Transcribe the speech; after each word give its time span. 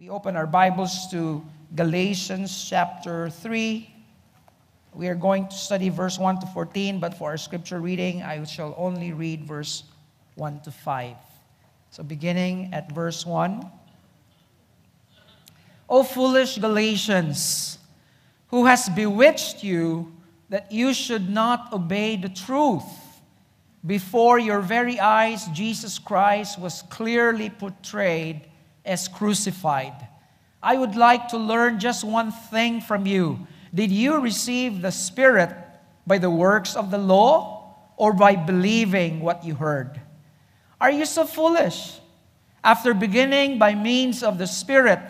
We 0.00 0.10
open 0.10 0.36
our 0.36 0.46
Bibles 0.46 1.10
to 1.10 1.44
Galatians 1.74 2.68
chapter 2.70 3.30
3. 3.30 3.90
We 4.94 5.08
are 5.08 5.16
going 5.16 5.48
to 5.48 5.54
study 5.56 5.88
verse 5.88 6.20
1 6.20 6.38
to 6.38 6.46
14, 6.46 7.00
but 7.00 7.14
for 7.14 7.30
our 7.30 7.36
scripture 7.36 7.80
reading, 7.80 8.22
I 8.22 8.44
shall 8.44 8.76
only 8.78 9.12
read 9.12 9.44
verse 9.44 9.82
1 10.36 10.60
to 10.60 10.70
5. 10.70 11.16
So, 11.90 12.04
beginning 12.04 12.72
at 12.72 12.92
verse 12.92 13.26
1. 13.26 13.68
O 15.88 16.04
foolish 16.04 16.58
Galatians, 16.58 17.78
who 18.50 18.66
has 18.66 18.88
bewitched 18.90 19.64
you 19.64 20.12
that 20.48 20.70
you 20.70 20.94
should 20.94 21.28
not 21.28 21.72
obey 21.72 22.14
the 22.14 22.28
truth? 22.28 22.86
Before 23.84 24.38
your 24.38 24.60
very 24.60 25.00
eyes, 25.00 25.46
Jesus 25.48 25.98
Christ 25.98 26.56
was 26.60 26.82
clearly 26.82 27.50
portrayed 27.50 28.47
as 28.88 29.06
crucified. 29.06 30.08
I 30.62 30.76
would 30.76 30.96
like 30.96 31.28
to 31.28 31.38
learn 31.38 31.78
just 31.78 32.02
one 32.02 32.32
thing 32.32 32.80
from 32.80 33.06
you. 33.06 33.46
Did 33.72 33.92
you 33.92 34.18
receive 34.20 34.80
the 34.80 34.90
Spirit 34.90 35.54
by 36.06 36.18
the 36.18 36.30
works 36.30 36.74
of 36.74 36.90
the 36.90 36.98
law 36.98 37.76
or 37.96 38.12
by 38.12 38.34
believing 38.34 39.20
what 39.20 39.44
you 39.44 39.54
heard? 39.54 40.00
Are 40.80 40.90
you 40.90 41.04
so 41.04 41.24
foolish? 41.24 42.00
After 42.64 42.94
beginning 42.94 43.58
by 43.58 43.74
means 43.74 44.22
of 44.22 44.38
the 44.38 44.46
Spirit, 44.46 45.00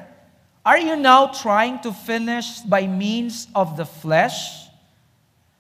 are 0.67 0.79
you 0.79 0.97
now 0.97 1.29
trying 1.29 1.79
to 1.81 1.93
finish 1.93 2.61
by 2.61 2.87
means 2.87 3.49
of 3.55 3.77
the 3.77 3.87
flesh? 3.87 4.67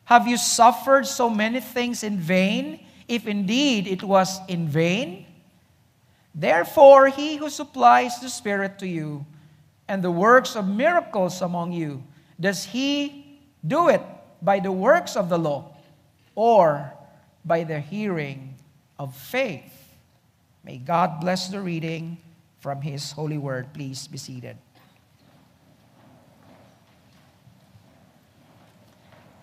Have 0.04 0.26
you 0.26 0.36
suffered 0.36 1.06
so 1.06 1.30
many 1.30 1.60
things 1.60 2.02
in 2.02 2.18
vain, 2.18 2.80
if 3.06 3.26
indeed 3.26 3.86
it 3.86 4.02
was 4.02 4.40
in 4.48 4.68
vain? 4.68 5.24
Therefore, 6.38 7.08
he 7.08 7.34
who 7.34 7.50
supplies 7.50 8.20
the 8.20 8.30
Spirit 8.30 8.78
to 8.78 8.86
you 8.86 9.26
and 9.88 10.04
the 10.04 10.10
works 10.10 10.54
of 10.54 10.68
miracles 10.68 11.42
among 11.42 11.72
you, 11.72 12.04
does 12.38 12.62
he 12.62 13.40
do 13.66 13.88
it 13.88 14.02
by 14.40 14.60
the 14.60 14.70
works 14.70 15.16
of 15.16 15.28
the 15.28 15.36
law 15.36 15.74
or 16.36 16.94
by 17.44 17.64
the 17.64 17.80
hearing 17.80 18.54
of 19.00 19.16
faith? 19.16 19.96
May 20.62 20.78
God 20.78 21.20
bless 21.20 21.48
the 21.48 21.60
reading 21.60 22.18
from 22.60 22.82
his 22.82 23.10
holy 23.10 23.38
word. 23.38 23.74
Please 23.74 24.06
be 24.06 24.18
seated. 24.18 24.56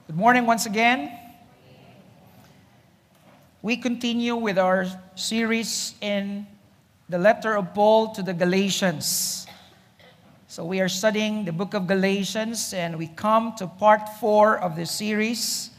Good 0.07 0.15
morning 0.15 0.45
once 0.45 0.65
again. 0.65 1.11
We 3.61 3.75
continue 3.75 4.37
with 4.37 4.57
our 4.57 4.85
series 5.15 5.95
in 5.99 6.47
the 7.07 7.17
letter 7.19 7.55
of 7.55 7.73
Paul 7.73 8.13
to 8.15 8.23
the 8.23 8.33
Galatians. 8.33 9.45
So, 10.47 10.65
we 10.65 10.79
are 10.81 10.89
studying 10.89 11.45
the 11.45 11.51
book 11.51 11.73
of 11.73 11.85
Galatians, 11.85 12.73
and 12.73 12.97
we 12.97 13.07
come 13.07 13.53
to 13.57 13.67
part 13.67 14.09
four 14.19 14.57
of 14.57 14.75
the 14.75 14.85
series. 14.85 15.69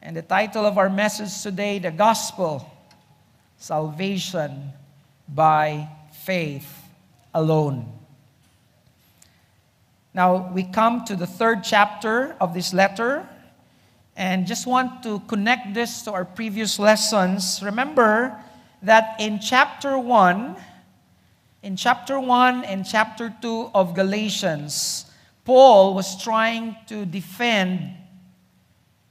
And 0.00 0.16
the 0.16 0.22
title 0.22 0.64
of 0.64 0.78
our 0.78 0.88
message 0.88 1.42
today, 1.42 1.78
The 1.78 1.90
Gospel 1.90 2.70
Salvation 3.58 4.72
by 5.28 5.88
Faith 6.12 6.68
Alone. 7.34 7.92
Now, 10.14 10.52
we 10.52 10.62
come 10.62 11.04
to 11.06 11.16
the 11.16 11.26
third 11.26 11.64
chapter 11.64 12.36
of 12.40 12.54
this 12.54 12.72
letter, 12.72 13.28
and 14.16 14.46
just 14.46 14.66
want 14.66 15.02
to 15.02 15.20
connect 15.20 15.74
this 15.74 16.02
to 16.02 16.12
our 16.12 16.24
previous 16.24 16.78
lessons. 16.78 17.60
Remember 17.62 18.40
that 18.84 19.16
in 19.18 19.40
chapter 19.40 19.98
1, 19.98 20.56
in 21.62 21.76
chapter 21.76 22.20
1 22.20 22.64
and 22.64 22.84
chapter 22.86 23.34
2 23.40 23.70
of 23.74 23.94
Galatians, 23.94 25.06
Paul 25.44 25.94
was 25.94 26.22
trying 26.22 26.76
to 26.88 27.06
defend 27.06 27.96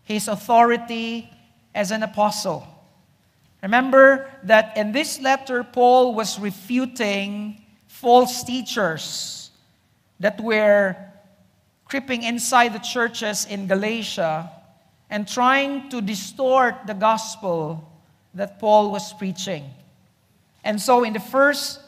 his 0.03 0.27
authority 0.27 1.29
as 1.73 1.91
an 1.91 2.03
apostle. 2.03 2.67
Remember 3.63 4.29
that 4.43 4.77
in 4.77 4.91
this 4.91 5.19
letter, 5.19 5.63
Paul 5.63 6.13
was 6.13 6.39
refuting 6.39 7.63
false 7.87 8.43
teachers 8.43 9.49
that 10.19 10.39
were 10.39 10.95
creeping 11.85 12.23
inside 12.23 12.73
the 12.73 12.79
churches 12.79 13.45
in 13.45 13.65
Galatia 13.65 14.51
and 15.09 15.27
trying 15.27 15.89
to 15.89 16.01
distort 16.01 16.85
the 16.85 16.93
gospel 16.93 17.89
that 18.33 18.59
Paul 18.59 18.91
was 18.91 19.13
preaching. 19.13 19.69
And 20.63 20.81
so, 20.81 21.03
in 21.03 21.13
the 21.13 21.19
first 21.19 21.79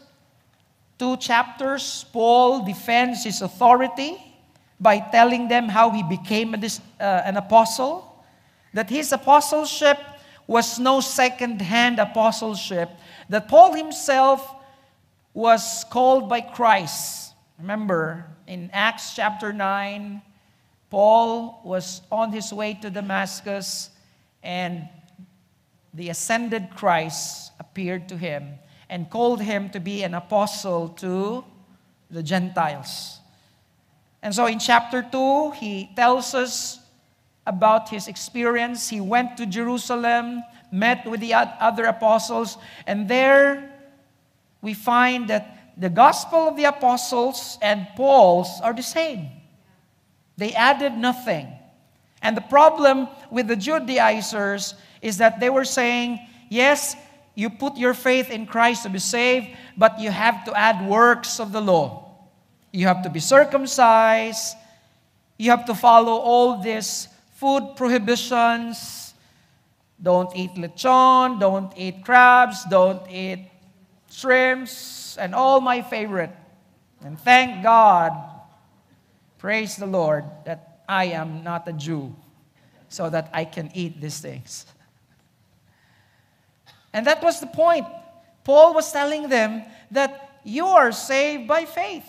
two 0.98 1.18
chapters, 1.18 2.06
Paul 2.12 2.66
defends 2.66 3.24
his 3.24 3.42
authority 3.42 4.18
by 4.80 5.00
telling 5.00 5.48
them 5.48 5.70
how 5.70 5.90
he 5.92 6.04
became 6.04 6.54
a, 6.54 6.58
uh, 7.00 7.22
an 7.26 7.38
apostle, 7.38 8.24
that 8.74 8.90
his 8.90 9.12
apostleship 9.12 9.98
was 10.48 10.78
no 10.78 11.00
second 11.00 11.62
hand 11.62 12.00
apostleship, 12.00 12.90
that 13.30 13.48
Paul 13.48 13.74
himself 13.74 14.56
was 15.34 15.86
called 15.90 16.30
by 16.30 16.42
Christ. 16.42 17.34
Remember, 17.58 18.26
in 18.48 18.70
Acts 18.74 19.16
chapter 19.16 19.52
9, 19.52 20.22
Paul 20.90 21.62
was 21.64 22.02
on 22.12 22.32
his 22.32 22.54
way 22.54 22.74
to 22.76 22.90
Damascus, 22.90 23.90
and 24.44 24.88
the 25.96 26.10
ascended 26.10 26.70
Christ 26.76 27.52
appeared 27.60 28.10
to 28.10 28.18
him 28.18 28.56
and 28.90 29.10
called 29.10 29.42
him 29.42 29.70
to 29.70 29.80
be 29.80 30.04
an 30.04 30.14
apostle 30.14 30.90
to 30.90 31.44
the 32.12 32.22
Gentiles. 32.22 33.20
And 34.22 34.36
so 34.36 34.46
in 34.46 34.60
chapter 34.60 35.02
2, 35.10 35.52
he 35.52 35.90
tells 35.96 36.34
us 36.34 36.80
about 37.48 37.90
his 37.90 38.08
experience. 38.08 38.90
He 38.90 39.00
went 39.00 39.38
to 39.38 39.46
Jerusalem, 39.46 40.44
met 40.72 41.06
with 41.06 41.22
the 41.22 41.34
other 41.34 41.86
apostles, 41.86 42.58
and 42.86 43.08
there 43.08 43.72
we 44.62 44.74
find 44.74 45.30
that 45.30 45.74
the 45.78 45.90
gospel 45.90 46.48
of 46.50 46.58
the 46.58 46.66
apostles 46.66 47.58
and 47.62 47.88
Paul's 47.96 48.62
are 48.62 48.74
the 48.74 48.84
same. 48.84 49.30
They 50.38 50.54
added 50.54 50.94
nothing. 50.94 51.48
And 52.22 52.36
the 52.36 52.42
problem 52.42 53.08
with 53.30 53.48
the 53.48 53.56
Judaizers 53.56 54.74
is 55.06 55.18
that 55.18 55.40
they 55.40 55.50
were 55.50 55.66
saying, 55.66 56.20
yes, 56.50 56.96
you 57.36 57.50
put 57.50 57.78
your 57.78 57.94
faith 57.94 58.32
in 58.32 58.46
Christ 58.46 58.84
to 58.84 58.90
be 58.90 59.00
saved, 59.00 59.48
but 59.78 60.00
you 60.00 60.10
have 60.10 60.44
to 60.46 60.54
add 60.58 60.88
works 60.88 61.40
of 61.40 61.52
the 61.52 61.62
law. 61.62 62.10
You 62.72 62.88
have 62.88 63.04
to 63.04 63.10
be 63.10 63.20
circumcised. 63.20 64.58
You 65.38 65.52
have 65.52 65.66
to 65.66 65.76
follow 65.76 66.14
all 66.18 66.62
these 66.62 67.08
food 67.36 67.76
prohibitions. 67.76 69.14
Don't 70.02 70.36
eat 70.36 70.56
lechon, 70.56 71.40
don't 71.40 71.72
eat 71.78 72.04
crabs, 72.04 72.66
don't 72.66 73.02
eat 73.10 73.48
shrimps, 74.12 75.18
and 75.18 75.34
all 75.34 75.62
my 75.62 75.82
favorite. 75.82 76.32
And 77.02 77.20
thank 77.20 77.64
God 77.64 78.12
Praise 79.46 79.76
the 79.76 79.86
Lord 79.86 80.26
that 80.46 80.82
I 80.90 81.06
am 81.14 81.44
not 81.44 81.68
a 81.68 81.74
Jew 81.74 82.16
so 82.90 83.12
that 83.12 83.30
I 83.32 83.46
can 83.46 83.70
eat 83.76 84.02
these 84.02 84.20
things. 84.20 84.66
And 86.96 87.06
that 87.08 87.22
was 87.22 87.42
the 87.42 87.48
point. 87.48 87.86
Paul 88.46 88.74
was 88.74 88.90
telling 88.90 89.28
them 89.28 89.64
that 89.92 90.40
you 90.46 90.66
are 90.66 90.94
saved 90.94 91.46
by 91.46 91.66
faith. 91.66 92.08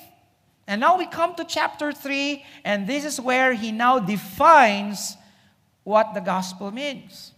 And 0.69 0.80
now 0.80 0.97
we 0.97 1.06
come 1.06 1.34
to 1.34 1.44
chapter 1.44 1.91
3, 1.91 2.44
and 2.64 2.86
this 2.86 3.04
is 3.04 3.20
where 3.20 3.52
he 3.52 3.72
now 3.72 3.98
defines 3.98 5.16
what 5.82 6.14
the 6.14 6.20
gospel 6.20 6.70
means. 6.70 7.32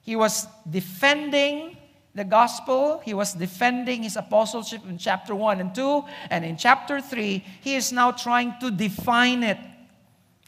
He 0.00 0.16
was 0.16 0.46
defending 0.68 1.76
the 2.14 2.24
gospel. 2.24 3.02
He 3.04 3.12
was 3.12 3.34
defending 3.34 4.02
his 4.02 4.16
apostleship 4.16 4.80
in 4.88 4.96
chapter 4.96 5.34
1 5.34 5.60
and 5.60 5.74
2. 5.74 6.02
And 6.30 6.46
in 6.46 6.56
chapter 6.56 7.02
3, 7.02 7.44
he 7.60 7.74
is 7.74 7.92
now 7.92 8.12
trying 8.12 8.54
to 8.60 8.70
define 8.70 9.42
it. 9.42 9.58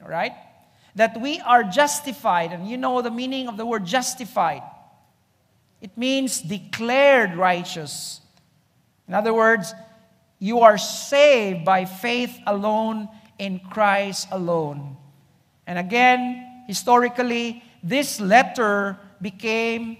All 0.02 0.08
right? 0.08 0.32
That 0.94 1.20
we 1.20 1.40
are 1.40 1.62
justified. 1.62 2.52
And 2.52 2.66
you 2.66 2.78
know 2.78 3.02
the 3.02 3.10
meaning 3.10 3.48
of 3.48 3.58
the 3.58 3.66
word 3.66 3.84
justified 3.84 4.62
it 5.80 5.96
means 5.96 6.40
declared 6.40 7.36
righteous. 7.36 8.20
In 9.08 9.14
other 9.14 9.32
words, 9.32 9.74
you 10.38 10.60
are 10.60 10.78
saved 10.78 11.64
by 11.64 11.84
faith 11.84 12.38
alone 12.46 13.08
in 13.38 13.58
Christ 13.58 14.28
alone. 14.30 14.96
And 15.66 15.78
again, 15.78 16.64
historically, 16.66 17.62
this 17.82 18.20
letter 18.20 18.98
became, 19.20 19.98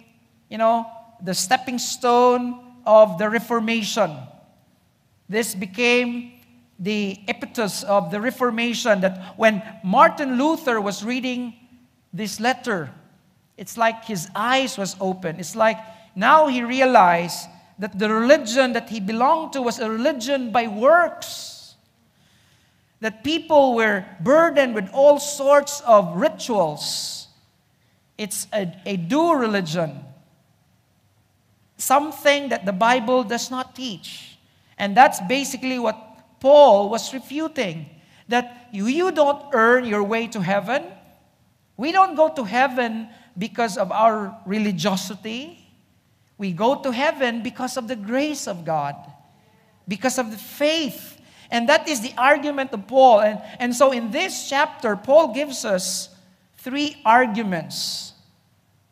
you 0.49 0.59
know, 0.59 0.87
the 1.23 1.35
stepping 1.35 1.79
stone 1.79 2.61
of 2.87 3.19
the 3.19 3.29
Reformation. 3.29 4.17
This 5.29 5.55
became 5.55 6.33
the 6.79 7.21
impetus 7.29 7.83
of 7.85 8.11
the 8.11 8.21
Reformation 8.21 9.01
that 9.03 9.39
when 9.39 9.63
Martin 9.85 10.39
Luther 10.39 10.81
was 10.81 11.05
reading 11.05 11.55
this 12.13 12.41
letter, 12.41 12.91
it's 13.61 13.77
like 13.77 14.07
his 14.07 14.27
eyes 14.35 14.79
was 14.79 14.97
open. 15.03 15.39
It's 15.39 15.55
like 15.55 15.77
now 16.17 16.47
he 16.47 16.63
realized 16.63 17.47
that 17.79 17.99
the 17.99 18.09
religion 18.09 18.73
that 18.73 18.89
he 18.89 19.01
belonged 19.01 19.53
to 19.53 19.61
was 19.61 19.79
a 19.79 19.91
religion 19.91 20.51
by 20.51 20.67
works. 20.67 21.75
That 23.01 23.23
people 23.23 23.75
were 23.75 24.07
burdened 24.21 24.75
with 24.75 24.89
all 24.95 25.21
sorts 25.21 25.83
of 25.83 26.17
rituals. 26.17 27.29
It's 28.17 28.47
a, 28.51 28.73
a 28.87 28.97
do 28.97 29.35
religion. 29.35 30.05
Something 31.77 32.49
that 32.49 32.65
the 32.65 32.73
Bible 32.73 33.25
does 33.25 33.51
not 33.51 33.77
teach. 33.77 34.39
And 34.79 34.97
that's 34.97 35.21
basically 35.29 35.79
what 35.79 36.41
Paul 36.41 36.89
was 36.89 37.13
refuting. 37.13 37.91
That 38.29 38.69
you, 38.73 38.87
you 38.87 39.13
don't 39.13 39.45
earn 39.53 39.85
your 39.85 40.03
way 40.03 40.29
to 40.29 40.41
heaven. 40.41 40.85
We 41.77 41.93
don't 41.93 42.15
go 42.15 42.31
to 42.31 42.45
heaven 42.45 43.11
because 43.37 43.77
of 43.77 43.93
our 43.93 44.37
religiosity. 44.47 45.59
We 46.39 46.53
go 46.53 46.83
to 46.83 46.91
heaven 46.91 47.43
because 47.43 47.77
of 47.77 47.89
the 47.89 47.97
grace 47.97 48.47
of 48.49 48.65
God, 48.65 48.97
because 49.87 50.19
of 50.19 50.31
the 50.31 50.39
faith. 50.39 51.21
And 51.51 51.69
that 51.69 51.89
is 51.89 52.01
the 52.01 52.15
argument 52.17 52.73
of 52.73 52.87
Paul. 52.87 53.21
And, 53.21 53.41
and 53.59 53.75
so 53.75 53.93
in 53.93 54.11
this 54.11 54.49
chapter, 54.49 54.97
Paul 54.97 55.35
gives 55.35 55.65
us 55.65 56.09
three 56.59 56.97
arguments. 57.05 58.15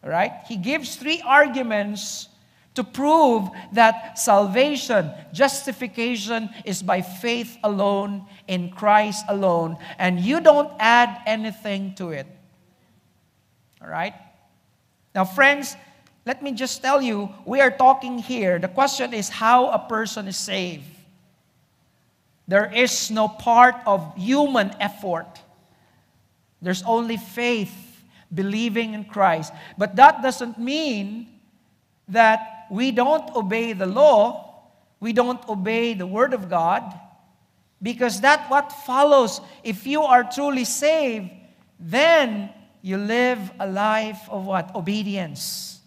Right? 0.02 0.32
He 0.46 0.56
gives 0.56 0.96
three 0.96 1.22
arguments 1.24 2.28
to 2.74 2.84
prove 2.84 3.48
that 3.72 4.18
salvation, 4.18 5.10
justification 5.32 6.48
is 6.64 6.80
by 6.80 7.02
faith 7.02 7.58
alone, 7.64 8.24
in 8.46 8.70
Christ 8.70 9.24
alone, 9.28 9.76
and 9.98 10.20
you 10.20 10.40
don't 10.40 10.72
add 10.78 11.20
anything 11.26 11.94
to 11.96 12.10
it. 12.10 12.26
All 13.82 13.88
right? 13.88 14.14
Now, 15.18 15.24
friends, 15.24 15.74
let 16.24 16.44
me 16.44 16.52
just 16.52 16.80
tell 16.80 17.02
you, 17.02 17.28
we 17.44 17.60
are 17.60 17.72
talking 17.72 18.18
here. 18.18 18.60
The 18.60 18.68
question 18.68 19.12
is 19.12 19.28
how 19.28 19.66
a 19.70 19.78
person 19.80 20.28
is 20.28 20.36
saved. 20.36 20.84
There 22.46 22.72
is 22.72 23.10
no 23.10 23.26
part 23.26 23.74
of 23.84 24.14
human 24.16 24.70
effort. 24.78 25.26
There's 26.62 26.84
only 26.84 27.16
faith, 27.16 27.74
believing 28.32 28.94
in 28.94 29.06
Christ. 29.06 29.52
But 29.76 29.96
that 29.96 30.22
doesn't 30.22 30.56
mean 30.56 31.26
that 32.06 32.66
we 32.70 32.92
don't 32.92 33.28
obey 33.34 33.72
the 33.72 33.86
law, 33.86 34.70
we 35.00 35.12
don't 35.12 35.42
obey 35.48 35.94
the 35.94 36.06
Word 36.06 36.32
of 36.32 36.48
God, 36.48 36.94
because 37.82 38.20
that 38.20 38.48
what 38.48 38.70
follows. 38.70 39.40
If 39.64 39.84
you 39.84 40.02
are 40.02 40.22
truly 40.22 40.64
saved, 40.64 41.30
then 41.80 42.50
you 42.82 42.96
live 42.96 43.38
a 43.58 43.66
life 43.66 44.28
of 44.30 44.46
what? 44.46 44.74
Obedience. 44.74 45.80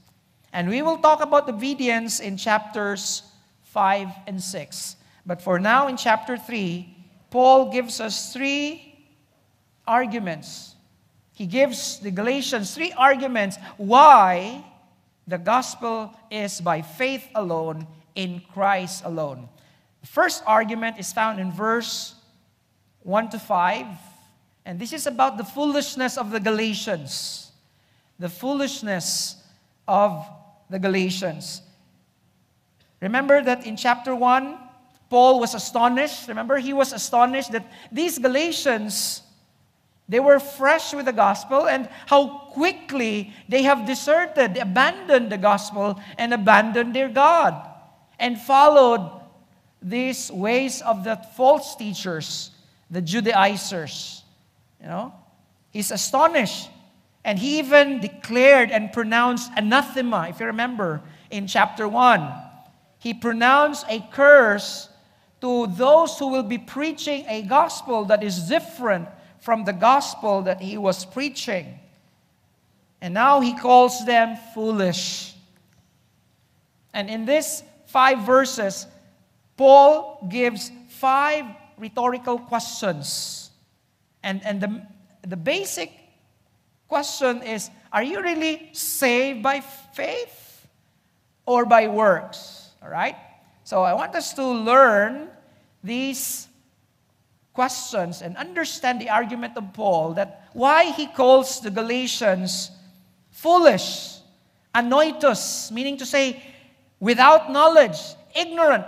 And 0.54 0.70
we 0.70 0.82
will 0.82 0.98
talk 0.98 1.22
about 1.22 1.50
obedience 1.50 2.20
in 2.20 2.38
chapters 2.38 3.24
5 3.64 4.08
and 4.28 4.42
6. 4.42 4.96
But 5.26 5.42
for 5.42 5.60
now, 5.60 5.88
in 5.88 5.98
chapter 5.98 6.36
3, 6.36 6.98
Paul 7.30 7.72
gives 7.72 8.02
us 8.02 8.34
three 8.34 9.08
arguments. 9.88 10.76
He 11.34 11.46
gives 11.46 12.00
the 12.00 12.12
Galatians 12.12 12.76
three 12.76 12.92
arguments 12.92 13.58
why 13.78 14.64
the 15.28 15.38
gospel 15.38 16.14
is 16.30 16.60
by 16.60 16.82
faith 16.82 17.28
alone, 17.36 17.88
in 18.16 18.42
Christ 18.54 19.04
alone. 19.06 19.48
The 20.02 20.08
first 20.08 20.44
argument 20.46 20.98
is 21.00 21.14
found 21.14 21.40
in 21.40 21.52
verse 21.52 22.16
1 23.04 23.30
to 23.30 23.40
5. 23.40 23.86
And 24.66 24.80
this 24.80 24.94
is 24.94 25.08
about 25.08 25.38
the 25.38 25.44
foolishness 25.44 26.18
of 26.18 26.32
the 26.32 26.40
Galatians. 26.40 27.52
The 28.20 28.30
foolishness 28.30 29.36
of 29.88 30.28
the 30.70 30.80
Galatians. 30.80 31.62
Remember 33.02 33.42
that 33.44 33.66
in 33.66 33.76
chapter 33.76 34.16
1, 34.16 34.58
Paul 35.10 35.40
was 35.40 35.56
astonished. 35.56 36.28
Remember, 36.28 36.58
he 36.58 36.72
was 36.72 36.94
astonished 36.94 37.52
that 37.52 37.70
these 37.92 38.20
Galatians, 38.20 39.24
they 40.08 40.20
were 40.20 40.40
fresh 40.40 40.94
with 40.94 41.06
the 41.06 41.14
gospel 41.14 41.68
and 41.68 41.90
how 42.06 42.28
quickly 42.54 43.34
they 43.50 43.64
have 43.64 43.86
deserted, 43.86 44.56
abandoned 44.58 45.32
the 45.32 45.38
gospel, 45.38 46.00
and 46.18 46.34
abandoned 46.34 46.96
their 46.96 47.10
God 47.10 47.68
and 48.20 48.40
followed 48.40 49.20
these 49.82 50.32
ways 50.32 50.82
of 50.84 51.04
the 51.04 51.16
false 51.36 51.76
teachers, 51.76 52.52
the 52.90 53.02
Judaizers. 53.02 54.21
You 54.82 54.88
know, 54.88 55.14
he's 55.70 55.92
astonished 55.92 56.70
and 57.24 57.38
he 57.38 57.60
even 57.60 58.00
declared 58.00 58.72
and 58.72 58.92
pronounced 58.92 59.52
anathema, 59.56 60.28
if 60.30 60.40
you 60.40 60.48
remember, 60.48 61.02
in 61.30 61.48
chapter 61.48 61.88
1. 61.88 62.28
He 62.98 63.14
pronounced 63.14 63.86
a 63.90 64.00
curse 64.12 64.90
to 65.42 65.68
those 65.68 66.18
who 66.18 66.28
will 66.28 66.44
be 66.44 66.58
preaching 66.58 67.26
a 67.28 67.44
gospel 67.44 68.06
that 68.06 68.24
is 68.24 68.48
different 68.48 69.08
from 69.40 69.66
the 69.66 69.74
gospel 69.74 70.44
that 70.44 70.62
he 70.62 70.78
was 70.78 71.06
preaching. 71.06 71.80
And 73.02 73.14
now 73.14 73.40
he 73.40 73.56
calls 73.56 74.06
them 74.06 74.38
foolish. 74.54 75.34
And 76.94 77.10
in 77.10 77.26
these 77.26 77.64
five 77.88 78.20
verses, 78.20 78.86
Paul 79.58 80.28
gives 80.30 80.72
five 80.90 81.46
rhetorical 81.78 82.38
questions. 82.38 83.41
And, 84.24 84.44
and 84.46 84.62
the, 84.62 84.82
the 85.28 85.38
basic 85.38 85.92
question 86.88 87.42
is 87.44 87.70
Are 87.92 88.04
you 88.04 88.22
really 88.22 88.70
saved 88.74 89.42
by 89.44 89.62
faith 89.62 90.68
or 91.46 91.66
by 91.66 91.88
works? 91.88 92.70
All 92.84 92.90
right? 92.90 93.16
So 93.64 93.84
I 93.84 93.94
want 93.94 94.16
us 94.16 94.34
to 94.34 94.46
learn 94.46 95.30
these 95.84 96.48
questions 97.54 98.22
and 98.22 98.38
understand 98.38 99.02
the 99.02 99.10
argument 99.10 99.58
of 99.58 99.74
Paul 99.74 100.14
that 100.14 100.50
why 100.54 100.92
he 100.92 101.08
calls 101.08 101.62
the 101.62 101.72
Galatians 101.72 102.72
foolish, 103.30 104.18
anoitos, 104.76 105.72
meaning 105.72 105.98
to 105.98 106.06
say 106.06 106.42
without 107.00 107.52
knowledge, 107.52 107.98
ignorant. 108.36 108.86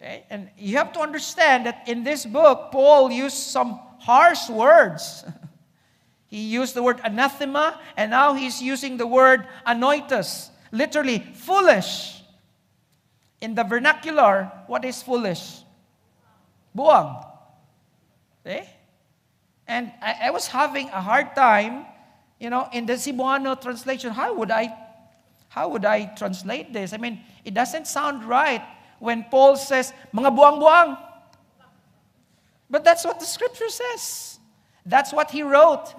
Okay? 0.00 0.24
And 0.30 0.50
you 0.58 0.76
have 0.76 0.92
to 0.94 1.00
understand 1.00 1.66
that 1.66 1.88
in 1.88 2.04
this 2.04 2.26
book, 2.26 2.70
Paul 2.72 3.10
used 3.10 3.36
some 3.36 3.80
harsh 3.98 4.48
words. 4.48 5.24
He 6.28 6.44
used 6.44 6.74
the 6.74 6.82
word 6.82 7.00
anathema, 7.02 7.80
and 7.96 8.10
now 8.10 8.34
he's 8.34 8.60
using 8.60 8.98
the 8.98 9.06
word 9.06 9.48
anoitos, 9.66 10.50
literally 10.70 11.20
foolish. 11.20 12.20
In 13.40 13.54
the 13.54 13.64
vernacular, 13.64 14.52
what 14.66 14.84
is 14.84 15.02
foolish? 15.02 15.62
Buang. 16.76 17.24
Okay? 18.44 18.58
Eh? 18.58 18.66
And 19.68 19.92
I, 20.02 20.28
I 20.28 20.30
was 20.30 20.46
having 20.46 20.88
a 20.88 21.00
hard 21.00 21.34
time, 21.34 21.86
you 22.38 22.50
know, 22.50 22.68
in 22.72 22.84
the 22.84 22.94
Cebuano 22.94 23.58
translation. 23.60 24.12
How 24.12 24.34
would 24.34 24.50
I, 24.50 24.74
how 25.48 25.68
would 25.68 25.86
I 25.86 26.06
translate 26.16 26.74
this? 26.74 26.92
I 26.92 26.98
mean, 26.98 27.20
it 27.44 27.54
doesn't 27.54 27.86
sound 27.86 28.24
right 28.24 28.62
when 28.98 29.24
Paul 29.30 29.56
says, 29.56 29.94
mga 30.12 30.36
buang-buang. 30.36 31.07
But 32.70 32.84
that's 32.84 33.04
what 33.04 33.20
the 33.20 33.26
scripture 33.26 33.68
says. 33.68 34.38
That's 34.84 35.12
what 35.12 35.30
he 35.30 35.42
wrote. 35.42 35.94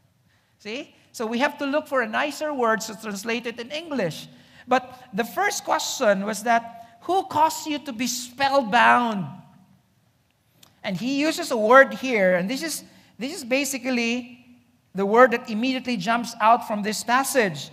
See? 0.58 0.94
So 1.12 1.26
we 1.26 1.38
have 1.38 1.58
to 1.58 1.66
look 1.66 1.86
for 1.86 2.02
a 2.02 2.08
nicer 2.08 2.52
word 2.52 2.80
to 2.82 3.00
translate 3.00 3.46
it 3.46 3.60
in 3.60 3.70
English. 3.70 4.28
But 4.66 5.08
the 5.12 5.24
first 5.24 5.64
question 5.64 6.24
was 6.24 6.42
that 6.42 6.98
who 7.02 7.24
caused 7.26 7.66
you 7.66 7.78
to 7.80 7.92
be 7.92 8.06
spellbound? 8.06 9.26
And 10.82 10.96
he 10.96 11.20
uses 11.20 11.50
a 11.50 11.56
word 11.56 11.94
here, 11.94 12.34
and 12.34 12.48
this 12.48 12.62
is 12.62 12.84
this 13.18 13.34
is 13.34 13.44
basically 13.44 14.44
the 14.94 15.06
word 15.06 15.32
that 15.32 15.48
immediately 15.48 15.96
jumps 15.96 16.34
out 16.40 16.66
from 16.66 16.82
this 16.82 17.04
passage. 17.04 17.70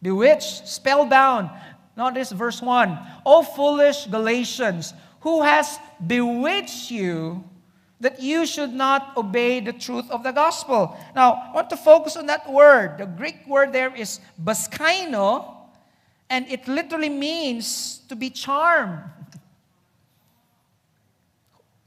Bewitched, 0.00 0.66
spellbound. 0.66 1.50
Notice 1.96 2.32
verse 2.32 2.60
1. 2.60 2.98
O 3.24 3.42
foolish 3.42 4.06
Galatians, 4.06 4.94
who 5.20 5.42
has 5.42 5.78
bewitched 6.04 6.90
you 6.90 7.44
that 8.02 8.20
you 8.20 8.44
should 8.44 8.74
not 8.74 9.16
obey 9.16 9.60
the 9.60 9.72
truth 9.72 10.10
of 10.10 10.24
the 10.24 10.32
gospel. 10.32 10.98
Now, 11.14 11.50
I 11.50 11.54
want 11.54 11.70
to 11.70 11.76
focus 11.76 12.16
on 12.16 12.26
that 12.26 12.50
word. 12.50 12.98
The 12.98 13.06
Greek 13.06 13.46
word 13.46 13.72
there 13.72 13.94
is 13.94 14.18
baskaino, 14.42 15.54
and 16.28 16.44
it 16.50 16.66
literally 16.66 17.08
means 17.08 18.02
to 18.08 18.16
be 18.16 18.28
charmed. 18.28 19.06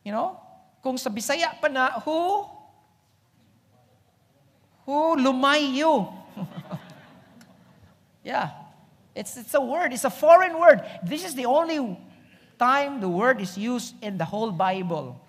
You 0.06 0.14
know, 0.14 0.40
kung 0.82 0.96
sa 0.96 1.10
Bisaya 1.10 1.60
pa 1.60 1.68
na, 1.68 2.00
who? 2.00 2.48
Who 4.88 5.20
lumayo? 5.20 6.16
yeah, 8.24 8.52
it's, 9.14 9.36
it's 9.36 9.54
a 9.54 9.60
word, 9.60 9.92
it's 9.92 10.06
a 10.06 10.10
foreign 10.10 10.58
word. 10.58 10.80
This 11.04 11.26
is 11.26 11.36
the 11.36 11.46
only 11.46 12.00
time 12.58 13.02
the 13.02 13.10
word 13.10 13.42
is 13.42 13.58
used 13.58 13.96
in 14.02 14.18
the 14.18 14.24
whole 14.26 14.52
Bible. 14.52 15.20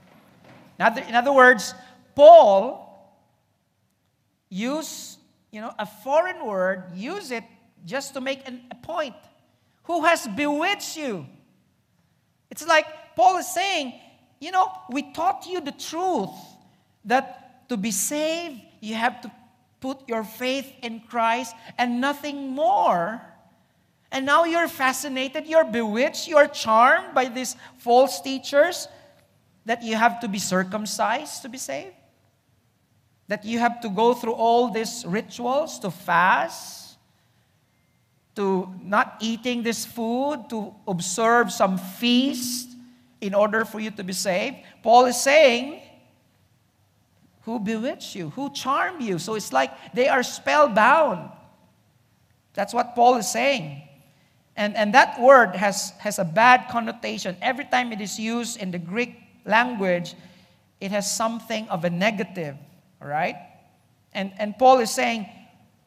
In 0.78 1.14
other 1.14 1.32
words, 1.32 1.74
Paul 2.14 2.82
used, 4.48 5.18
you 5.50 5.60
know, 5.60 5.72
a 5.78 5.86
foreign 5.86 6.44
word, 6.44 6.84
use 6.94 7.30
it 7.30 7.44
just 7.84 8.14
to 8.14 8.20
make 8.20 8.46
an, 8.46 8.62
a 8.70 8.74
point. 8.74 9.14
Who 9.84 10.04
has 10.04 10.26
bewitched 10.28 10.96
you? 10.96 11.26
It's 12.50 12.66
like 12.66 12.86
Paul 13.14 13.38
is 13.38 13.52
saying, 13.52 13.94
you 14.40 14.50
know, 14.50 14.70
we 14.90 15.12
taught 15.12 15.46
you 15.46 15.60
the 15.60 15.72
truth 15.72 16.30
that 17.04 17.68
to 17.68 17.76
be 17.76 17.90
saved, 17.90 18.60
you 18.80 18.94
have 18.94 19.20
to 19.22 19.32
put 19.80 20.08
your 20.08 20.24
faith 20.24 20.70
in 20.82 21.00
Christ 21.00 21.54
and 21.78 22.00
nothing 22.00 22.50
more. 22.50 23.20
And 24.12 24.24
now 24.24 24.44
you're 24.44 24.68
fascinated, 24.68 25.46
you're 25.46 25.64
bewitched, 25.64 26.28
you're 26.28 26.46
charmed 26.46 27.14
by 27.14 27.26
these 27.26 27.56
false 27.78 28.20
teachers 28.20 28.88
that 29.66 29.82
you 29.82 29.96
have 29.96 30.20
to 30.20 30.28
be 30.28 30.38
circumcised 30.38 31.42
to 31.42 31.48
be 31.48 31.58
saved? 31.58 31.94
That 33.28 33.44
you 33.44 33.58
have 33.58 33.80
to 33.82 33.90
go 33.90 34.14
through 34.14 34.32
all 34.32 34.70
these 34.70 35.04
rituals 35.06 35.78
to 35.80 35.90
fast, 35.90 36.96
to 38.36 38.72
not 38.82 39.16
eating 39.20 39.62
this 39.62 39.84
food, 39.84 40.46
to 40.48 40.72
observe 40.86 41.52
some 41.52 41.76
feast 41.76 42.70
in 43.20 43.34
order 43.34 43.64
for 43.64 43.80
you 43.80 43.90
to 43.90 44.04
be 44.04 44.12
saved? 44.12 44.56
Paul 44.82 45.06
is 45.06 45.20
saying, 45.20 45.82
Who 47.42 47.58
bewitched 47.58 48.14
you? 48.14 48.30
Who 48.30 48.50
charmed 48.52 49.02
you? 49.02 49.18
So 49.18 49.34
it's 49.34 49.52
like 49.52 49.72
they 49.92 50.08
are 50.08 50.22
spellbound. 50.22 51.30
That's 52.54 52.72
what 52.72 52.94
Paul 52.94 53.16
is 53.16 53.30
saying. 53.30 53.82
And, 54.56 54.74
and 54.76 54.94
that 54.94 55.20
word 55.20 55.54
has, 55.56 55.92
has 55.98 56.18
a 56.18 56.24
bad 56.24 56.68
connotation. 56.70 57.36
Every 57.42 57.66
time 57.66 57.92
it 57.92 58.00
is 58.00 58.18
used 58.18 58.58
in 58.58 58.70
the 58.70 58.78
Greek 58.78 59.25
language, 59.46 60.14
it 60.80 60.90
has 60.90 61.10
something 61.16 61.68
of 61.68 61.84
a 61.84 61.90
negative, 61.90 62.56
right? 63.00 63.36
And, 64.12 64.32
and 64.38 64.58
Paul 64.58 64.80
is 64.80 64.90
saying, 64.90 65.26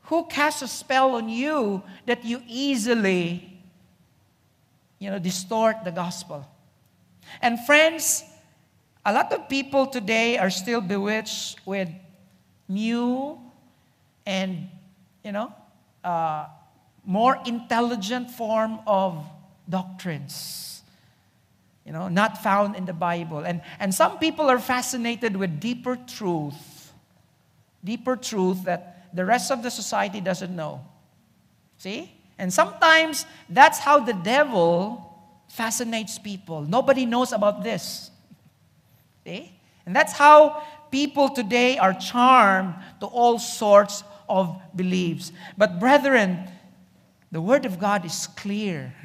Who 0.04 0.26
casts 0.26 0.62
a 0.62 0.68
spell 0.68 1.16
on 1.16 1.30
you 1.30 1.84
that 2.06 2.26
you 2.26 2.42
easily, 2.48 3.60
you 4.98 5.12
know, 5.12 5.20
distort 5.20 5.84
the 5.84 5.92
gospel? 5.92 6.48
And 7.42 7.64
friends, 7.66 8.24
a 9.06 9.14
lot 9.14 9.32
of 9.32 9.48
people 9.50 9.86
today 9.86 10.38
are 10.38 10.50
still 10.50 10.82
bewitched 10.82 11.60
with 11.66 11.90
new 12.68 13.40
and, 14.26 14.70
you 15.24 15.32
know, 15.32 15.54
uh, 16.04 16.48
more 17.06 17.40
intelligent 17.46 18.32
form 18.32 18.80
of 18.88 19.24
doctrines 19.68 20.69
you 21.90 21.94
know 21.94 22.08
not 22.08 22.38
found 22.38 22.76
in 22.76 22.86
the 22.86 22.94
bible. 22.94 23.40
And 23.40 23.62
and 23.80 23.90
some 23.94 24.20
people 24.20 24.46
are 24.46 24.60
fascinated 24.60 25.36
with 25.36 25.60
deeper 25.60 25.96
truth 25.96 26.94
deeper 27.84 28.16
truth 28.16 28.66
that 28.66 29.10
the 29.12 29.26
rest 29.26 29.50
of 29.50 29.64
the 29.64 29.72
society 29.72 30.22
doesn't 30.22 30.56
know. 30.56 30.86
See? 31.78 32.14
And 32.38 32.54
sometimes 32.54 33.26
that's 33.50 33.80
how 33.80 34.02
the 34.02 34.14
devil 34.14 35.18
fascinates 35.48 36.20
people. 36.20 36.62
Nobody 36.62 37.08
knows 37.08 37.32
about 37.32 37.64
this. 37.64 38.12
See? 39.26 39.52
And 39.88 39.96
that's 39.96 40.14
how 40.14 40.62
people 40.92 41.30
today 41.30 41.80
are 41.80 41.94
charmed 41.94 42.76
to 43.00 43.08
all 43.08 43.40
sorts 43.40 44.04
of 44.28 44.62
beliefs. 44.76 45.32
But 45.58 45.80
brethren 45.80 46.52
the 47.32 47.42
Word 47.42 47.66
of 47.66 47.80
God 47.80 48.06
is 48.06 48.28
clear. 48.36 48.94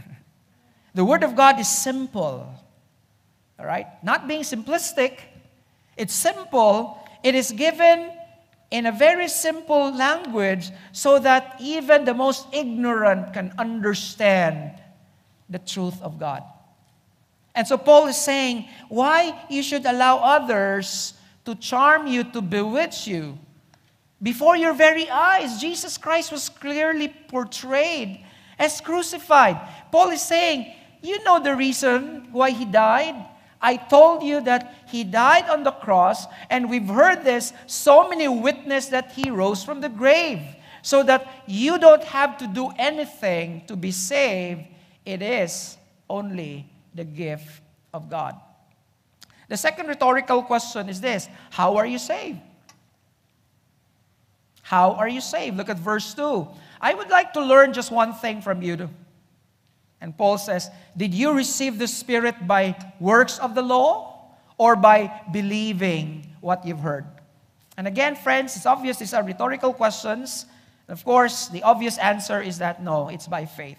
The 0.95 1.05
Word 1.05 1.25
of 1.25 1.35
God 1.35 1.59
is 1.59 1.67
simple. 1.67 2.47
All 3.59 3.67
right? 3.67 3.87
Not 4.03 4.27
being 4.27 4.43
simplistic, 4.43 5.21
it's 5.97 6.15
simple. 6.15 6.99
It 7.23 7.35
is 7.35 7.53
given 7.53 8.11
in 8.71 8.87
a 8.87 8.93
very 8.93 9.29
simple 9.29 9.95
language 9.95 10.71
so 10.93 11.19
that 11.21 11.57
even 11.61 12.05
the 12.05 12.15
most 12.15 12.47
ignorant 12.53 13.33
can 13.33 13.53
understand 13.59 14.73
the 15.49 15.61
truth 15.61 16.01
of 16.03 16.19
God. 16.19 16.43
And 17.55 17.67
so 17.67 17.79
Paul 17.79 18.09
is 18.09 18.17
saying 18.17 18.69
why 18.89 19.39
you 19.49 19.63
should 19.63 19.87
allow 19.87 20.19
others 20.19 21.15
to 21.45 21.55
charm 21.55 22.09
you, 22.09 22.25
to 22.25 22.43
bewitch 22.43 23.07
you. 23.07 23.39
Before 24.21 24.57
your 24.57 24.73
very 24.73 25.09
eyes, 25.09 25.61
Jesus 25.61 25.99
Christ 25.99 26.33
was 26.33 26.49
clearly 26.49 27.09
portrayed 27.29 28.25
as 28.59 28.81
crucified. 28.81 29.61
Paul 29.93 30.11
is 30.11 30.23
saying, 30.23 30.73
You 31.03 31.23
know 31.23 31.39
the 31.39 31.55
reason 31.55 32.29
why 32.33 32.51
he 32.51 32.65
died? 32.65 33.15
I 33.65 33.77
told 33.77 34.23
you 34.23 34.43
that 34.43 34.75
he 34.89 35.05
died 35.05 35.49
on 35.49 35.63
the 35.63 35.71
cross, 35.73 36.27
and 36.51 36.69
we've 36.69 36.87
heard 36.87 37.25
this 37.25 37.55
so 37.67 38.11
many 38.11 38.29
witness 38.29 38.89
that 38.89 39.13
he 39.13 39.31
rose 39.31 39.65
from 39.65 39.81
the 39.81 39.89
grave, 39.89 40.43
so 40.83 41.03
that 41.03 41.27
you 41.47 41.79
don't 41.79 42.05
have 42.05 42.37
to 42.39 42.47
do 42.47 42.69
anything 42.77 43.65
to 43.67 43.75
be 43.75 43.91
saved. 43.91 44.61
It 45.07 45.23
is 45.23 45.79
only 46.11 46.69
the 46.95 47.05
gift 47.05 47.63
of 47.95 48.11
God. 48.11 48.37
The 49.49 49.57
second 49.57 49.89
rhetorical 49.89 50.43
question 50.43 50.91
is 50.91 51.01
this 51.01 51.31
How 51.49 51.77
are 51.79 51.87
you 51.87 51.99
saved? 51.99 52.41
How 54.61 54.93
are 54.93 55.09
you 55.09 55.23
saved? 55.23 55.57
Look 55.57 55.71
at 55.71 55.79
verse 55.79 56.13
2. 56.13 56.47
I 56.83 56.93
would 56.93 57.09
like 57.09 57.33
to 57.33 57.41
learn 57.41 57.73
just 57.73 57.91
one 57.91 58.13
thing 58.13 58.43
from 58.43 58.61
you. 58.61 58.91
And 60.05 60.15
Paul 60.15 60.37
says, 60.37 60.69
Did 60.95 61.15
you 61.15 61.33
receive 61.33 61.79
the 61.79 61.89
Spirit 61.89 62.47
by 62.47 62.77
works 63.01 63.39
of 63.39 63.55
the 63.55 63.63
law 63.63 64.37
or 64.59 64.77
by 64.77 65.09
believing 65.33 66.29
what 66.43 66.67
you've 66.67 66.85
heard? 66.85 67.07
And 67.79 67.89
again, 67.89 68.15
friends, 68.15 68.55
it's 68.55 68.67
obvious 68.67 68.99
these 68.99 69.15
are 69.15 69.25
rhetorical 69.25 69.73
questions. 69.73 70.45
Of 70.89 71.03
course, 71.07 71.49
the 71.49 71.63
obvious 71.63 71.97
answer 71.97 72.43
is 72.43 72.59
that 72.59 72.83
no, 72.83 73.09
it's 73.09 73.27
by 73.27 73.47
faith. 73.47 73.79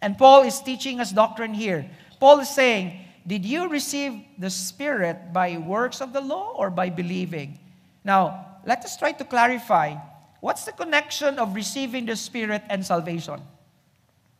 And 0.00 0.16
Paul 0.16 0.44
is 0.44 0.60
teaching 0.60 1.00
us 1.00 1.10
doctrine 1.10 1.54
here. 1.54 1.90
Paul 2.20 2.38
is 2.38 2.48
saying, 2.48 2.96
Did 3.26 3.44
you 3.44 3.68
receive 3.68 4.22
the 4.38 4.48
Spirit 4.48 5.32
by 5.32 5.58
works 5.58 6.00
of 6.00 6.12
the 6.12 6.20
law 6.20 6.54
or 6.54 6.70
by 6.70 6.88
believing? 6.88 7.58
Now, 8.04 8.46
let 8.64 8.84
us 8.84 8.96
try 8.96 9.10
to 9.10 9.24
clarify 9.24 9.96
what's 10.38 10.64
the 10.64 10.72
connection 10.72 11.40
of 11.40 11.56
receiving 11.56 12.06
the 12.06 12.14
Spirit 12.14 12.62
and 12.70 12.86
salvation? 12.86 13.42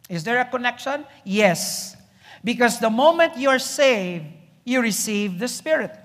Is 0.08 0.24
there 0.24 0.40
a 0.40 0.44
connection? 0.44 1.04
Yes. 1.24 1.96
Because 2.44 2.78
the 2.78 2.90
moment 2.90 3.36
you're 3.36 3.58
saved, 3.58 4.26
you 4.64 4.80
receive 4.80 5.38
the 5.38 5.48
Spirit. 5.48 5.96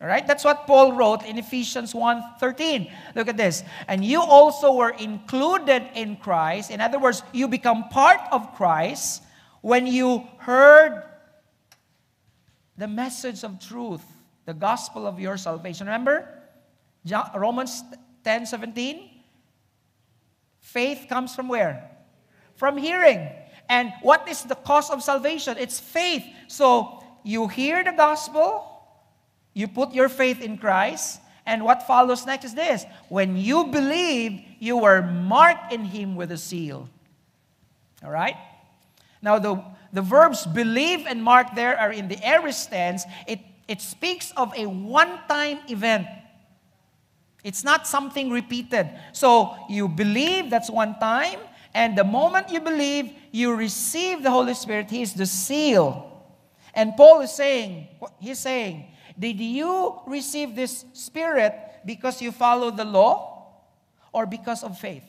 All 0.00 0.08
right? 0.08 0.26
That's 0.26 0.42
what 0.42 0.66
Paul 0.66 0.94
wrote 0.94 1.22
in 1.22 1.38
Ephesians 1.38 1.94
1:13. 1.94 2.90
Look 3.14 3.28
at 3.28 3.36
this. 3.36 3.62
And 3.86 4.04
you 4.04 4.20
also 4.20 4.72
were 4.72 4.90
included 4.90 5.86
in 5.94 6.16
Christ. 6.16 6.72
In 6.72 6.80
other 6.80 6.98
words, 6.98 7.22
you 7.32 7.46
become 7.46 7.88
part 7.88 8.20
of 8.32 8.54
Christ 8.56 9.22
when 9.60 9.86
you 9.86 10.26
heard 10.38 11.04
the 12.76 12.88
message 12.88 13.44
of 13.44 13.60
truth, 13.60 14.02
the 14.44 14.54
gospel 14.54 15.06
of 15.06 15.20
your 15.20 15.36
salvation. 15.36 15.86
Remember? 15.86 16.26
Romans 17.36 17.84
10:17. 18.24 19.22
Faith 20.58 21.06
comes 21.08 21.36
from 21.36 21.46
where? 21.46 21.90
From 22.62 22.78
hearing. 22.78 23.28
And 23.68 23.92
what 24.02 24.28
is 24.28 24.44
the 24.44 24.54
cause 24.54 24.88
of 24.88 25.02
salvation? 25.02 25.56
It's 25.58 25.80
faith. 25.80 26.22
So 26.46 27.02
you 27.24 27.48
hear 27.48 27.82
the 27.82 27.90
gospel, 27.90 28.62
you 29.52 29.66
put 29.66 29.92
your 29.92 30.08
faith 30.08 30.40
in 30.40 30.56
Christ, 30.58 31.18
and 31.44 31.64
what 31.64 31.88
follows 31.88 32.24
next 32.24 32.44
is 32.44 32.54
this 32.54 32.86
when 33.08 33.36
you 33.36 33.64
believe, 33.64 34.46
you 34.60 34.76
were 34.76 35.02
marked 35.02 35.72
in 35.72 35.84
Him 35.84 36.14
with 36.14 36.30
a 36.30 36.38
seal. 36.38 36.88
All 38.04 38.12
right? 38.12 38.36
Now, 39.20 39.40
the, 39.40 39.60
the 39.92 40.02
verbs 40.02 40.46
believe 40.46 41.04
and 41.08 41.20
mark 41.20 41.56
there 41.56 41.76
are 41.76 41.90
in 41.90 42.06
the 42.06 42.24
aorist 42.24 42.70
tense. 42.70 43.02
It, 43.26 43.40
it 43.66 43.82
speaks 43.82 44.32
of 44.36 44.52
a 44.56 44.66
one 44.66 45.18
time 45.26 45.58
event. 45.66 46.06
It's 47.42 47.64
not 47.64 47.88
something 47.88 48.30
repeated. 48.30 48.88
So 49.12 49.56
you 49.68 49.88
believe, 49.88 50.48
that's 50.48 50.70
one 50.70 50.96
time, 51.00 51.40
and 51.74 51.96
the 51.96 52.04
moment 52.04 52.50
you 52.50 52.60
believe, 52.60 53.12
you 53.30 53.54
receive 53.54 54.22
the 54.22 54.30
Holy 54.30 54.54
Spirit. 54.54 54.90
He 54.90 55.02
is 55.02 55.14
the 55.14 55.26
seal. 55.26 56.08
And 56.74 56.96
Paul 56.96 57.20
is 57.20 57.32
saying, 57.32 57.88
he's 58.20 58.38
saying, 58.38 58.86
did 59.18 59.40
you 59.40 60.00
receive 60.06 60.54
this 60.54 60.84
Spirit 60.92 61.54
because 61.84 62.20
you 62.22 62.32
follow 62.32 62.70
the 62.70 62.84
law 62.84 63.52
or 64.12 64.26
because 64.26 64.62
of 64.62 64.78
faith? 64.78 65.04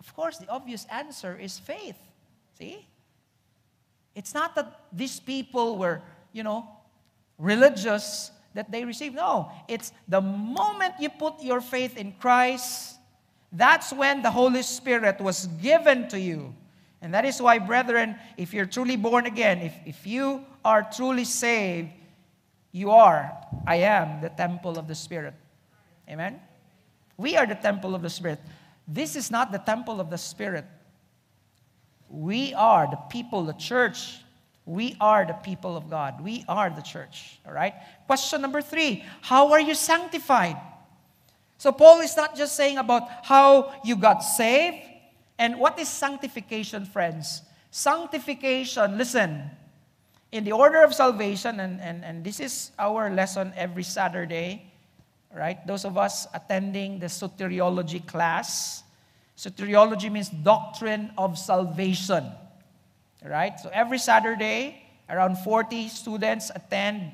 Of 0.00 0.14
course, 0.14 0.38
the 0.38 0.48
obvious 0.48 0.86
answer 0.90 1.36
is 1.36 1.58
faith. 1.58 1.96
See? 2.58 2.86
It's 4.14 4.34
not 4.34 4.54
that 4.54 4.80
these 4.92 5.20
people 5.20 5.76
were, 5.78 6.00
you 6.32 6.42
know, 6.42 6.68
religious 7.38 8.30
that 8.54 8.70
they 8.70 8.84
received. 8.84 9.14
No, 9.14 9.50
it's 9.68 9.92
the 10.08 10.20
moment 10.20 10.94
you 10.98 11.10
put 11.10 11.42
your 11.42 11.60
faith 11.60 11.96
in 11.96 12.12
Christ, 12.12 12.95
that's 13.52 13.92
when 13.92 14.22
the 14.22 14.30
Holy 14.30 14.62
Spirit 14.62 15.20
was 15.20 15.46
given 15.62 16.08
to 16.08 16.18
you. 16.20 16.54
And 17.00 17.14
that 17.14 17.24
is 17.24 17.40
why, 17.40 17.58
brethren, 17.58 18.16
if 18.36 18.52
you're 18.52 18.66
truly 18.66 18.96
born 18.96 19.26
again, 19.26 19.60
if, 19.60 19.74
if 19.84 20.06
you 20.06 20.44
are 20.64 20.86
truly 20.94 21.24
saved, 21.24 21.90
you 22.72 22.90
are, 22.90 23.32
I 23.66 23.76
am, 23.76 24.20
the 24.20 24.28
temple 24.28 24.78
of 24.78 24.88
the 24.88 24.94
Spirit. 24.94 25.34
Amen? 26.08 26.40
We 27.16 27.36
are 27.36 27.46
the 27.46 27.54
temple 27.54 27.94
of 27.94 28.02
the 28.02 28.10
Spirit. 28.10 28.40
This 28.86 29.16
is 29.16 29.30
not 29.30 29.52
the 29.52 29.58
temple 29.58 30.00
of 30.00 30.10
the 30.10 30.18
Spirit. 30.18 30.64
We 32.08 32.54
are 32.54 32.86
the 32.86 32.98
people, 33.08 33.44
the 33.44 33.54
church. 33.54 34.18
We 34.64 34.96
are 35.00 35.24
the 35.24 35.34
people 35.34 35.76
of 35.76 35.88
God. 35.88 36.20
We 36.20 36.44
are 36.48 36.70
the 36.70 36.82
church. 36.82 37.38
All 37.46 37.52
right? 37.52 37.74
Question 38.06 38.42
number 38.42 38.60
three 38.60 39.04
How 39.22 39.52
are 39.52 39.60
you 39.60 39.74
sanctified? 39.74 40.56
So, 41.58 41.72
Paul 41.72 42.00
is 42.00 42.16
not 42.16 42.36
just 42.36 42.56
saying 42.56 42.78
about 42.78 43.08
how 43.24 43.72
you 43.84 43.96
got 43.96 44.20
saved. 44.22 44.84
And 45.38 45.58
what 45.58 45.78
is 45.78 45.88
sanctification, 45.88 46.86
friends? 46.86 47.42
Sanctification, 47.70 48.96
listen, 48.96 49.50
in 50.32 50.44
the 50.44 50.52
order 50.52 50.82
of 50.82 50.94
salvation, 50.94 51.60
and, 51.60 51.80
and, 51.80 52.04
and 52.04 52.24
this 52.24 52.40
is 52.40 52.70
our 52.78 53.10
lesson 53.10 53.52
every 53.56 53.82
Saturday, 53.82 54.72
right? 55.34 55.64
Those 55.66 55.84
of 55.84 55.98
us 55.98 56.26
attending 56.32 56.98
the 56.98 57.06
soteriology 57.06 58.04
class. 58.06 58.82
Soteriology 59.36 60.10
means 60.10 60.30
doctrine 60.30 61.12
of 61.18 61.38
salvation, 61.38 62.24
right? 63.24 63.58
So 63.60 63.70
every 63.72 63.98
Saturday, 63.98 64.82
around 65.10 65.36
40 65.38 65.88
students 65.88 66.50
attend 66.54 67.12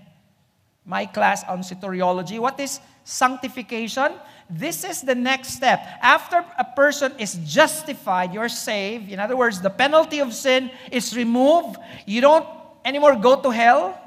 my 0.84 1.06
class 1.06 1.44
on 1.44 1.60
soteriology. 1.60 2.38
What 2.38 2.58
is 2.60 2.80
sanctification? 3.04 4.12
This 4.52 4.84
is 4.84 5.00
the 5.00 5.14
next 5.14 5.56
step. 5.56 5.80
After 6.02 6.44
a 6.58 6.64
person 6.76 7.12
is 7.18 7.40
justified, 7.46 8.34
you're 8.34 8.50
saved. 8.50 9.10
In 9.10 9.18
other 9.18 9.34
words, 9.34 9.62
the 9.62 9.70
penalty 9.70 10.20
of 10.20 10.34
sin 10.34 10.70
is 10.90 11.16
removed. 11.16 11.78
You 12.04 12.20
don't 12.20 12.46
anymore 12.84 13.16
go 13.16 13.40
to 13.40 13.48
hell 13.48 13.98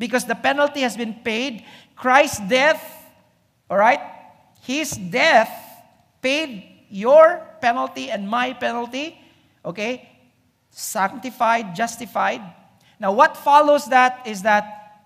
because 0.00 0.24
the 0.24 0.34
penalty 0.34 0.80
has 0.80 0.96
been 0.96 1.14
paid. 1.14 1.64
Christ's 1.94 2.40
death, 2.48 2.82
all 3.70 3.76
right? 3.76 4.00
His 4.62 4.90
death 4.90 5.52
paid 6.20 6.66
your 6.90 7.40
penalty 7.60 8.10
and 8.10 8.28
my 8.28 8.54
penalty, 8.54 9.16
okay? 9.64 10.08
Sanctified, 10.70 11.76
justified. 11.76 12.42
Now, 12.98 13.12
what 13.12 13.36
follows 13.36 13.86
that 13.86 14.26
is 14.26 14.42
that 14.42 14.98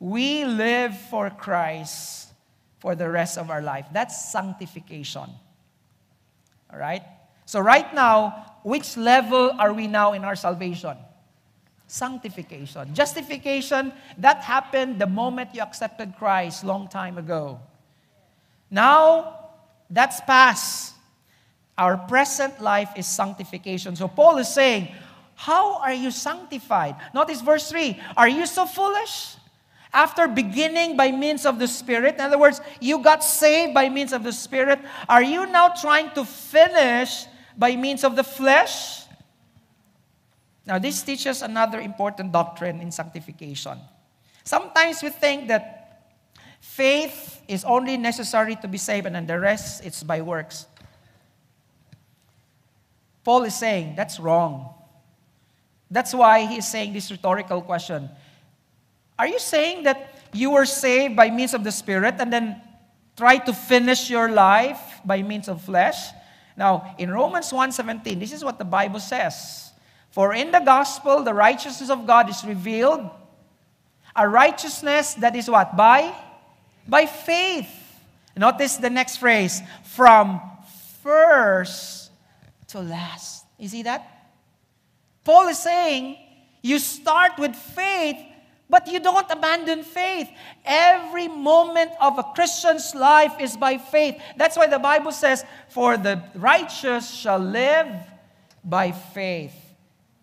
we 0.00 0.44
live 0.44 0.98
for 0.98 1.30
Christ 1.30 2.21
for 2.82 2.96
the 2.96 3.08
rest 3.08 3.38
of 3.38 3.48
our 3.48 3.62
life. 3.62 3.86
That's 3.92 4.32
sanctification. 4.32 5.30
All 6.66 6.78
right? 6.80 7.02
So, 7.46 7.60
right 7.60 7.94
now, 7.94 8.58
which 8.64 8.96
level 8.96 9.52
are 9.56 9.72
we 9.72 9.86
now 9.86 10.14
in 10.14 10.24
our 10.24 10.34
salvation? 10.34 10.96
Sanctification. 11.86 12.92
Justification, 12.92 13.92
that 14.18 14.38
happened 14.42 14.98
the 14.98 15.06
moment 15.06 15.54
you 15.54 15.62
accepted 15.62 16.14
Christ 16.18 16.64
long 16.64 16.88
time 16.88 17.18
ago. 17.18 17.60
Now, 18.68 19.38
that's 19.88 20.20
past. 20.22 20.94
Our 21.78 21.96
present 21.96 22.60
life 22.60 22.90
is 22.96 23.06
sanctification. 23.06 23.94
So, 23.94 24.08
Paul 24.08 24.38
is 24.38 24.52
saying, 24.52 24.88
How 25.36 25.78
are 25.78 25.94
you 25.94 26.10
sanctified? 26.10 26.96
Notice 27.14 27.42
verse 27.42 27.70
3 27.70 27.96
Are 28.16 28.28
you 28.28 28.44
so 28.44 28.66
foolish? 28.66 29.36
After 29.92 30.26
beginning 30.26 30.96
by 30.96 31.10
means 31.10 31.44
of 31.44 31.58
the 31.58 31.68
Spirit, 31.68 32.14
in 32.14 32.20
other 32.22 32.38
words, 32.38 32.60
you 32.80 33.02
got 33.02 33.22
saved 33.22 33.74
by 33.74 33.90
means 33.90 34.12
of 34.12 34.24
the 34.24 34.32
Spirit, 34.32 34.78
are 35.08 35.22
you 35.22 35.46
now 35.46 35.68
trying 35.68 36.10
to 36.12 36.24
finish 36.24 37.26
by 37.58 37.76
means 37.76 38.02
of 38.02 38.16
the 38.16 38.24
flesh? 38.24 39.04
Now, 40.64 40.78
this 40.78 41.02
teaches 41.02 41.42
another 41.42 41.80
important 41.80 42.32
doctrine 42.32 42.80
in 42.80 42.90
sanctification. 42.90 43.78
Sometimes 44.44 45.02
we 45.02 45.10
think 45.10 45.48
that 45.48 46.08
faith 46.60 47.42
is 47.46 47.64
only 47.64 47.98
necessary 47.98 48.56
to 48.56 48.68
be 48.68 48.78
saved, 48.78 49.06
and 49.06 49.14
then 49.14 49.26
the 49.26 49.38
rest 49.38 49.84
it's 49.84 50.02
by 50.02 50.22
works. 50.22 50.66
Paul 53.24 53.42
is 53.44 53.54
saying 53.54 53.94
that's 53.94 54.18
wrong. 54.18 54.72
That's 55.90 56.14
why 56.14 56.46
he's 56.46 56.66
saying 56.66 56.94
this 56.94 57.10
rhetorical 57.10 57.60
question 57.60 58.08
are 59.22 59.28
you 59.28 59.38
saying 59.38 59.84
that 59.84 60.18
you 60.32 60.50
were 60.50 60.66
saved 60.66 61.14
by 61.14 61.30
means 61.30 61.54
of 61.54 61.62
the 61.62 61.70
Spirit 61.70 62.16
and 62.18 62.32
then 62.32 62.60
try 63.16 63.38
to 63.38 63.52
finish 63.52 64.10
your 64.10 64.28
life 64.28 64.98
by 65.04 65.22
means 65.22 65.46
of 65.46 65.62
flesh? 65.62 66.10
Now, 66.56 66.96
in 66.98 67.08
Romans 67.08 67.52
1:17, 67.52 68.18
this 68.18 68.32
is 68.32 68.42
what 68.42 68.58
the 68.58 68.64
Bible 68.64 68.98
says. 68.98 69.70
For 70.10 70.34
in 70.34 70.50
the 70.50 70.58
gospel 70.58 71.22
the 71.22 71.32
righteousness 71.32 71.88
of 71.88 72.04
God 72.04 72.28
is 72.30 72.42
revealed, 72.42 73.08
a 74.16 74.28
righteousness 74.28 75.14
that 75.14 75.36
is 75.36 75.48
what? 75.48 75.76
By 75.76 76.12
by 76.88 77.06
faith. 77.06 77.70
Notice 78.36 78.74
the 78.74 78.90
next 78.90 79.18
phrase, 79.18 79.62
from 79.84 80.40
first 81.00 82.10
to 82.74 82.80
last. 82.80 83.46
You 83.56 83.68
see 83.68 83.84
that? 83.84 84.02
Paul 85.22 85.46
is 85.46 85.62
saying, 85.62 86.18
you 86.60 86.80
start 86.80 87.38
with 87.38 87.54
faith 87.54 88.31
but 88.72 88.88
you 88.88 88.98
don't 89.00 89.30
abandon 89.30 89.84
faith. 89.84 90.30
Every 90.64 91.28
moment 91.28 91.90
of 92.00 92.18
a 92.18 92.22
Christian's 92.32 92.94
life 92.94 93.36
is 93.38 93.54
by 93.54 93.76
faith. 93.76 94.16
That's 94.38 94.56
why 94.56 94.66
the 94.66 94.78
Bible 94.78 95.12
says, 95.12 95.44
For 95.68 95.98
the 95.98 96.22
righteous 96.34 97.12
shall 97.12 97.38
live 97.38 97.92
by 98.64 98.92
faith. 98.92 99.52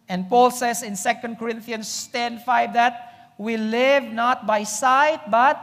And 0.10 0.28
Paul 0.28 0.50
says 0.50 0.82
in 0.82 0.98
2 0.98 1.36
Corinthians 1.36 2.10
10 2.12 2.40
5 2.40 2.74
that 2.74 3.36
we 3.38 3.56
live 3.56 4.06
not 4.06 4.48
by 4.48 4.64
sight, 4.64 5.30
but 5.30 5.62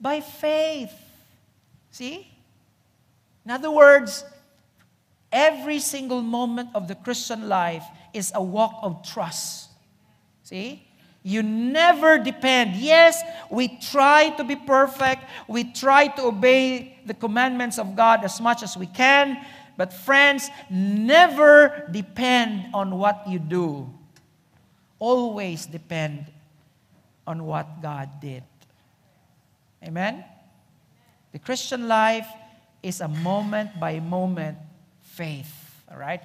by 0.00 0.18
faith. 0.18 0.90
See? 1.92 2.26
In 3.44 3.52
other 3.52 3.70
words, 3.70 4.24
every 5.30 5.78
single 5.78 6.22
moment 6.22 6.70
of 6.74 6.88
the 6.88 6.96
Christian 6.96 7.48
life 7.48 7.86
is 8.12 8.32
a 8.34 8.42
walk 8.42 8.80
of 8.82 9.06
trust. 9.06 9.70
See? 10.42 10.89
You 11.22 11.42
never 11.42 12.18
depend. 12.18 12.76
Yes, 12.76 13.20
we 13.50 13.68
try 13.68 14.30
to 14.36 14.44
be 14.44 14.56
perfect. 14.56 15.24
We 15.48 15.64
try 15.64 16.08
to 16.08 16.22
obey 16.24 16.98
the 17.04 17.12
commandments 17.12 17.78
of 17.78 17.94
God 17.94 18.24
as 18.24 18.40
much 18.40 18.62
as 18.62 18.76
we 18.76 18.86
can. 18.86 19.36
But, 19.76 19.92
friends, 19.92 20.48
never 20.70 21.88
depend 21.90 22.74
on 22.74 22.96
what 22.98 23.28
you 23.28 23.38
do. 23.38 23.88
Always 24.98 25.66
depend 25.66 26.26
on 27.26 27.44
what 27.44 27.80
God 27.80 28.20
did. 28.20 28.42
Amen? 29.84 30.24
The 31.32 31.38
Christian 31.38 31.88
life 31.88 32.28
is 32.82 33.00
a 33.00 33.08
moment 33.08 33.78
by 33.78 34.00
moment 34.00 34.58
faith. 35.00 35.52
All 35.90 35.98
right? 35.98 36.22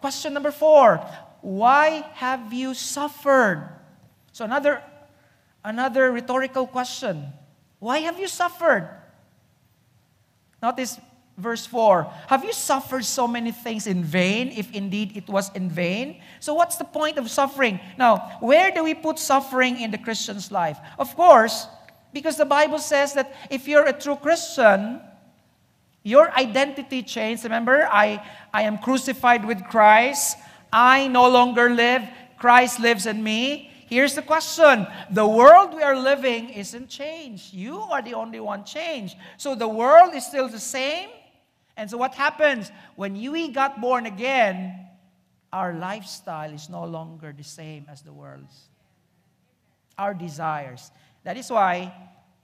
Question 0.00 0.34
number 0.34 0.50
four 0.50 0.96
Why 1.42 2.06
have 2.14 2.52
you 2.52 2.74
suffered? 2.74 3.75
So 4.36 4.44
another 4.44 4.82
another 5.64 6.12
rhetorical 6.12 6.66
question. 6.66 7.32
Why 7.78 8.04
have 8.04 8.20
you 8.20 8.28
suffered? 8.28 8.84
Notice 10.60 11.00
verse 11.38 11.64
4. 11.64 12.04
Have 12.28 12.44
you 12.44 12.52
suffered 12.52 13.06
so 13.06 13.26
many 13.26 13.50
things 13.50 13.86
in 13.86 14.04
vain, 14.04 14.52
if 14.52 14.70
indeed 14.72 15.16
it 15.16 15.26
was 15.26 15.50
in 15.54 15.70
vain? 15.70 16.20
So, 16.40 16.52
what's 16.52 16.76
the 16.76 16.84
point 16.84 17.16
of 17.16 17.30
suffering? 17.30 17.80
Now, 17.96 18.36
where 18.40 18.70
do 18.70 18.84
we 18.84 18.92
put 18.92 19.18
suffering 19.18 19.80
in 19.80 19.90
the 19.90 19.96
Christian's 19.96 20.52
life? 20.52 20.76
Of 20.98 21.16
course, 21.16 21.66
because 22.12 22.36
the 22.36 22.44
Bible 22.44 22.78
says 22.78 23.14
that 23.14 23.32
if 23.48 23.66
you're 23.66 23.88
a 23.88 23.98
true 23.98 24.16
Christian, 24.16 25.00
your 26.02 26.30
identity 26.36 27.02
changed. 27.02 27.44
Remember, 27.44 27.88
I, 27.90 28.22
I 28.52 28.68
am 28.68 28.76
crucified 28.76 29.46
with 29.46 29.64
Christ. 29.64 30.36
I 30.70 31.08
no 31.08 31.26
longer 31.26 31.70
live, 31.70 32.02
Christ 32.36 32.80
lives 32.80 33.06
in 33.06 33.24
me. 33.24 33.72
Here's 33.86 34.14
the 34.14 34.22
question 34.22 34.86
The 35.10 35.26
world 35.26 35.74
we 35.74 35.82
are 35.82 35.96
living 35.96 36.50
isn't 36.50 36.88
changed. 36.88 37.54
You 37.54 37.80
are 37.80 38.02
the 38.02 38.14
only 38.14 38.40
one 38.40 38.64
changed. 38.64 39.16
So 39.36 39.54
the 39.54 39.68
world 39.68 40.14
is 40.14 40.26
still 40.26 40.48
the 40.48 40.60
same. 40.60 41.08
And 41.76 41.88
so 41.88 41.96
what 41.96 42.14
happens? 42.14 42.70
When 42.96 43.14
we 43.14 43.48
got 43.48 43.80
born 43.80 44.06
again, 44.06 44.88
our 45.52 45.74
lifestyle 45.74 46.52
is 46.52 46.68
no 46.68 46.84
longer 46.84 47.32
the 47.36 47.44
same 47.44 47.86
as 47.88 48.02
the 48.02 48.12
world's. 48.12 48.68
Our 49.98 50.14
desires. 50.14 50.90
That 51.24 51.36
is 51.36 51.50
why, 51.50 51.94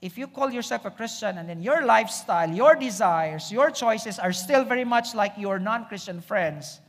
if 0.01 0.17
you 0.17 0.27
call 0.27 0.49
yourself 0.49 0.85
a 0.85 0.91
Christian 0.91 1.37
and 1.37 1.47
then 1.47 1.61
your 1.61 1.85
lifestyle, 1.85 2.49
your 2.49 2.75
desires, 2.75 3.51
your 3.51 3.69
choices 3.69 4.17
are 4.17 4.33
still 4.33 4.63
very 4.63 4.85
much 4.85 5.13
like 5.13 5.33
your 5.37 5.59
non 5.59 5.85
Christian 5.85 6.21
friends, 6.21 6.79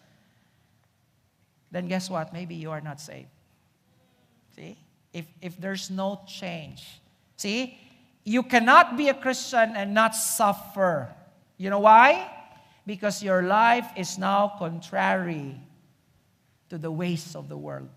then 1.70 1.88
guess 1.88 2.08
what? 2.08 2.32
Maybe 2.32 2.54
you 2.54 2.70
are 2.70 2.80
not 2.80 3.00
saved. 3.00 3.33
See? 4.54 4.76
If, 5.12 5.26
if 5.40 5.60
there's 5.60 5.90
no 5.90 6.20
change. 6.26 7.00
See? 7.36 7.78
You 8.24 8.42
cannot 8.42 8.96
be 8.96 9.08
a 9.08 9.14
Christian 9.14 9.76
and 9.76 9.92
not 9.92 10.14
suffer. 10.14 11.08
You 11.56 11.70
know 11.70 11.80
why? 11.80 12.30
Because 12.86 13.22
your 13.22 13.42
life 13.42 13.86
is 13.96 14.18
now 14.18 14.54
contrary 14.58 15.60
to 16.70 16.78
the 16.78 16.90
ways 16.90 17.36
of 17.36 17.48
the 17.48 17.56
world. 17.56 17.88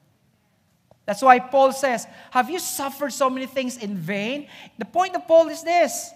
That's 1.06 1.22
why 1.22 1.39
Paul 1.39 1.72
says, 1.72 2.06
Have 2.32 2.50
you 2.50 2.60
suffered 2.60 3.13
so 3.13 3.30
many 3.30 3.46
things 3.46 3.78
in 3.78 3.96
vain? 3.96 4.48
The 4.78 4.86
point 4.86 5.15
of 5.15 5.26
Paul 5.26 5.48
is 5.48 5.63
this. 5.63 6.12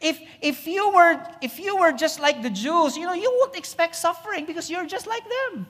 If, 0.00 0.20
if, 0.40 0.66
you 0.66 0.90
were, 0.90 1.20
if 1.40 1.58
you 1.58 1.76
were 1.76 1.92
just 1.92 2.20
like 2.20 2.42
the 2.42 2.50
Jews, 2.50 2.96
you 2.96 3.04
know, 3.04 3.14
you 3.14 3.30
would 3.40 3.56
expect 3.56 3.96
suffering 3.96 4.44
because 4.44 4.68
you're 4.68 4.86
just 4.86 5.06
like 5.06 5.22
them. 5.22 5.66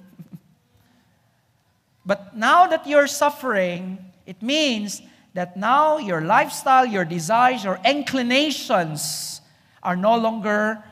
But 2.06 2.36
now 2.36 2.66
that 2.66 2.86
you're 2.86 3.06
suffering, 3.06 3.98
it 4.26 4.42
means 4.42 5.02
that 5.32 5.56
now 5.56 5.98
your 5.98 6.20
lifestyle, 6.20 6.86
your 6.86 7.04
desires, 7.04 7.64
your 7.64 7.80
inclinations 7.84 9.40
are 9.82 9.96
no 9.96 10.16
longer 10.16 10.82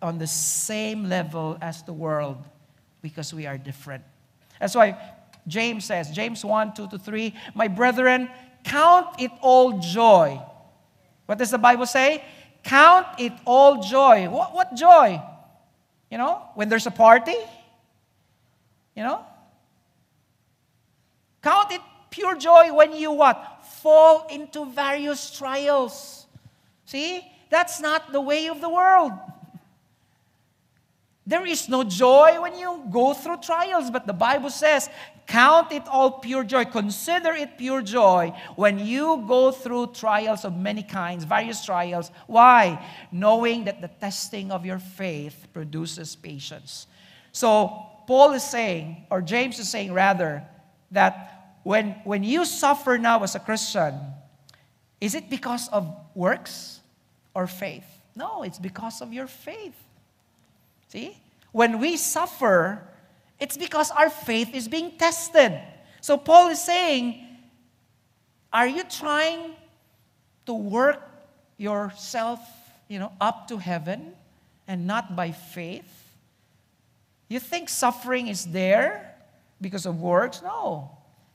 on 0.00 0.18
the 0.18 0.26
same 0.26 1.04
level 1.08 1.58
as 1.60 1.82
the 1.82 1.92
world 1.92 2.38
because 3.02 3.32
we 3.34 3.46
are 3.46 3.58
different. 3.58 4.02
That's 4.60 4.74
why 4.74 4.98
James 5.46 5.84
says, 5.84 6.10
James 6.10 6.44
1 6.44 6.74
2 6.74 6.88
to 6.88 6.98
3, 6.98 7.34
My 7.54 7.68
brethren, 7.68 8.30
count 8.64 9.20
it 9.20 9.30
all 9.40 9.78
joy. 9.80 10.40
What 11.26 11.38
does 11.38 11.50
the 11.50 11.58
Bible 11.58 11.86
say? 11.86 12.24
Count 12.62 13.06
it 13.18 13.32
all 13.44 13.82
joy. 13.82 14.28
What, 14.28 14.54
what 14.54 14.74
joy? 14.74 15.20
You 16.10 16.18
know, 16.18 16.42
when 16.54 16.68
there's 16.68 16.86
a 16.86 16.90
party? 16.90 17.34
You 18.94 19.02
know? 19.02 19.24
Count 21.42 21.72
it 21.72 21.80
pure 22.10 22.36
joy 22.36 22.72
when 22.72 22.94
you 22.94 23.12
what? 23.12 23.64
Fall 23.82 24.26
into 24.30 24.64
various 24.66 25.36
trials. 25.36 26.26
See? 26.86 27.26
That's 27.50 27.80
not 27.80 28.12
the 28.12 28.20
way 28.20 28.48
of 28.48 28.60
the 28.60 28.70
world. 28.70 29.12
There 31.26 31.46
is 31.46 31.68
no 31.68 31.84
joy 31.84 32.40
when 32.40 32.58
you 32.58 32.84
go 32.90 33.14
through 33.14 33.38
trials, 33.38 33.90
but 33.90 34.06
the 34.06 34.12
Bible 34.12 34.50
says, 34.50 34.88
Count 35.26 35.70
it 35.70 35.86
all 35.86 36.10
pure 36.18 36.44
joy. 36.44 36.64
Consider 36.64 37.32
it 37.32 37.56
pure 37.56 37.80
joy 37.80 38.34
when 38.56 38.78
you 38.78 39.24
go 39.28 39.52
through 39.52 39.88
trials 39.94 40.44
of 40.44 40.56
many 40.56 40.82
kinds, 40.82 41.24
various 41.24 41.64
trials. 41.64 42.10
Why? 42.26 42.84
Knowing 43.12 43.64
that 43.64 43.80
the 43.80 43.88
testing 43.88 44.50
of 44.50 44.66
your 44.66 44.80
faith 44.80 45.46
produces 45.52 46.16
patience. 46.16 46.86
So, 47.30 47.86
Paul 48.06 48.32
is 48.32 48.42
saying, 48.42 49.06
or 49.10 49.22
James 49.22 49.58
is 49.60 49.68
saying 49.68 49.92
rather, 49.92 50.42
that 50.92 51.58
when, 51.64 51.96
when 52.04 52.22
you 52.22 52.44
suffer 52.44 52.98
now 52.98 53.22
as 53.22 53.34
a 53.34 53.40
Christian, 53.40 53.94
is 55.00 55.14
it 55.14 55.28
because 55.28 55.68
of 55.68 55.92
works 56.14 56.80
or 57.34 57.46
faith? 57.46 57.84
No, 58.14 58.42
it's 58.42 58.58
because 58.58 59.00
of 59.00 59.12
your 59.12 59.26
faith. 59.26 59.74
See? 60.88 61.16
When 61.50 61.78
we 61.78 61.96
suffer, 61.96 62.82
it's 63.40 63.56
because 63.56 63.90
our 63.90 64.10
faith 64.10 64.54
is 64.54 64.68
being 64.68 64.92
tested. 64.98 65.58
So 66.00 66.16
Paul 66.16 66.48
is 66.48 66.62
saying, 66.62 67.26
are 68.52 68.66
you 68.66 68.84
trying 68.84 69.52
to 70.46 70.54
work 70.54 71.02
yourself, 71.56 72.40
you 72.88 72.98
know, 72.98 73.12
up 73.20 73.48
to 73.48 73.56
heaven 73.56 74.12
and 74.68 74.86
not 74.86 75.16
by 75.16 75.30
faith? 75.30 75.90
You 77.28 77.40
think 77.40 77.68
suffering 77.70 78.28
is 78.28 78.44
there 78.46 79.11
because 79.62 79.86
of 79.86 80.00
works? 80.00 80.42
No, 80.42 80.90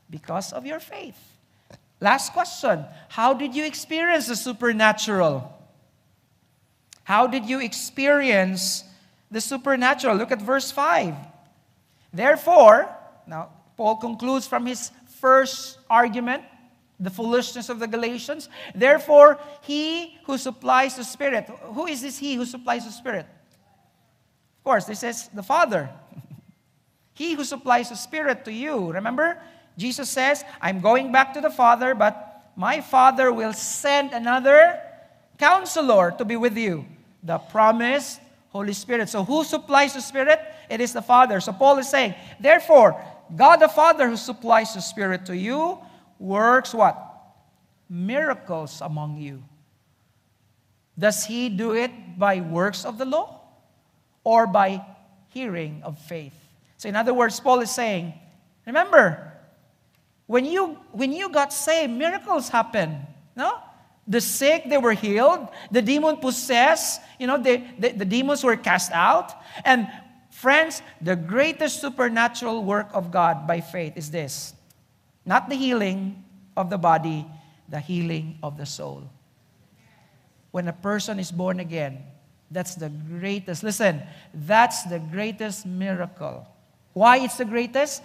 because 0.09 0.53
of 0.53 0.65
your 0.65 0.79
faith. 0.79 1.17
Last 1.99 2.33
question 2.33 2.85
How 3.09 3.33
did 3.33 3.55
you 3.55 3.65
experience 3.65 4.27
the 4.27 4.35
supernatural? 4.35 5.53
How 7.03 7.25
did 7.25 7.45
you 7.45 7.61
experience 7.61 8.83
the 9.31 9.41
supernatural. 9.41 10.15
Look 10.15 10.31
at 10.31 10.41
verse 10.41 10.71
5. 10.71 11.15
Therefore, 12.13 12.89
now 13.25 13.49
Paul 13.75 13.97
concludes 13.97 14.47
from 14.47 14.65
his 14.65 14.91
first 15.19 15.79
argument, 15.89 16.43
the 16.99 17.09
foolishness 17.09 17.69
of 17.69 17.79
the 17.79 17.87
Galatians. 17.87 18.49
Therefore, 18.73 19.39
he 19.61 20.17
who 20.25 20.37
supplies 20.37 20.95
the 20.95 21.03
Spirit, 21.03 21.47
who 21.73 21.85
is 21.87 22.01
this 22.01 22.17
he 22.17 22.35
who 22.35 22.45
supplies 22.45 22.85
the 22.85 22.91
Spirit? 22.91 23.25
Of 24.59 24.63
course, 24.63 24.85
this 24.85 25.03
is 25.03 25.27
the 25.29 25.43
Father. 25.43 25.89
He 27.17 27.33
who 27.33 27.43
supplies 27.43 27.89
the 27.89 27.95
Spirit 27.95 28.45
to 28.45 28.53
you. 28.53 28.93
Remember, 28.93 29.41
Jesus 29.75 30.07
says, 30.07 30.45
I'm 30.61 30.81
going 30.81 31.11
back 31.11 31.33
to 31.33 31.41
the 31.41 31.49
Father, 31.49 31.95
but 31.95 32.53
my 32.55 32.79
Father 32.79 33.33
will 33.33 33.53
send 33.53 34.13
another 34.13 34.79
counselor 35.39 36.11
to 36.11 36.23
be 36.23 36.37
with 36.37 36.55
you. 36.55 36.85
The 37.23 37.39
promised 37.39 38.21
Holy 38.49 38.73
Spirit. 38.73 39.09
So 39.09 39.23
who 39.23 39.43
supplies 39.43 39.95
the 39.95 40.01
Spirit? 40.01 40.39
It 40.69 40.79
is 40.79 40.93
the 40.93 41.01
Father. 41.01 41.41
So 41.41 41.53
Paul 41.53 41.79
is 41.79 41.89
saying, 41.89 42.13
therefore, 42.39 43.01
God 43.35 43.57
the 43.57 43.67
Father 43.67 44.07
who 44.07 44.17
supplies 44.17 44.75
the 44.75 44.81
Spirit 44.81 45.25
to 45.25 45.35
you 45.35 45.79
works 46.19 46.71
what? 46.71 47.01
Miracles 47.89 48.79
among 48.79 49.17
you. 49.17 49.41
Does 50.93 51.25
he 51.25 51.49
do 51.49 51.73
it 51.73 51.89
by 52.19 52.41
works 52.41 52.85
of 52.85 52.99
the 52.99 53.05
law 53.05 53.41
or 54.23 54.45
by 54.45 54.85
hearing 55.29 55.81
of 55.81 55.97
faith? 55.97 56.36
So 56.77 56.87
in 56.87 56.95
other 56.95 57.13
words, 57.13 57.39
Paul 57.39 57.59
is 57.61 57.71
saying, 57.71 58.13
remember, 58.65 59.33
when 60.27 60.45
you 60.45 60.77
when 60.91 61.11
you 61.11 61.29
got 61.29 61.51
saved, 61.51 61.91
miracles 61.91 62.49
happen. 62.49 63.05
No? 63.35 63.59
The 64.07 64.21
sick, 64.21 64.69
they 64.69 64.77
were 64.77 64.93
healed. 64.93 65.49
The 65.71 65.81
demon 65.81 66.17
possessed, 66.17 67.01
you 67.19 67.27
know, 67.27 67.37
the, 67.37 67.57
the 67.79 68.05
demons 68.05 68.43
were 68.43 68.55
cast 68.55 68.91
out. 68.93 69.33
And 69.65 69.89
friends, 70.31 70.81
the 71.01 71.15
greatest 71.15 71.81
supernatural 71.81 72.63
work 72.63 72.87
of 72.93 73.11
God 73.11 73.47
by 73.47 73.59
faith 73.59 73.93
is 73.97 74.09
this 74.09 74.53
not 75.25 75.49
the 75.49 75.55
healing 75.55 76.23
of 76.55 76.69
the 76.69 76.77
body, 76.77 77.25
the 77.67 77.79
healing 77.79 78.39
of 78.41 78.57
the 78.57 78.65
soul. 78.65 79.03
When 80.51 80.67
a 80.67 80.73
person 80.73 81.19
is 81.19 81.31
born 81.31 81.59
again, 81.59 82.03
that's 82.49 82.75
the 82.75 82.89
greatest. 82.89 83.61
Listen, 83.63 84.01
that's 84.33 84.83
the 84.83 84.99
greatest 84.99 85.65
miracle. 85.65 86.47
Why 86.93 87.17
it's 87.17 87.37
the 87.37 87.45
greatest? 87.45 88.01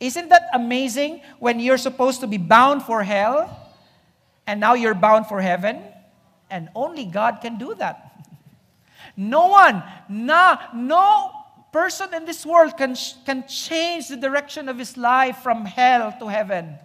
Isn't 0.00 0.28
that 0.28 0.48
amazing 0.54 1.22
when 1.38 1.60
you're 1.60 1.78
supposed 1.78 2.20
to 2.20 2.26
be 2.26 2.38
bound 2.38 2.82
for 2.82 3.02
hell? 3.02 3.68
and 4.48 4.58
now 4.58 4.72
you're 4.72 4.94
bound 4.94 5.26
for 5.26 5.40
heaven. 5.42 5.78
And 6.50 6.70
only 6.74 7.04
God 7.04 7.40
can 7.42 7.58
do 7.58 7.74
that. 7.74 8.24
No 9.14 9.46
one, 9.48 9.82
no, 10.08 10.56
no 10.74 11.30
person 11.70 12.14
in 12.14 12.24
this 12.24 12.46
world 12.46 12.78
can, 12.78 12.96
can 13.26 13.46
change 13.46 14.08
the 14.08 14.16
direction 14.16 14.70
of 14.70 14.78
his 14.78 14.96
life 14.96 15.36
from 15.38 15.66
hell 15.66 16.16
to 16.18 16.28
heaven. 16.28 16.76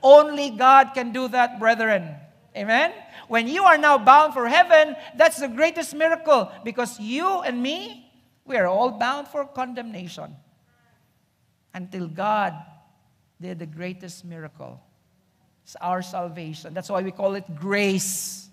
Only 0.00 0.50
God 0.50 0.94
can 0.94 1.12
do 1.12 1.26
that, 1.28 1.58
brethren. 1.58 2.14
Amen? 2.56 2.92
When 3.26 3.48
you 3.48 3.64
are 3.64 3.76
now 3.76 3.98
bound 3.98 4.32
for 4.32 4.46
heaven, 4.46 4.94
that's 5.16 5.40
the 5.40 5.48
greatest 5.48 5.96
miracle 5.96 6.52
because 6.62 7.00
you 7.00 7.26
and 7.40 7.60
me, 7.60 8.08
we 8.44 8.56
are 8.56 8.68
all 8.68 8.92
bound 8.92 9.26
for 9.26 9.44
condemnation 9.46 10.36
until 11.74 12.06
God 12.08 12.54
did 13.40 13.58
the 13.58 13.66
greatest 13.66 14.24
miracle 14.24 14.80
it's 15.64 15.76
our 15.80 16.02
salvation. 16.02 16.74
That's 16.74 16.90
why 16.90 17.02
we 17.02 17.10
call 17.10 17.34
it 17.34 17.44
grace. 17.56 18.48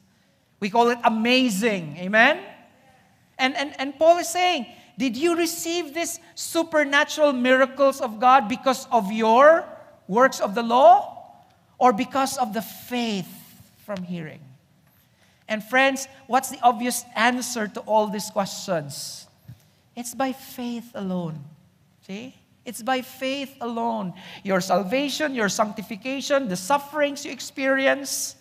We 0.59 0.69
call 0.69 0.89
it 0.89 0.99
amazing. 1.03 1.97
Amen? 1.97 2.39
And, 3.37 3.55
and, 3.55 3.77
and 3.79 3.97
Paul 3.99 4.17
is 4.19 4.29
saying, 4.29 4.65
did 4.97 5.17
you 5.17 5.35
receive 5.35 5.93
these 5.93 6.19
supernatural 6.35 7.33
miracles 7.33 7.99
of 7.99 8.19
God 8.19 8.47
because 8.47 8.87
of 8.91 9.11
your 9.11 9.65
works 10.07 10.39
of 10.39 10.55
the 10.55 10.63
law 10.63 11.35
or 11.77 11.91
because 11.91 12.37
of 12.37 12.53
the 12.53 12.61
faith 12.61 13.27
from 13.85 14.03
hearing? 14.03 14.39
And 15.49 15.61
friends, 15.61 16.07
what's 16.27 16.49
the 16.49 16.59
obvious 16.61 17.03
answer 17.15 17.67
to 17.67 17.81
all 17.81 18.07
these 18.07 18.29
questions? 18.29 19.27
It's 19.97 20.15
by 20.15 20.31
faith 20.31 20.91
alone. 20.93 21.43
See? 22.07 22.35
It's 22.65 22.81
by 22.81 23.01
faith 23.01 23.55
alone. 23.59 24.13
Your 24.43 24.61
salvation, 24.61 25.33
your 25.33 25.49
sanctification, 25.49 26.47
the 26.47 26.55
sufferings 26.55 27.25
you 27.25 27.31
experience, 27.31 28.35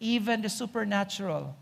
even 0.00 0.42
the 0.42 0.48
supernatural, 0.48 1.56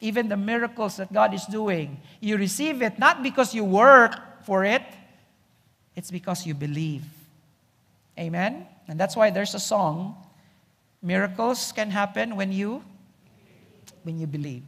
even 0.00 0.28
the 0.28 0.36
miracles 0.36 0.96
that 0.96 1.12
God 1.12 1.34
is 1.34 1.44
doing, 1.46 2.00
you 2.20 2.36
receive 2.36 2.82
it 2.82 2.98
not 2.98 3.22
because 3.22 3.54
you 3.54 3.64
work 3.64 4.44
for 4.44 4.64
it, 4.64 4.82
it's 5.96 6.10
because 6.10 6.46
you 6.46 6.54
believe. 6.54 7.04
Amen? 8.18 8.66
And 8.88 8.98
that's 8.98 9.16
why 9.16 9.30
there's 9.30 9.54
a 9.54 9.60
song 9.60 10.16
miracles 11.02 11.72
can 11.72 11.90
happen 11.90 12.36
when 12.36 12.52
you 12.52 12.82
when 14.04 14.18
you 14.18 14.26
believe. 14.26 14.62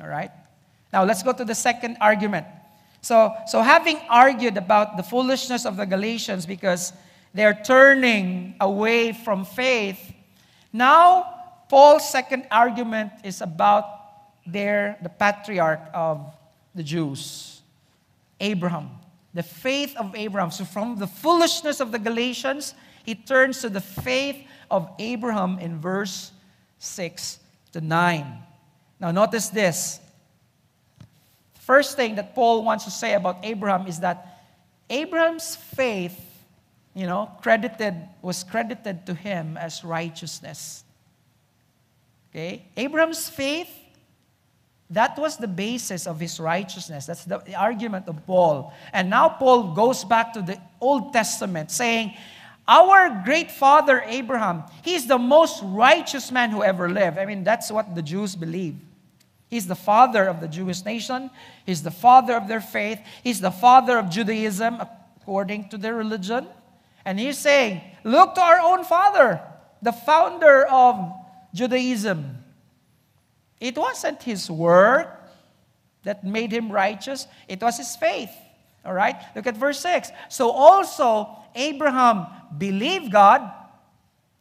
All 0.00 0.08
right? 0.08 0.30
Now 0.92 1.04
let's 1.04 1.22
go 1.22 1.32
to 1.32 1.44
the 1.44 1.54
second 1.54 1.96
argument. 2.00 2.46
So, 3.04 3.36
so 3.46 3.60
having 3.60 4.00
argued 4.08 4.56
about 4.56 4.96
the 4.96 5.02
foolishness 5.02 5.66
of 5.66 5.76
the 5.76 5.84
Galatians 5.84 6.46
because 6.46 6.94
they're 7.34 7.60
turning 7.62 8.54
away 8.58 9.12
from 9.12 9.44
faith, 9.44 10.00
now 10.72 11.34
Paul's 11.68 12.08
second 12.08 12.46
argument 12.50 13.12
is 13.22 13.42
about 13.42 13.84
their 14.46 14.96
the 15.02 15.10
patriarch 15.10 15.82
of 15.92 16.34
the 16.74 16.82
Jews, 16.82 17.60
Abraham. 18.40 18.88
The 19.34 19.42
faith 19.42 19.94
of 19.98 20.14
Abraham. 20.14 20.50
So 20.50 20.64
from 20.64 20.96
the 20.96 21.06
foolishness 21.06 21.80
of 21.80 21.92
the 21.92 21.98
Galatians, 21.98 22.74
he 23.04 23.14
turns 23.14 23.60
to 23.60 23.68
the 23.68 23.82
faith 23.82 24.46
of 24.70 24.88
Abraham 24.98 25.58
in 25.58 25.78
verse 25.78 26.32
6 26.78 27.38
to 27.72 27.82
9. 27.82 28.38
Now 28.98 29.10
notice 29.10 29.50
this. 29.50 30.00
First 31.64 31.96
thing 31.96 32.16
that 32.16 32.34
Paul 32.34 32.64
wants 32.64 32.84
to 32.84 32.90
say 32.90 33.14
about 33.14 33.38
Abraham 33.42 33.86
is 33.86 34.00
that 34.00 34.42
Abraham's 34.90 35.56
faith, 35.56 36.18
you 36.94 37.06
know, 37.06 37.30
credited 37.42 37.94
was 38.20 38.44
credited 38.44 39.06
to 39.06 39.14
him 39.14 39.56
as 39.56 39.82
righteousness. 39.82 40.84
Okay? 42.30 42.66
Abraham's 42.76 43.28
faith 43.28 43.70
that 44.90 45.18
was 45.18 45.36
the 45.36 45.48
basis 45.48 46.06
of 46.06 46.20
his 46.20 46.38
righteousness. 46.38 47.06
That's 47.06 47.24
the, 47.24 47.38
the 47.38 47.54
argument 47.54 48.06
of 48.08 48.24
Paul. 48.26 48.72
And 48.92 49.08
now 49.08 49.28
Paul 49.28 49.74
goes 49.74 50.04
back 50.04 50.32
to 50.34 50.42
the 50.42 50.60
Old 50.80 51.12
Testament 51.12 51.70
saying, 51.70 52.14
Our 52.68 53.22
great 53.24 53.50
father 53.50 54.02
Abraham, 54.06 54.64
he's 54.82 55.06
the 55.06 55.18
most 55.18 55.62
righteous 55.64 56.30
man 56.30 56.50
who 56.50 56.62
ever 56.62 56.88
lived. 56.88 57.18
I 57.18 57.24
mean, 57.24 57.44
that's 57.44 57.72
what 57.72 57.94
the 57.94 58.02
Jews 58.02 58.36
believe. 58.36 58.76
He's 59.54 59.68
the 59.68 59.76
father 59.76 60.26
of 60.26 60.40
the 60.40 60.48
Jewish 60.48 60.84
nation, 60.84 61.30
he's 61.64 61.84
the 61.84 61.92
father 61.92 62.34
of 62.34 62.48
their 62.48 62.60
faith, 62.60 62.98
he's 63.22 63.40
the 63.40 63.52
father 63.52 63.96
of 63.98 64.10
Judaism 64.10 64.80
according 64.80 65.68
to 65.68 65.78
their 65.78 65.94
religion. 65.94 66.48
And 67.04 67.20
he's 67.20 67.38
saying, 67.38 67.80
Look 68.02 68.34
to 68.34 68.40
our 68.40 68.58
own 68.58 68.82
father, 68.82 69.40
the 69.80 69.92
founder 69.92 70.66
of 70.66 71.08
Judaism. 71.54 72.42
It 73.60 73.78
wasn't 73.78 74.24
his 74.24 74.50
work 74.50 75.22
that 76.02 76.24
made 76.24 76.50
him 76.50 76.72
righteous, 76.72 77.28
it 77.46 77.62
was 77.62 77.78
his 77.78 77.94
faith. 77.94 78.34
All 78.84 78.92
right? 78.92 79.14
Look 79.36 79.46
at 79.46 79.56
verse 79.56 79.78
6. 79.78 80.10
So 80.30 80.50
also 80.50 81.28
Abraham 81.54 82.26
believed 82.58 83.12
God, 83.12 83.48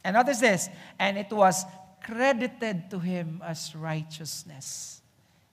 and 0.03 0.15
notice 0.15 0.39
this, 0.39 0.69
and 0.97 1.19
it 1.19 1.29
was 1.29 1.65
credited 2.03 2.89
to 2.89 2.97
him 2.97 3.43
as 3.45 3.75
righteousness. 3.75 5.01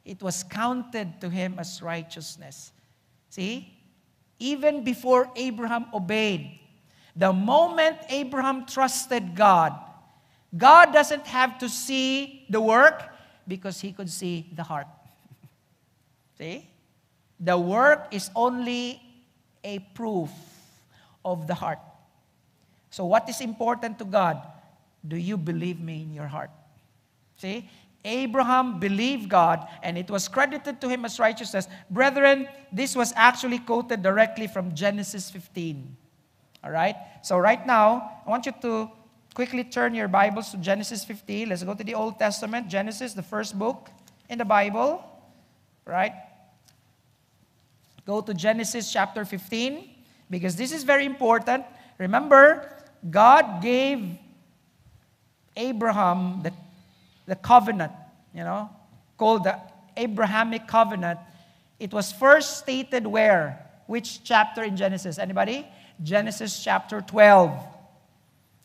It 0.05 0.23
was 0.23 0.43
counted 0.43 1.21
to 1.21 1.29
him 1.29 1.57
as 1.59 1.83
righteousness. 1.83 2.73
See? 3.29 3.77
Even 4.39 4.85
before 4.85 5.31
Abraham 5.37 5.87
obeyed, 5.93 6.59
the 7.15 7.33
moment 7.33 7.99
Abraham 8.09 8.67
trusted 8.67 9.35
God, 9.35 9.79
God 10.57 10.93
doesn't 10.93 11.27
have 11.27 11.59
to 11.59 11.69
see 11.69 12.47
the 12.49 12.61
work, 12.61 13.11
because 13.51 13.81
he 13.81 13.93
could 13.93 14.09
see 14.09 14.47
the 14.55 14.63
heart. 14.63 14.87
see? 16.39 16.71
The 17.39 17.59
work 17.59 18.07
is 18.13 18.31
only 18.35 19.03
a 19.65 19.81
proof 19.93 20.31
of 21.25 21.47
the 21.47 21.55
heart. 21.55 21.81
So, 22.91 23.05
what 23.05 23.29
is 23.29 23.41
important 23.41 23.99
to 23.99 24.05
God? 24.05 24.41
Do 25.07 25.17
you 25.17 25.37
believe 25.37 25.81
me 25.81 26.03
in 26.03 26.15
your 26.15 26.27
heart? 26.27 26.51
See? 27.37 27.69
Abraham 28.05 28.81
believed 28.81 29.29
God 29.29 29.69
and 29.83 29.99
it 29.99 30.11
was 30.11 30.29
credited 30.29 30.81
to 30.81 30.89
him 30.89 31.05
as 31.05 31.19
righteousness. 31.19 31.69
Brethren, 31.91 32.49
this 32.73 32.97
was 32.97 33.13
actually 33.15 33.59
quoted 33.59 34.03
directly 34.03 34.47
from 34.47 34.75
Genesis 34.75 35.31
15. 35.31 35.97
All 36.65 36.71
right? 36.71 36.97
So, 37.23 37.39
right 37.39 37.65
now, 37.67 38.23
I 38.27 38.31
want 38.31 38.47
you 38.47 38.53
to 38.63 38.91
quickly 39.35 39.65
turn 39.65 39.95
your 39.95 40.09
Bibles 40.09 40.51
to 40.51 40.57
Genesis 40.57 41.05
15. 41.05 41.49
Let's 41.49 41.63
go 41.63 41.75
to 41.75 41.85
the 41.85 41.95
Old 41.95 42.19
Testament. 42.19 42.69
Genesis, 42.69 43.13
the 43.13 43.23
first 43.23 43.59
book 43.59 43.91
in 44.29 44.39
the 44.39 44.45
Bible. 44.45 45.05
Right? 45.85 46.13
Go 48.07 48.21
to 48.21 48.35
Genesis 48.35 48.93
chapter 48.93 49.25
15 49.25 49.89
because 50.31 50.57
this 50.57 50.73
is 50.73 50.85
very 50.85 51.05
important. 51.05 51.65
Remember, 51.99 52.83
God 53.11 53.63
gave 53.63 54.17
Abraham 55.57 56.43
the, 56.43 56.53
the 57.31 57.37
covenant, 57.37 57.93
you 58.35 58.45
know, 58.45 58.69
called 59.17 59.45
the 59.45 59.57
Abrahamic 59.97 60.67
covenant. 60.67 61.19
It 61.79 61.95
was 61.95 62.13
first 62.13 62.59
stated 62.59 63.07
where? 63.07 63.65
Which 63.87 64.23
chapter 64.23 64.63
in 64.63 64.77
Genesis? 64.77 65.19
Anybody? 65.19 65.67
Genesis 66.03 66.63
chapter 66.63 67.01
12 67.01 67.71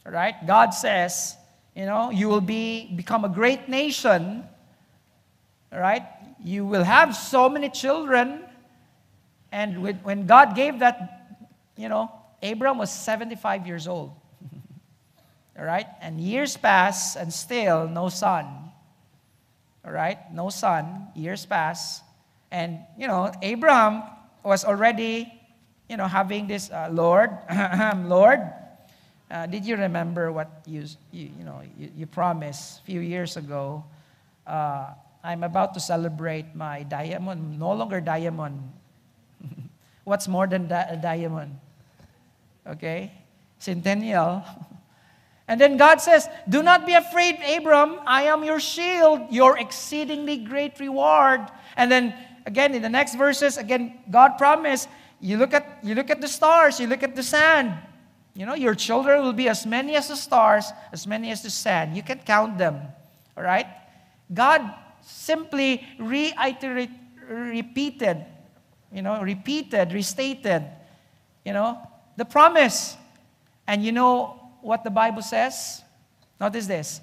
right? 0.05 0.35
God 0.45 0.69
says, 0.73 1.35
you 1.75 1.85
know, 1.85 2.09
you 2.09 2.27
will 2.29 2.41
be 2.41 2.91
become 2.95 3.25
a 3.25 3.29
great 3.29 3.67
nation, 3.67 4.43
right? 5.71 6.03
You 6.43 6.65
will 6.65 6.83
have 6.83 7.15
so 7.15 7.49
many 7.49 7.69
children. 7.69 8.41
And 9.51 10.03
when 10.03 10.27
God 10.27 10.55
gave 10.55 10.79
that, 10.79 11.39
you 11.75 11.89
know, 11.89 12.11
Abram 12.43 12.77
was 12.77 12.91
75 12.91 13.65
years 13.65 13.87
old. 13.87 14.11
All 15.57 15.65
right? 15.65 15.87
And 16.01 16.19
years 16.19 16.57
pass 16.57 17.15
and 17.15 17.31
still 17.31 17.87
no 17.87 18.09
son. 18.09 18.45
All 19.85 19.91
right? 19.91 20.17
No 20.33 20.49
son. 20.49 21.07
Years 21.15 21.45
pass. 21.45 22.01
And, 22.51 22.79
you 22.97 23.07
know, 23.07 23.31
Abraham 23.41 24.03
was 24.43 24.65
already, 24.65 25.31
you 25.89 25.97
know, 25.97 26.07
having 26.07 26.47
this, 26.47 26.69
uh, 26.71 26.89
Lord, 26.91 27.31
Lord, 28.05 28.41
uh, 29.31 29.45
did 29.47 29.65
you 29.65 29.75
remember 29.75 30.31
what 30.31 30.61
you, 30.65 30.85
you, 31.11 31.29
you 31.37 31.43
know, 31.43 31.61
you, 31.77 31.89
you, 31.97 32.05
promised 32.05 32.81
a 32.81 32.83
few 32.83 32.99
years 33.01 33.37
ago? 33.37 33.83
Uh, 34.45 34.91
I'm 35.23 35.43
about 35.43 35.73
to 35.73 35.79
celebrate 35.79 36.53
my 36.53 36.83
diamond, 36.83 37.57
no 37.59 37.73
longer 37.73 37.99
diamond. 37.99 38.61
What's 40.03 40.27
more 40.27 40.45
than 40.45 40.67
di- 40.67 40.87
a 40.89 40.95
diamond? 40.95 41.57
Okay? 42.67 43.11
Centennial. 43.57 44.43
And 45.47 45.61
then 45.61 45.77
God 45.77 46.01
says, 46.01 46.27
Do 46.49 46.63
not 46.63 46.85
be 46.85 46.93
afraid, 46.93 47.39
Abram. 47.47 47.99
I 48.05 48.23
am 48.23 48.43
your 48.43 48.59
shield, 48.59 49.21
your 49.29 49.57
exceedingly 49.57 50.37
great 50.37 50.79
reward. 50.79 51.41
And 51.77 51.91
then 51.91 52.15
again, 52.45 52.73
in 52.73 52.81
the 52.81 52.89
next 52.89 53.15
verses, 53.15 53.57
again, 53.57 53.99
God 54.09 54.37
promised, 54.37 54.89
you 55.21 55.37
look 55.37 55.53
at 55.53 55.79
you 55.83 55.95
look 55.95 56.09
at 56.09 56.21
the 56.21 56.27
stars, 56.27 56.79
you 56.79 56.87
look 56.87 57.03
at 57.03 57.15
the 57.15 57.23
sand. 57.23 57.73
You 58.33 58.45
know, 58.45 58.55
your 58.55 58.75
children 58.75 59.23
will 59.23 59.33
be 59.33 59.47
as 59.47 59.65
many 59.65 59.95
as 59.95 60.09
the 60.09 60.15
stars, 60.17 60.65
as 60.91 61.07
many 61.07 61.31
as 61.31 61.41
the 61.41 61.49
sand. 61.49 61.95
You 61.95 62.03
can 62.03 62.19
count 62.19 62.57
them. 62.57 62.81
All 63.37 63.43
right? 63.43 63.67
God 64.33 64.61
simply 65.01 65.85
reiterated, 65.99 66.93
repeated, 67.29 68.25
you 68.91 69.01
know, 69.01 69.21
repeated, 69.21 69.93
restated, 69.93 70.63
you 71.45 71.53
know, 71.53 71.79
the 72.17 72.25
promise. 72.25 72.97
And 73.67 73.83
you 73.83 73.91
know 73.91 74.44
what 74.65 74.83
the 74.83 74.89
Bible 74.89 75.21
says? 75.21 75.83
Notice 76.39 76.67
this. 76.67 77.01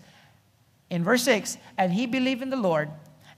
In 0.91 1.05
verse 1.05 1.23
6, 1.23 1.57
and 1.79 1.93
he 1.93 2.07
believed 2.07 2.43
in 2.43 2.51
the 2.51 2.57
Lord, 2.57 2.91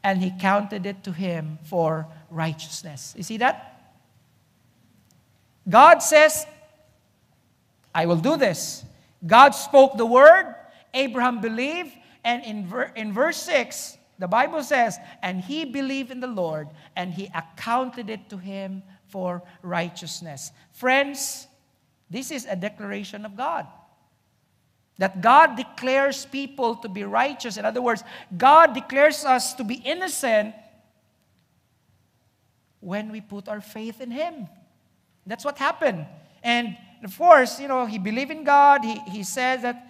and 0.03 0.21
he 0.21 0.33
counted 0.41 0.87
it 0.87 1.05
to 1.05 1.13
him 1.13 1.59
for 1.63 2.07
righteousness. 2.31 3.15
You 3.17 3.23
see 3.23 3.37
that? 3.39 3.95
God 5.69 5.99
says, 5.99 6.47
I 7.95 8.07
will 8.07 8.17
do 8.17 8.37
this. 8.37 8.85
God 9.27 9.51
spoke 9.51 9.97
the 9.97 10.07
word, 10.07 10.55
Abraham 10.93 11.41
believed, 11.41 11.93
and 12.25 12.45
in, 12.45 12.67
ver- 12.67 12.93
in 12.97 13.13
verse 13.13 13.37
6, 13.43 13.97
the 14.19 14.29
Bible 14.29 14.63
says, 14.63 14.99
and 15.23 15.41
he 15.41 15.65
believed 15.65 16.11
in 16.11 16.21
the 16.21 16.27
Lord, 16.27 16.69
and 16.97 17.13
he 17.13 17.31
accounted 17.35 18.11
it 18.11 18.29
to 18.31 18.37
him 18.37 18.83
for 19.09 19.43
righteousness. 19.63 20.53
Friends, 20.73 21.47
this 22.11 22.31
is 22.31 22.47
a 22.47 22.57
declaration 22.57 23.25
of 23.25 23.37
God. 23.37 23.67
That 24.99 25.21
God 25.21 25.57
declares 25.57 26.25
people 26.27 26.77
to 26.77 26.89
be 26.89 27.03
righteous. 27.05 27.57
In 27.57 27.65
other 27.65 27.83
words, 27.83 28.05
God 28.37 28.75
declares 28.75 29.25
us 29.25 29.55
to 29.55 29.65
be 29.65 29.75
innocent 29.75 30.55
when 32.81 33.11
we 33.11 33.21
put 33.21 33.49
our 33.49 33.61
faith 33.61 34.01
in 34.01 34.11
Him. 34.11 34.49
That's 35.27 35.45
what 35.45 35.59
happened. 35.59 36.07
And 36.43 36.77
of 37.03 37.17
course, 37.17 37.61
you 37.61 37.69
know, 37.69 37.87
he 37.87 37.99
believed 37.99 38.31
in 38.31 38.45
God. 38.45 38.85
He, 38.85 38.99
he 39.09 39.23
said 39.25 39.63
that 39.63 39.87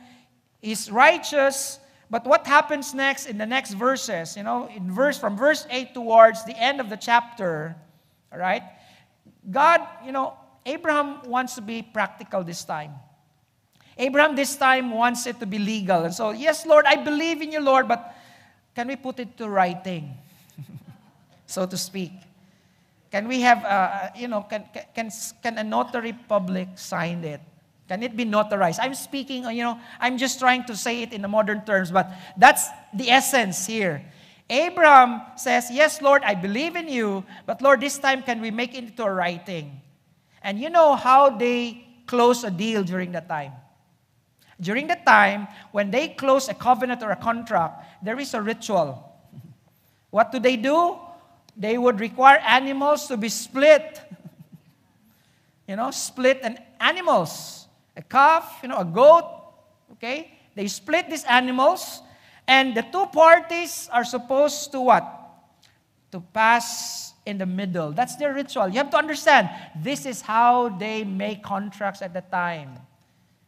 he's 0.61 0.91
righteous. 0.91 1.79
But 2.11 2.25
what 2.27 2.47
happens 2.47 2.95
next 2.95 3.27
in 3.27 3.39
the 3.39 3.47
next 3.47 3.73
verses? 3.75 4.37
You 4.37 4.43
know, 4.43 4.69
in 4.69 4.91
verse 4.91 5.19
from 5.19 5.37
verse 5.37 5.67
8 5.71 5.95
towards 5.95 6.45
the 6.45 6.57
end 6.57 6.81
of 6.81 6.91
the 6.91 6.97
chapter, 6.97 7.77
all 8.33 8.39
right? 8.39 8.63
God, 9.51 9.81
you 10.05 10.13
know, 10.13 10.35
Abraham 10.67 11.23
wants 11.29 11.55
to 11.57 11.61
be 11.61 11.83
practical 11.83 12.43
this 12.43 12.65
time. 12.65 12.93
Abraham 13.97 14.35
this 14.35 14.57
time 14.57 14.91
wants 14.91 15.27
it 15.27 15.39
to 15.41 15.47
be 15.47 15.59
legal. 15.59 16.05
And 16.05 16.15
so, 16.15 16.31
yes, 16.31 16.67
Lord, 16.67 16.85
I 16.87 16.97
believe 16.97 17.43
in 17.43 17.53
you, 17.53 17.61
Lord, 17.61 17.87
but 17.87 18.15
can 18.75 18.89
we 18.89 18.97
put 18.97 19.21
it 19.21 19.37
to 19.39 19.49
writing, 19.49 20.15
so 21.47 21.67
to 21.67 21.77
speak? 21.77 22.13
Can 23.11 23.29
we 23.29 23.41
have, 23.43 23.65
uh, 23.65 24.11
you 24.17 24.27
know, 24.27 24.43
can, 24.43 24.65
can, 24.95 25.11
can 25.43 25.59
a 25.59 25.63
notary 25.63 26.13
public 26.13 26.69
sign 26.75 27.23
it? 27.23 27.41
Can 27.89 28.03
it 28.03 28.17
be 28.17 28.25
notarized? 28.25 28.79
I'm 28.81 28.95
speaking, 28.95 29.45
you 29.45 29.63
know, 29.63 29.79
I'm 30.01 30.19
just 30.19 30.41
trying 30.41 30.65
to 30.65 30.77
say 30.77 31.03
it 31.03 31.13
in 31.13 31.23
the 31.23 31.29
modern 31.29 31.65
terms, 31.65 31.93
but 31.93 32.11
that's 32.37 32.67
the 32.93 33.11
essence 33.11 33.67
here. 33.67 34.03
Abraham 34.51 35.23
says, 35.37 35.69
Yes, 35.71 36.03
Lord, 36.03 36.23
I 36.25 36.35
believe 36.35 36.77
in 36.77 36.89
you, 36.89 37.25
but 37.47 37.63
Lord, 37.63 37.81
this 37.81 37.99
time 37.99 38.23
can 38.23 38.41
we 38.41 38.51
make 38.51 38.75
it 38.75 38.85
into 38.85 39.05
a 39.05 39.13
writing? 39.13 39.81
And 40.43 40.59
you 40.59 40.69
know 40.69 40.97
how 40.97 41.31
they 41.31 41.87
close 42.07 42.43
a 42.43 42.51
deal 42.51 42.83
during 42.83 43.13
that 43.13 43.29
time? 43.29 43.53
During 44.65 44.89
the 44.89 44.97
time 45.05 45.47
when 45.77 45.93
they 45.93 46.09
close 46.09 46.49
a 46.49 46.57
covenant 46.57 47.05
or 47.05 47.13
a 47.13 47.21
contract, 47.21 47.85
there 48.01 48.19
is 48.19 48.33
a 48.33 48.41
ritual. 48.41 49.13
What 50.09 50.33
do 50.33 50.41
they 50.41 50.57
do? 50.57 50.97
they 51.57 51.79
would 51.79 52.01
require 52.01 52.39
animals 52.39 53.07
to 53.07 53.17
be 53.17 53.29
split. 53.29 54.01
you 55.69 55.77
know, 55.77 55.91
split 55.91 56.41
an 56.43 56.59
animals, 56.81 57.67
a 57.97 58.03
calf, 58.03 58.61
you 58.63 58.69
know, 58.69 58.79
a 58.79 58.85
goat, 58.85 59.25
okay? 59.93 60.37
They 60.55 60.67
split 60.67 61.09
these 61.09 61.25
animals, 61.25 62.03
and 62.47 62.77
the 62.77 62.83
two 62.83 63.07
parties 63.07 63.89
are 63.93 64.05
supposed 64.05 64.73
to 64.73 64.81
what? 64.81 65.05
To 66.13 66.21
pass 66.21 67.15
in 67.25 67.39
the 67.39 67.47
middle. 67.47 67.93
That's 67.93 68.17
their 68.17 68.35
ritual. 68.35 68.69
You 68.69 68.79
have 68.79 68.91
to 68.91 68.99
understand, 68.99 69.49
this 69.77 70.05
is 70.05 70.21
how 70.21 70.69
they 70.69 71.03
make 71.03 71.43
contracts 71.43 72.03
at 72.03 72.13
the 72.13 72.21
time. 72.21 72.77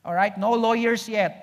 All 0.07 0.15
right? 0.15 0.37
No 0.39 0.53
lawyers 0.53 1.09
yet. 1.09 1.43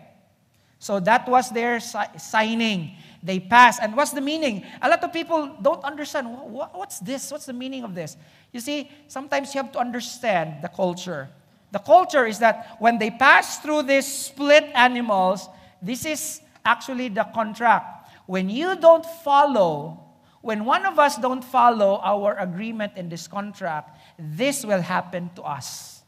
So 0.80 1.00
that 1.02 1.28
was 1.28 1.50
their 1.52 1.80
si- 1.80 2.18
signing. 2.18 2.96
They 3.22 3.40
pass. 3.40 3.80
And 3.80 3.96
what's 3.96 4.12
the 4.12 4.22
meaning? 4.22 4.66
A 4.82 4.90
lot 4.90 5.04
of 5.04 5.12
people 5.12 5.56
don't 5.62 5.84
understand 5.84 6.28
what's 6.32 7.00
this? 7.00 7.32
What's 7.32 7.46
the 7.46 7.54
meaning 7.54 7.84
of 7.84 7.94
this? 7.94 8.18
You 8.52 8.60
see, 8.60 8.90
sometimes 9.08 9.54
you 9.54 9.62
have 9.62 9.72
to 9.74 9.80
understand 9.80 10.64
the 10.64 10.70
culture. 10.70 11.30
The 11.72 11.80
culture 11.80 12.26
is 12.26 12.40
that 12.40 12.78
when 12.80 12.98
they 12.98 13.12
pass 13.12 13.60
through 13.60 13.84
these 13.84 14.08
split 14.08 14.72
animals, 14.76 15.48
this 15.82 16.06
is 16.06 16.42
actually 16.66 17.10
the 17.10 17.26
contract. 17.34 18.10
When 18.26 18.50
you 18.50 18.76
don't 18.76 19.06
follow 19.06 20.04
when 20.44 20.66
one 20.66 20.86
of 20.86 21.00
us 21.00 21.16
don't 21.16 21.42
follow 21.42 22.04
our 22.04 22.36
agreement 22.36 22.98
in 22.98 23.08
this 23.08 23.32
contract, 23.32 23.96
this 24.20 24.66
will 24.66 24.82
happen 24.82 25.32
to 25.36 25.42
us. 25.42 26.04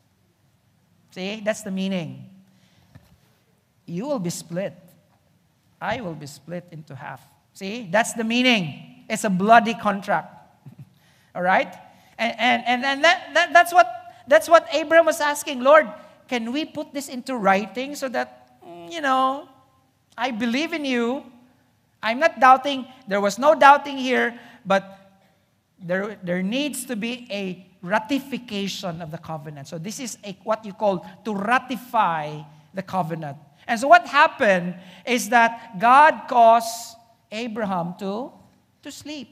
See, 1.12 1.40
that's 1.40 1.62
the 1.62 1.72
meaning. 1.72 2.35
You 3.86 4.08
will 4.08 4.20
be 4.20 4.30
split. 4.30 4.74
I 5.82 6.02
will 6.02 6.16
be 6.16 6.28
split 6.28 6.66
into 6.72 6.96
half. 6.96 7.22
See, 7.54 7.88
that's 7.92 8.14
the 8.14 8.24
meaning. 8.24 9.06
It's 9.10 9.24
a 9.24 9.30
bloody 9.30 9.74
contract. 9.74 10.34
All 11.36 11.42
right? 11.42 11.74
And, 12.18 12.36
and, 12.40 12.64
and, 12.66 12.86
and 12.86 13.04
that, 13.04 13.30
that, 13.34 13.54
that's, 13.54 13.74
what, 13.74 13.88
that's 14.28 14.50
what 14.50 14.68
Abraham 14.72 15.06
was 15.06 15.22
asking. 15.22 15.62
Lord, 15.62 15.88
can 16.28 16.52
we 16.52 16.66
put 16.66 16.94
this 16.94 17.10
into 17.10 17.36
writing 17.36 17.96
so 17.96 18.10
that, 18.10 18.60
mm, 18.66 18.92
you 18.92 19.02
know, 19.02 19.48
I 20.18 20.32
believe 20.32 20.74
in 20.74 20.86
you, 20.86 21.24
I'm 22.02 22.20
not 22.20 22.40
doubting, 22.40 22.88
there 23.08 23.22
was 23.22 23.38
no 23.38 23.56
doubting 23.56 23.98
here, 23.98 24.40
but 24.66 25.06
there, 25.80 26.18
there 26.24 26.42
needs 26.42 26.86
to 26.86 26.96
be 26.96 27.28
a 27.30 27.66
ratification 27.82 29.02
of 29.02 29.12
the 29.12 29.18
covenant. 29.18 29.68
So 29.68 29.78
this 29.78 30.00
is 30.00 30.18
a, 30.24 30.38
what 30.44 30.66
you 30.66 30.74
call 30.74 31.06
to 31.26 31.36
ratify 31.36 32.42
the 32.74 32.82
covenant. 32.82 33.38
And 33.68 33.80
so 33.80 33.88
what 33.88 34.08
happened 34.08 34.76
is 35.06 35.30
that 35.30 35.80
God 35.80 36.28
caused 36.28 36.98
Abraham 37.32 37.96
to, 38.00 38.32
to 38.84 38.92
sleep. 38.92 39.30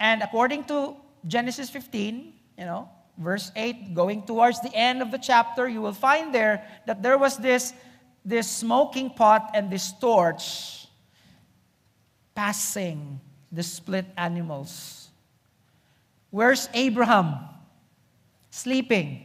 And 0.00 0.22
according 0.22 0.64
to 0.64 0.96
Genesis 1.26 1.70
15, 1.70 2.32
you 2.58 2.64
know, 2.64 2.88
verse 3.18 3.50
8, 3.56 3.94
going 3.94 4.22
towards 4.22 4.60
the 4.60 4.74
end 4.74 5.02
of 5.02 5.10
the 5.10 5.18
chapter, 5.18 5.68
you 5.68 5.80
will 5.80 5.92
find 5.92 6.34
there 6.34 6.66
that 6.86 7.02
there 7.02 7.18
was 7.18 7.36
this, 7.36 7.72
this 8.24 8.50
smoking 8.50 9.10
pot 9.10 9.50
and 9.54 9.70
this 9.70 9.92
torch 9.92 10.86
passing 12.34 13.20
the 13.50 13.62
split 13.62 14.06
animals. 14.16 15.08
Where's 16.30 16.68
Abraham? 16.74 17.38
Sleeping. 18.50 19.24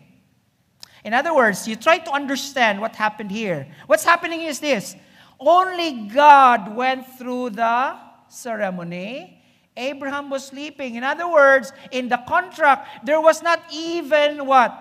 In 1.04 1.14
other 1.14 1.34
words, 1.34 1.68
you 1.68 1.76
try 1.76 1.98
to 1.98 2.12
understand 2.12 2.80
what 2.80 2.96
happened 2.96 3.32
here. 3.32 3.68
What's 3.88 4.04
happening 4.04 4.42
is 4.42 4.60
this 4.60 4.96
only 5.40 6.08
God 6.08 6.76
went 6.76 7.08
through 7.18 7.52
the 7.52 7.96
ceremony. 8.28 9.42
Abraham 9.76 10.30
was 10.30 10.48
sleeping. 10.48 10.96
In 10.96 11.04
other 11.04 11.28
words, 11.28 11.74
in 11.92 12.10
the 12.10 12.22
contract, 12.28 13.06
there 13.06 13.22
was 13.22 13.42
not 13.42 13.62
even 13.74 14.46
what? 14.46 14.72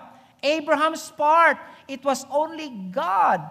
Abraham's 0.43 1.09
part. 1.11 1.57
It 1.87 2.03
was 2.03 2.25
only 2.29 2.69
God 2.91 3.49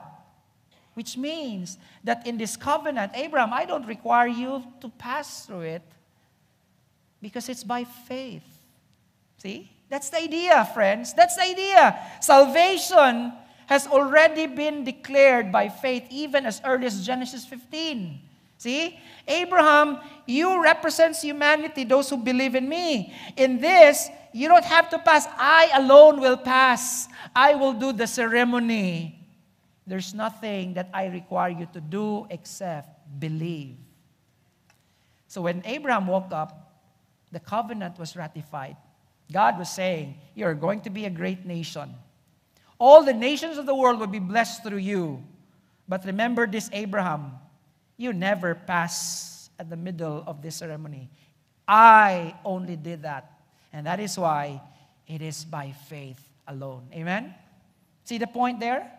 which 0.94 1.16
means 1.16 1.78
that 2.04 2.26
in 2.26 2.36
this 2.36 2.56
covenant, 2.56 3.12
Abraham, 3.14 3.52
I 3.52 3.64
don't 3.64 3.86
require 3.86 4.26
you 4.26 4.62
to 4.80 4.88
pass 4.90 5.46
through 5.46 5.62
it 5.62 5.82
because 7.22 7.48
it's 7.48 7.64
by 7.64 7.84
faith. 7.84 8.44
See? 9.40 9.72
That's 9.88 10.10
the 10.10 10.18
idea, 10.18 10.68
friends. 10.74 11.14
That's 11.14 11.36
the 11.36 11.42
idea. 11.42 11.98
Salvation 12.20 13.32
has 13.66 13.86
already 13.86 14.46
been 14.46 14.84
declared 14.84 15.50
by 15.50 15.68
faith 15.68 16.04
even 16.10 16.44
as 16.44 16.60
early 16.64 16.86
as 16.86 17.04
Genesis 17.04 17.46
15. 17.46 18.20
See? 18.58 19.00
Abraham, 19.26 19.98
you 20.26 20.62
represents 20.62 21.22
humanity, 21.22 21.84
those 21.84 22.10
who 22.10 22.18
believe 22.18 22.54
in 22.54 22.68
me. 22.68 23.14
In 23.36 23.58
this, 23.58 24.08
you 24.32 24.48
don't 24.48 24.64
have 24.64 24.90
to 24.90 24.98
pass. 24.98 25.26
I 25.38 25.70
alone 25.74 26.20
will 26.20 26.36
pass. 26.36 27.08
I 27.34 27.54
will 27.54 27.72
do 27.72 27.92
the 27.92 28.06
ceremony. 28.06 29.18
There's 29.86 30.12
nothing 30.12 30.74
that 30.74 30.90
I 30.92 31.06
require 31.06 31.48
you 31.48 31.66
to 31.72 31.80
do 31.80 32.26
except 32.28 33.18
believe. 33.18 33.76
So 35.26 35.42
when 35.42 35.62
Abraham 35.64 36.06
woke 36.06 36.30
up, 36.30 36.82
the 37.32 37.40
covenant 37.40 37.98
was 37.98 38.14
ratified. 38.14 38.76
God 39.32 39.58
was 39.58 39.70
saying, 39.70 40.18
You're 40.34 40.54
going 40.54 40.80
to 40.82 40.90
be 40.90 41.04
a 41.04 41.10
great 41.10 41.44
nation. 41.46 41.94
All 42.78 43.04
the 43.04 43.12
nations 43.12 43.58
of 43.58 43.66
the 43.66 43.74
world 43.74 44.00
will 44.00 44.06
be 44.06 44.18
blessed 44.18 44.62
through 44.62 44.78
you. 44.78 45.22
But 45.86 46.04
remember 46.04 46.46
this, 46.46 46.70
Abraham, 46.72 47.32
you 47.96 48.12
never 48.12 48.54
pass 48.54 49.50
at 49.58 49.68
the 49.68 49.76
middle 49.76 50.24
of 50.26 50.40
this 50.40 50.56
ceremony. 50.56 51.10
I 51.68 52.34
only 52.44 52.76
did 52.76 53.02
that. 53.02 53.30
And 53.72 53.86
that 53.86 54.00
is 54.00 54.18
why 54.18 54.62
it 55.06 55.20
is 55.20 55.44
by 55.44 55.72
faith 55.88 56.20
alone. 56.48 56.88
Amen? 56.94 57.34
See 58.04 58.18
the 58.18 58.26
point 58.26 58.58
there? 58.58 58.90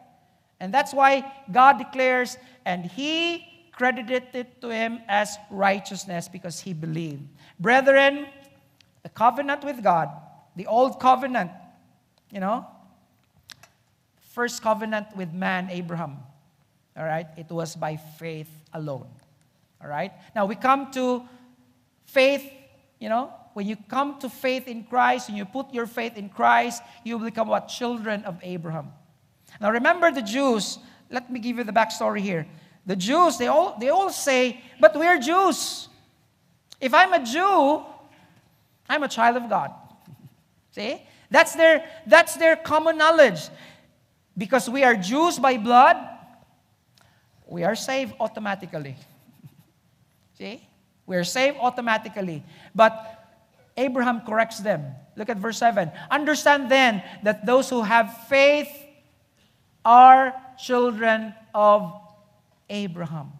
And 0.60 0.72
that's 0.72 0.94
why 0.94 1.26
God 1.52 1.80
declares, 1.80 2.38
and 2.66 2.86
he 2.86 3.48
credited 3.72 4.24
it 4.34 4.62
to 4.62 4.70
him 4.70 5.00
as 5.08 5.38
righteousness 5.50 6.28
because 6.28 6.60
he 6.60 6.72
believed. 6.72 7.24
Brethren, 7.60 8.28
the 9.04 9.10
covenant 9.10 9.64
with 9.64 9.84
God, 9.84 10.10
the 10.56 10.68
old 10.68 11.00
covenant, 11.00 11.52
you 12.32 12.40
know, 12.40 12.66
first 14.32 14.62
covenant 14.62 15.08
with 15.16 15.34
man, 15.34 15.70
Abraham, 15.72 16.18
all 16.98 17.06
right, 17.06 17.28
it 17.38 17.50
was 17.50 17.76
by 17.76 17.96
faith 17.96 18.50
alone. 18.74 19.08
All 19.82 19.90
right? 19.90 20.12
Now 20.36 20.46
we 20.46 20.56
come 20.56 20.92
to 20.92 21.24
faith, 22.06 22.44
you 23.00 23.10
know, 23.10 23.34
when 23.54 23.68
you 23.68 23.76
come 23.76 24.20
to 24.20 24.30
faith 24.30 24.68
in 24.68 24.84
Christ, 24.84 25.30
and 25.30 25.38
you 25.38 25.46
put 25.46 25.74
your 25.74 25.86
faith 25.86 26.16
in 26.16 26.30
Christ, 26.30 26.82
you 27.04 27.20
become 27.20 27.48
what? 27.48 27.68
Children 27.68 28.24
of 28.24 28.40
Abraham. 28.44 28.94
Now 29.60 29.72
remember 29.72 30.12
the 30.12 30.22
Jews. 30.22 30.80
Let 31.10 31.30
me 31.30 31.40
give 31.40 31.58
you 31.58 31.64
the 31.64 31.74
backstory 31.74 32.22
here. 32.22 32.48
The 32.86 32.96
Jews, 32.96 33.38
they 33.38 33.48
all, 33.48 33.78
they 33.80 33.90
all 33.90 34.10
say, 34.10 34.62
but 34.80 34.96
we're 34.96 35.20
Jews. 35.20 35.90
If 36.80 36.94
I'm 36.94 37.14
a 37.14 37.24
Jew, 37.24 37.84
I'm 38.90 39.04
a 39.04 39.08
child 39.08 39.38
of 39.38 39.50
God. 39.50 39.72
See? 40.72 41.02
That's 41.30 41.56
their, 41.56 41.86
that's 42.06 42.36
their 42.36 42.56
common 42.56 42.98
knowledge. 42.98 43.40
Because 44.38 44.70
we 44.70 44.84
are 44.84 44.96
Jews 44.96 45.40
by 45.40 45.58
blood, 45.58 45.98
we 47.48 47.64
are 47.64 47.76
saved 47.76 48.14
automatically. 48.20 48.96
See? 50.38 50.68
We 51.06 51.18
are 51.18 51.24
saved 51.24 51.58
automatically. 51.60 52.44
But 52.74 52.94
Abraham 53.78 54.22
corrects 54.22 54.60
them. 54.60 54.86
Look 55.16 55.30
at 55.30 55.38
verse 55.38 55.58
7. 55.58 55.92
Understand 56.10 56.72
then 56.72 57.04
that 57.24 57.46
those 57.46 57.70
who 57.70 57.82
have 57.82 58.28
faith 58.28 58.70
are 59.84 60.34
children 60.58 61.34
of 61.54 61.94
Abraham. 62.70 63.32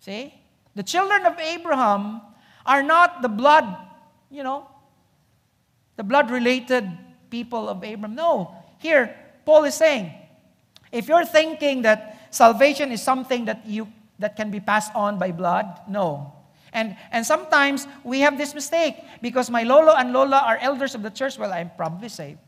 See? 0.00 0.34
The 0.74 0.82
children 0.82 1.26
of 1.26 1.38
Abraham 1.38 2.22
are 2.64 2.82
not 2.82 3.22
the 3.22 3.28
blood, 3.28 3.76
you 4.32 4.42
know, 4.42 4.66
the 5.96 6.02
blood 6.02 6.30
related 6.30 6.90
people 7.30 7.68
of 7.68 7.84
Abraham. 7.84 8.16
No. 8.16 8.54
Here, 8.78 9.14
Paul 9.44 9.64
is 9.64 9.74
saying, 9.74 10.12
if 10.90 11.06
you're 11.06 11.24
thinking 11.24 11.82
that 11.82 12.28
salvation 12.30 12.90
is 12.90 13.02
something 13.02 13.44
that 13.44 13.66
you 13.66 13.88
that 14.18 14.36
can 14.36 14.50
be 14.50 14.60
passed 14.60 14.94
on 14.94 15.18
by 15.18 15.32
blood, 15.32 15.66
no. 15.88 16.32
And, 16.72 16.96
and 17.10 17.26
sometimes 17.26 17.86
we 18.02 18.20
have 18.20 18.38
this 18.38 18.54
mistake 18.54 18.96
because 19.20 19.50
my 19.50 19.62
lolo 19.62 19.92
and 19.92 20.12
lola 20.12 20.42
are 20.46 20.56
elders 20.58 20.94
of 20.94 21.02
the 21.02 21.10
church. 21.10 21.38
Well, 21.38 21.52
I'm 21.52 21.70
probably 21.76 22.08
saved. 22.08 22.38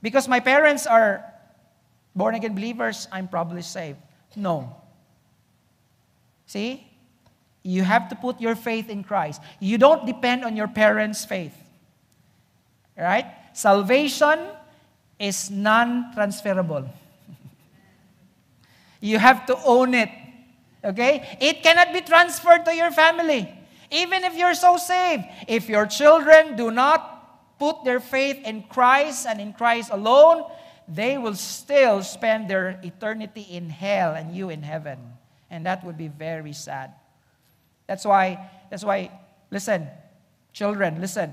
Because 0.00 0.28
my 0.28 0.40
parents 0.40 0.86
are 0.86 1.24
born 2.14 2.34
again 2.34 2.54
believers, 2.54 3.06
I'm 3.12 3.28
probably 3.28 3.62
saved. 3.62 3.98
No. 4.34 4.74
See? 6.46 6.89
You 7.62 7.82
have 7.82 8.08
to 8.08 8.16
put 8.16 8.40
your 8.40 8.56
faith 8.56 8.88
in 8.88 9.04
Christ. 9.04 9.40
You 9.58 9.76
don't 9.76 10.06
depend 10.06 10.44
on 10.44 10.56
your 10.56 10.68
parents' 10.68 11.24
faith. 11.24 11.54
Right? 12.96 13.26
Salvation 13.52 14.38
is 15.18 15.50
non 15.50 16.12
transferable. 16.14 16.88
you 19.00 19.18
have 19.18 19.46
to 19.46 19.56
own 19.64 19.94
it. 19.94 20.10
Okay? 20.84 21.36
It 21.40 21.62
cannot 21.62 21.92
be 21.92 22.00
transferred 22.00 22.64
to 22.64 22.74
your 22.74 22.90
family. 22.90 23.52
Even 23.90 24.24
if 24.24 24.36
you're 24.36 24.54
so 24.54 24.76
saved. 24.76 25.24
If 25.48 25.68
your 25.68 25.86
children 25.86 26.56
do 26.56 26.70
not 26.70 27.58
put 27.58 27.84
their 27.84 28.00
faith 28.00 28.40
in 28.44 28.62
Christ 28.62 29.26
and 29.26 29.40
in 29.40 29.52
Christ 29.52 29.90
alone, 29.92 30.44
they 30.88 31.18
will 31.18 31.34
still 31.34 32.02
spend 32.02 32.48
their 32.48 32.80
eternity 32.82 33.42
in 33.42 33.68
hell 33.68 34.14
and 34.14 34.34
you 34.34 34.48
in 34.48 34.62
heaven. 34.62 34.98
And 35.50 35.66
that 35.66 35.84
would 35.84 35.98
be 35.98 36.08
very 36.08 36.52
sad. 36.52 36.92
That's 37.90 38.04
why, 38.04 38.48
that's 38.70 38.84
why, 38.84 39.10
listen, 39.50 39.88
children, 40.52 41.00
listen. 41.00 41.32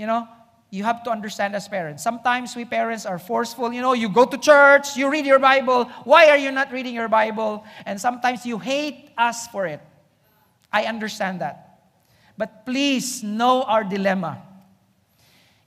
You 0.00 0.08
know, 0.08 0.26
you 0.68 0.82
have 0.82 1.04
to 1.04 1.10
understand 1.10 1.54
as 1.54 1.68
parents. 1.68 2.02
Sometimes 2.02 2.56
we 2.56 2.64
parents 2.64 3.06
are 3.06 3.20
forceful. 3.20 3.72
You 3.72 3.82
know, 3.82 3.92
you 3.92 4.08
go 4.08 4.24
to 4.24 4.36
church, 4.36 4.96
you 4.96 5.08
read 5.08 5.24
your 5.24 5.38
Bible. 5.38 5.84
Why 6.02 6.28
are 6.30 6.36
you 6.36 6.50
not 6.50 6.72
reading 6.72 6.92
your 6.92 7.06
Bible? 7.06 7.62
And 7.86 8.00
sometimes 8.00 8.44
you 8.44 8.58
hate 8.58 9.10
us 9.16 9.46
for 9.46 9.64
it. 9.64 9.80
I 10.72 10.86
understand 10.86 11.40
that. 11.40 11.86
But 12.36 12.66
please 12.66 13.22
know 13.22 13.62
our 13.62 13.84
dilemma. 13.84 14.42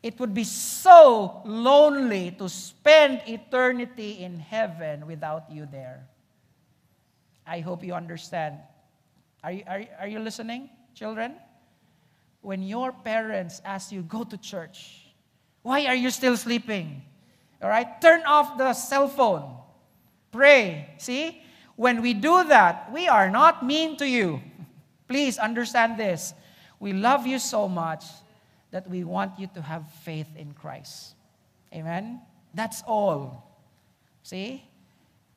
It 0.04 0.20
would 0.20 0.34
be 0.34 0.44
so 0.44 1.44
lonely 1.46 2.32
to 2.32 2.50
spend 2.50 3.22
eternity 3.26 4.20
in 4.20 4.40
heaven 4.40 5.08
without 5.08 5.50
you 5.50 5.66
there. 5.66 6.06
I 7.48 7.62
hope 7.62 7.86
you 7.86 7.94
understand. 7.94 8.58
Are 9.46 9.52
you, 9.52 9.64
are, 9.68 9.86
are 10.00 10.08
you 10.08 10.18
listening, 10.18 10.72
children? 10.96 11.36
When 12.42 12.64
your 12.64 12.92
parents 12.92 13.62
ask 13.64 13.92
you, 13.92 14.02
go 14.02 14.24
to 14.24 14.38
church, 14.38 15.06
why 15.62 15.86
are 15.86 15.94
you 15.94 16.10
still 16.10 16.36
sleeping? 16.36 17.04
All 17.62 17.70
right, 17.70 18.02
turn 18.02 18.24
off 18.26 18.58
the 18.58 18.74
cell 18.74 19.08
phone. 19.08 19.56
Pray. 20.32 20.96
See? 20.98 21.44
When 21.76 22.02
we 22.02 22.16
do 22.16 22.44
that, 22.46 22.92
we 22.92 23.08
are 23.08 23.30
not 23.30 23.64
mean 23.64 23.98
to 23.98 24.10
you. 24.10 24.42
Please 25.08 25.38
understand 25.38 26.00
this. 26.00 26.34
We 26.80 26.94
love 26.94 27.28
you 27.28 27.38
so 27.38 27.70
much 27.70 28.04
that 28.72 28.90
we 28.90 29.04
want 29.04 29.38
you 29.38 29.46
to 29.54 29.62
have 29.62 29.84
faith 30.04 30.28
in 30.36 30.54
Christ. 30.54 31.14
Amen? 31.72 32.20
That's 32.56 32.82
all. 32.88 33.62
See? 34.24 34.66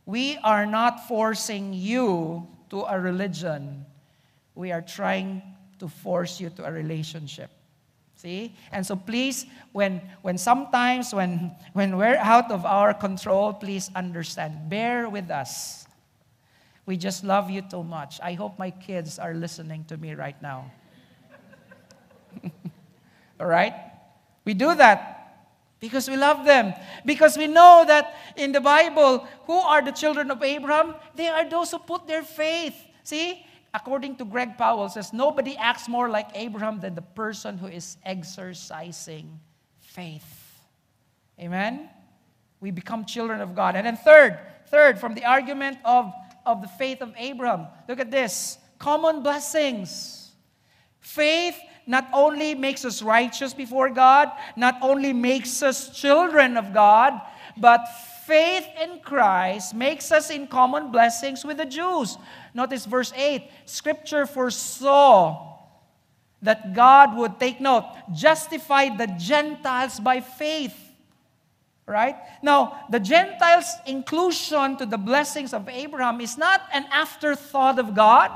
We 0.06 0.38
are 0.42 0.64
not 0.64 1.06
forcing 1.06 1.74
you 1.74 2.48
to 2.70 2.84
a 2.84 2.98
religion. 2.98 3.84
We 4.58 4.72
are 4.72 4.82
trying 4.82 5.40
to 5.78 5.86
force 5.86 6.40
you 6.40 6.50
to 6.50 6.66
a 6.66 6.72
relationship. 6.72 7.48
See? 8.16 8.56
And 8.72 8.84
so 8.84 8.96
please, 8.96 9.46
when, 9.70 10.02
when 10.22 10.36
sometimes 10.36 11.14
when, 11.14 11.52
when 11.74 11.96
we're 11.96 12.16
out 12.16 12.50
of 12.50 12.66
our 12.66 12.92
control, 12.92 13.52
please 13.52 13.88
understand. 13.94 14.68
Bear 14.68 15.08
with 15.08 15.30
us. 15.30 15.86
We 16.86 16.96
just 16.96 17.22
love 17.22 17.50
you 17.50 17.62
too 17.62 17.84
much. 17.84 18.18
I 18.20 18.32
hope 18.32 18.58
my 18.58 18.72
kids 18.72 19.20
are 19.20 19.32
listening 19.32 19.84
to 19.84 19.96
me 19.96 20.14
right 20.14 20.40
now. 20.42 20.72
All 23.38 23.46
right? 23.46 23.74
We 24.44 24.54
do 24.54 24.74
that 24.74 25.54
because 25.78 26.10
we 26.10 26.16
love 26.16 26.44
them. 26.44 26.74
Because 27.06 27.38
we 27.38 27.46
know 27.46 27.84
that 27.86 28.16
in 28.36 28.50
the 28.50 28.60
Bible, 28.60 29.24
who 29.44 29.56
are 29.56 29.82
the 29.82 29.92
children 29.92 30.32
of 30.32 30.42
Abraham? 30.42 30.96
They 31.14 31.28
are 31.28 31.48
those 31.48 31.70
who 31.70 31.78
put 31.78 32.08
their 32.08 32.24
faith. 32.24 32.74
See? 33.04 33.44
According 33.74 34.16
to 34.16 34.24
Greg 34.24 34.56
Powell 34.56 34.88
says 34.88 35.12
nobody 35.12 35.56
acts 35.56 35.88
more 35.88 36.08
like 36.08 36.28
Abraham 36.34 36.80
than 36.80 36.94
the 36.94 37.02
person 37.02 37.58
who 37.58 37.66
is 37.66 37.96
exercising 38.04 39.38
faith. 39.80 40.60
Amen. 41.38 41.88
We 42.60 42.70
become 42.70 43.04
children 43.04 43.40
of 43.40 43.54
God. 43.54 43.76
And 43.76 43.86
then 43.86 43.96
third, 43.96 44.38
third 44.66 44.98
from 44.98 45.14
the 45.14 45.24
argument 45.24 45.78
of, 45.84 46.12
of 46.46 46.62
the 46.62 46.68
faith 46.68 47.02
of 47.02 47.14
Abraham. 47.16 47.66
Look 47.88 48.00
at 48.00 48.10
this. 48.10 48.58
Common 48.78 49.22
blessings. 49.22 50.32
Faith 51.00 51.56
not 51.86 52.08
only 52.12 52.54
makes 52.54 52.84
us 52.84 53.02
righteous 53.02 53.54
before 53.54 53.90
God, 53.90 54.30
not 54.56 54.76
only 54.82 55.12
makes 55.12 55.62
us 55.62 55.98
children 55.98 56.56
of 56.56 56.74
God, 56.74 57.20
but 57.56 57.86
faith 58.28 58.68
in 58.80 59.00
Christ 59.00 59.74
makes 59.74 60.12
us 60.12 60.28
in 60.28 60.46
common 60.46 60.92
blessings 60.92 61.44
with 61.44 61.56
the 61.56 61.64
Jews. 61.64 62.18
Notice 62.52 62.84
verse 62.84 63.12
8 63.16 63.48
Scripture 63.64 64.26
foresaw 64.26 65.56
that 66.42 66.74
God 66.74 67.16
would 67.16 67.40
take 67.40 67.60
note, 67.60 67.88
justify 68.14 68.94
the 68.94 69.08
Gentiles 69.18 69.98
by 69.98 70.20
faith. 70.20 70.76
Right? 71.86 72.16
Now, 72.42 72.84
the 72.90 73.00
Gentiles' 73.00 73.72
inclusion 73.86 74.76
to 74.76 74.84
the 74.84 74.98
blessings 74.98 75.54
of 75.54 75.66
Abraham 75.70 76.20
is 76.20 76.36
not 76.36 76.60
an 76.74 76.84
afterthought 76.92 77.78
of 77.78 77.94
God, 77.94 78.30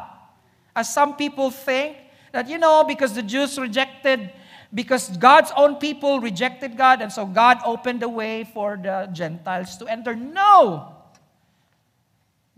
as 0.75 0.89
some 0.89 1.17
people 1.17 1.51
think 1.51 1.99
that, 2.33 2.49
you 2.49 2.57
know, 2.57 2.83
because 2.83 3.13
the 3.13 3.23
Jews 3.23 3.59
rejected, 3.59 4.33
because 4.75 5.17
God's 5.19 5.53
own 5.57 5.77
people 5.77 6.21
rejected 6.21 6.77
God, 6.77 7.03
and 7.03 7.13
so 7.13 7.27
God 7.27 7.59
opened 7.65 8.01
the 8.01 8.09
way 8.09 8.45
for 8.45 8.79
the 8.81 9.09
Gentiles 9.13 9.77
to 9.79 9.87
enter. 9.87 10.15
No! 10.15 10.97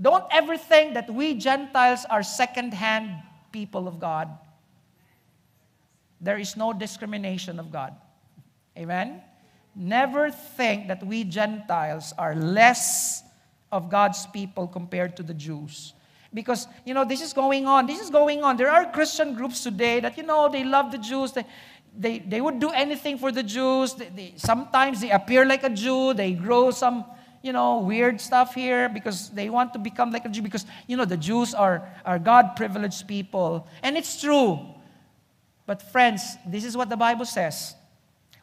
Don't 0.01 0.25
ever 0.31 0.57
think 0.57 0.95
that 0.95 1.13
we 1.13 1.35
Gentiles 1.35 2.05
are 2.11 2.23
second 2.23 2.75
hand 2.75 3.11
people 3.53 3.87
of 3.87 4.01
God. 4.01 4.29
There 6.21 6.39
is 6.39 6.57
no 6.57 6.73
discrimination 6.73 7.59
of 7.59 7.71
God. 7.71 7.95
Amen? 8.79 9.23
Never 9.75 10.31
think 10.31 10.89
that 10.89 11.05
we 11.05 11.25
Gentiles 11.25 12.13
are 12.17 12.35
less 12.35 13.23
of 13.71 13.91
God's 13.91 14.27
people 14.27 14.67
compared 14.67 15.17
to 15.17 15.23
the 15.23 15.35
Jews 15.35 15.95
because 16.35 16.67
you 16.85 16.93
know 16.93 17.05
this 17.05 17.23
is 17.23 17.33
going 17.33 17.67
on 17.67 17.87
this 17.87 18.01
is 18.01 18.11
going 18.11 18.43
on 18.43 18.57
there 18.57 18.69
are 18.69 18.91
christian 18.91 19.35
groups 19.35 19.63
today 19.63 20.01
that 20.01 20.17
you 20.19 20.25
know 20.25 20.49
they 20.49 20.65
love 20.65 20.91
the 20.91 20.99
jews 20.99 21.31
they 21.31 21.47
they, 21.97 22.19
they 22.19 22.41
would 22.41 22.59
do 22.59 22.71
anything 22.71 23.19
for 23.19 23.31
the 23.31 23.43
jews. 23.43 23.95
They, 23.95 24.09
they, 24.09 24.35
sometimes 24.37 25.01
they 25.01 25.11
appear 25.11 25.47
like 25.47 25.63
a 25.63 25.71
jew. 25.71 26.15
They 26.15 26.33
grow 26.33 26.71
some 26.71 27.05
you 27.43 27.53
know 27.53 27.81
weird 27.81 28.21
stuff 28.21 28.55
here 28.55 28.89
because 28.89 29.29
they 29.31 29.51
want 29.51 29.75
to 29.75 29.79
become 29.79 30.11
like 30.11 30.25
a 30.25 30.29
jew 30.31 30.41
because 30.41 30.65
you 30.87 30.97
know 30.97 31.05
the 31.05 31.17
jews 31.17 31.53
are 31.53 31.87
are 32.05 32.19
god 32.19 32.57
privileged 32.57 33.07
people. 33.07 33.69
And 33.83 33.97
it's 33.97 34.21
true. 34.21 34.59
But 35.67 35.83
friends 35.83 36.37
this 36.47 36.65
is 36.65 36.77
what 36.77 36.89
the 36.89 36.97
bible 36.97 37.27
says. 37.27 37.75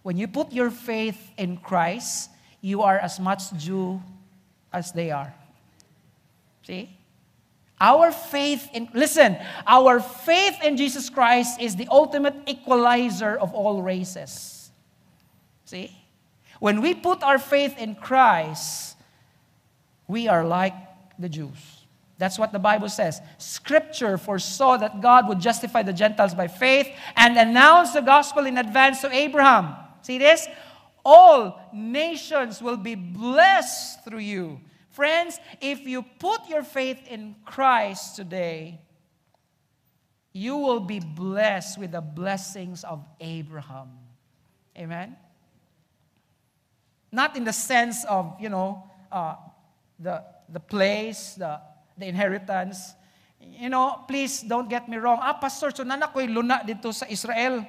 When 0.03 0.17
you 0.17 0.27
put 0.27 0.51
your 0.53 0.69
faith 0.69 1.31
in 1.37 1.57
christ 1.57 2.29
you 2.61 2.83
are 2.83 2.99
as 2.99 3.19
much 3.19 3.51
jew 3.57 4.01
as 4.71 4.91
they 4.91 5.09
are. 5.09 5.33
See 6.61 7.00
our 7.81 8.11
faith 8.11 8.69
in, 8.73 8.87
listen, 8.93 9.35
our 9.65 9.99
faith 9.99 10.63
in 10.63 10.77
Jesus 10.77 11.09
Christ 11.09 11.59
is 11.59 11.75
the 11.75 11.87
ultimate 11.89 12.35
equalizer 12.45 13.35
of 13.35 13.53
all 13.53 13.81
races. 13.81 14.71
See? 15.65 15.91
When 16.59 16.81
we 16.81 16.93
put 16.93 17.23
our 17.23 17.39
faith 17.39 17.77
in 17.79 17.95
Christ, 17.95 18.95
we 20.07 20.27
are 20.27 20.45
like 20.45 20.75
the 21.17 21.27
Jews. 21.27 21.81
That's 22.19 22.37
what 22.37 22.51
the 22.51 22.59
Bible 22.59 22.87
says. 22.87 23.19
Scripture 23.39 24.15
foresaw 24.15 24.77
that 24.77 25.01
God 25.01 25.27
would 25.27 25.39
justify 25.39 25.81
the 25.81 25.91
Gentiles 25.91 26.35
by 26.35 26.47
faith 26.47 26.87
and 27.15 27.35
announce 27.35 27.93
the 27.93 28.01
gospel 28.01 28.45
in 28.45 28.59
advance 28.59 29.01
to 29.01 29.11
Abraham. 29.11 29.73
See 30.03 30.19
this? 30.19 30.47
All 31.03 31.59
nations 31.73 32.61
will 32.61 32.77
be 32.77 32.93
blessed 32.93 34.05
through 34.05 34.19
you. 34.19 34.61
Friends, 34.91 35.39
if 35.61 35.87
you 35.87 36.03
put 36.19 36.47
your 36.49 36.63
faith 36.63 36.99
in 37.07 37.35
Christ 37.45 38.15
today, 38.15 38.79
you 40.33 40.57
will 40.57 40.79
be 40.79 40.99
blessed 40.99 41.79
with 41.79 41.91
the 41.91 42.01
blessings 42.01 42.83
of 42.83 43.03
Abraham. 43.19 43.89
Amen? 44.77 45.15
Not 47.11 47.35
in 47.35 47.43
the 47.43 47.53
sense 47.53 48.05
of, 48.05 48.35
you 48.39 48.49
know, 48.49 48.83
uh, 49.11 49.35
the, 49.99 50.23
the 50.49 50.59
place, 50.59 51.35
the, 51.35 51.59
the 51.97 52.07
inheritance. 52.07 52.93
You 53.39 53.69
know, 53.69 54.03
please 54.07 54.41
don't 54.41 54.69
get 54.69 54.87
me 54.87 54.97
wrong. 54.97 55.19
Ah, 55.21 55.33
Pastor, 55.33 55.71
so 55.71 55.83
nana 55.83 56.07
ko'y 56.07 56.27
luna 56.27 56.61
dito 56.67 56.93
sa 56.93 57.05
Israel. 57.09 57.65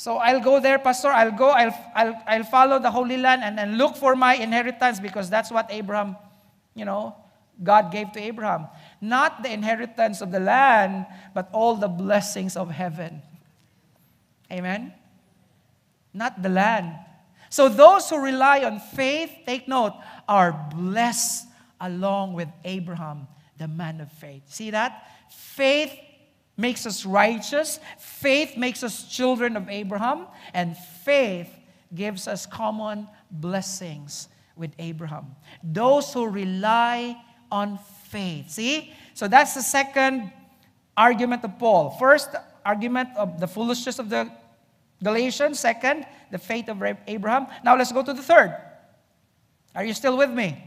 So 0.00 0.16
I'll 0.16 0.40
go 0.40 0.60
there, 0.60 0.78
Pastor. 0.78 1.08
I'll 1.08 1.30
go, 1.30 1.50
I'll, 1.50 1.92
I'll, 1.94 2.22
I'll 2.26 2.44
follow 2.44 2.78
the 2.78 2.90
Holy 2.90 3.18
Land 3.18 3.44
and 3.44 3.58
then 3.58 3.76
look 3.76 3.96
for 3.96 4.16
my 4.16 4.34
inheritance 4.34 4.98
because 4.98 5.28
that's 5.28 5.50
what 5.50 5.66
Abraham, 5.68 6.16
you 6.74 6.86
know, 6.86 7.14
God 7.62 7.92
gave 7.92 8.10
to 8.12 8.18
Abraham. 8.18 8.68
Not 9.02 9.42
the 9.42 9.52
inheritance 9.52 10.22
of 10.22 10.32
the 10.32 10.40
land, 10.40 11.04
but 11.34 11.50
all 11.52 11.76
the 11.76 11.86
blessings 11.86 12.56
of 12.56 12.70
heaven. 12.70 13.20
Amen? 14.50 14.94
Not 16.14 16.42
the 16.42 16.48
land. 16.48 16.96
So 17.50 17.68
those 17.68 18.08
who 18.08 18.24
rely 18.24 18.64
on 18.64 18.80
faith, 18.80 19.30
take 19.44 19.68
note, 19.68 19.92
are 20.26 20.66
blessed 20.74 21.46
along 21.78 22.32
with 22.32 22.48
Abraham, 22.64 23.28
the 23.58 23.68
man 23.68 24.00
of 24.00 24.10
faith. 24.10 24.44
See 24.46 24.70
that? 24.70 25.06
Faith 25.28 25.92
makes 26.56 26.86
us 26.86 27.06
righteous, 27.06 27.80
faith 27.98 28.56
makes 28.56 28.82
us 28.82 29.04
children 29.08 29.56
of 29.56 29.68
Abraham, 29.68 30.26
and 30.52 30.76
faith 30.76 31.48
gives 31.94 32.28
us 32.28 32.46
common 32.46 33.08
blessings 33.30 34.28
with 34.56 34.72
Abraham. 34.78 35.34
Those 35.62 36.12
who 36.12 36.26
rely 36.28 37.16
on 37.50 37.78
faith. 38.08 38.50
See? 38.50 38.92
So 39.14 39.26
that's 39.26 39.54
the 39.54 39.62
second 39.62 40.32
argument 40.96 41.44
of 41.44 41.58
Paul. 41.58 41.90
First 41.98 42.30
argument 42.64 43.08
of 43.16 43.40
the 43.40 43.46
foolishness 43.46 43.98
of 43.98 44.10
the 44.10 44.30
Galatians, 45.02 45.58
second, 45.58 46.06
the 46.30 46.38
faith 46.38 46.68
of 46.68 46.82
Abraham. 47.06 47.46
Now 47.64 47.76
let's 47.76 47.90
go 47.90 48.02
to 48.02 48.12
the 48.12 48.22
third. 48.22 48.54
Are 49.74 49.84
you 49.84 49.94
still 49.94 50.16
with 50.16 50.30
me? 50.30 50.62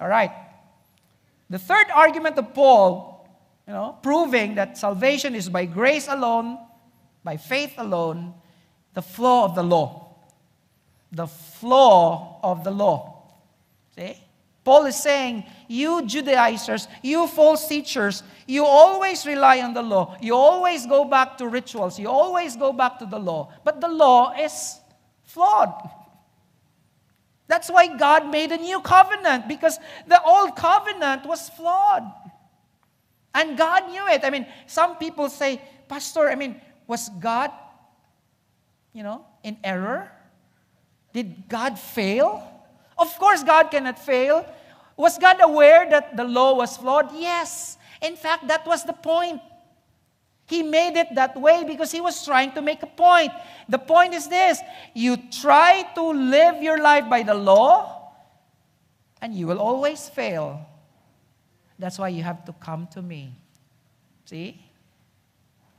All 0.00 0.08
right. 0.08 0.30
The 1.48 1.58
third 1.58 1.86
argument 1.94 2.36
of 2.36 2.52
Paul, 2.52 3.13
you 3.66 3.72
know, 3.72 3.96
proving 4.02 4.54
that 4.56 4.76
salvation 4.76 5.34
is 5.34 5.48
by 5.48 5.64
grace 5.64 6.06
alone, 6.08 6.58
by 7.22 7.36
faith 7.36 7.74
alone, 7.78 8.34
the 8.92 9.02
flaw 9.02 9.46
of 9.46 9.54
the 9.54 9.62
law. 9.62 10.16
The 11.12 11.26
flaw 11.26 12.40
of 12.42 12.64
the 12.64 12.70
law. 12.70 13.22
See? 13.96 14.16
Paul 14.64 14.86
is 14.86 14.96
saying, 14.96 15.44
you 15.68 16.06
Judaizers, 16.06 16.88
you 17.02 17.26
false 17.26 17.68
teachers, 17.68 18.22
you 18.46 18.64
always 18.64 19.26
rely 19.26 19.60
on 19.60 19.74
the 19.74 19.82
law. 19.82 20.16
You 20.20 20.34
always 20.34 20.86
go 20.86 21.04
back 21.04 21.36
to 21.38 21.48
rituals. 21.48 21.98
You 21.98 22.08
always 22.08 22.56
go 22.56 22.72
back 22.72 22.98
to 22.98 23.06
the 23.06 23.18
law. 23.18 23.52
But 23.62 23.80
the 23.80 23.88
law 23.88 24.34
is 24.38 24.80
flawed. 25.24 25.74
That's 27.46 27.70
why 27.70 27.94
God 27.96 28.30
made 28.30 28.52
a 28.52 28.56
new 28.56 28.80
covenant 28.80 29.48
because 29.48 29.78
the 30.06 30.22
old 30.22 30.56
covenant 30.56 31.26
was 31.26 31.50
flawed. 31.50 32.10
And 33.34 33.58
God 33.58 33.90
knew 33.90 34.06
it. 34.08 34.24
I 34.24 34.30
mean, 34.30 34.46
some 34.66 34.96
people 34.96 35.28
say, 35.28 35.60
Pastor, 35.88 36.30
I 36.30 36.36
mean, 36.36 36.60
was 36.86 37.10
God, 37.20 37.50
you 38.92 39.02
know, 39.02 39.26
in 39.42 39.56
error? 39.64 40.10
Did 41.12 41.48
God 41.48 41.78
fail? 41.78 42.42
Of 42.96 43.18
course, 43.18 43.42
God 43.42 43.70
cannot 43.70 43.98
fail. 43.98 44.46
Was 44.96 45.18
God 45.18 45.38
aware 45.40 45.90
that 45.90 46.16
the 46.16 46.24
law 46.24 46.54
was 46.54 46.76
flawed? 46.76 47.10
Yes. 47.14 47.76
In 48.00 48.16
fact, 48.16 48.46
that 48.48 48.66
was 48.66 48.84
the 48.84 48.92
point. 48.92 49.40
He 50.46 50.62
made 50.62 50.96
it 50.96 51.14
that 51.14 51.40
way 51.40 51.64
because 51.64 51.90
he 51.90 52.00
was 52.00 52.24
trying 52.24 52.52
to 52.52 52.62
make 52.62 52.82
a 52.82 52.86
point. 52.86 53.32
The 53.68 53.78
point 53.78 54.14
is 54.14 54.28
this 54.28 54.60
you 54.94 55.16
try 55.16 55.82
to 55.94 56.02
live 56.12 56.62
your 56.62 56.80
life 56.82 57.08
by 57.08 57.22
the 57.22 57.34
law, 57.34 58.12
and 59.20 59.34
you 59.34 59.46
will 59.46 59.58
always 59.58 60.08
fail. 60.08 60.66
That's 61.78 61.98
why 61.98 62.08
you 62.08 62.22
have 62.22 62.44
to 62.46 62.52
come 62.54 62.86
to 62.88 63.02
me. 63.02 63.34
See? 64.24 64.60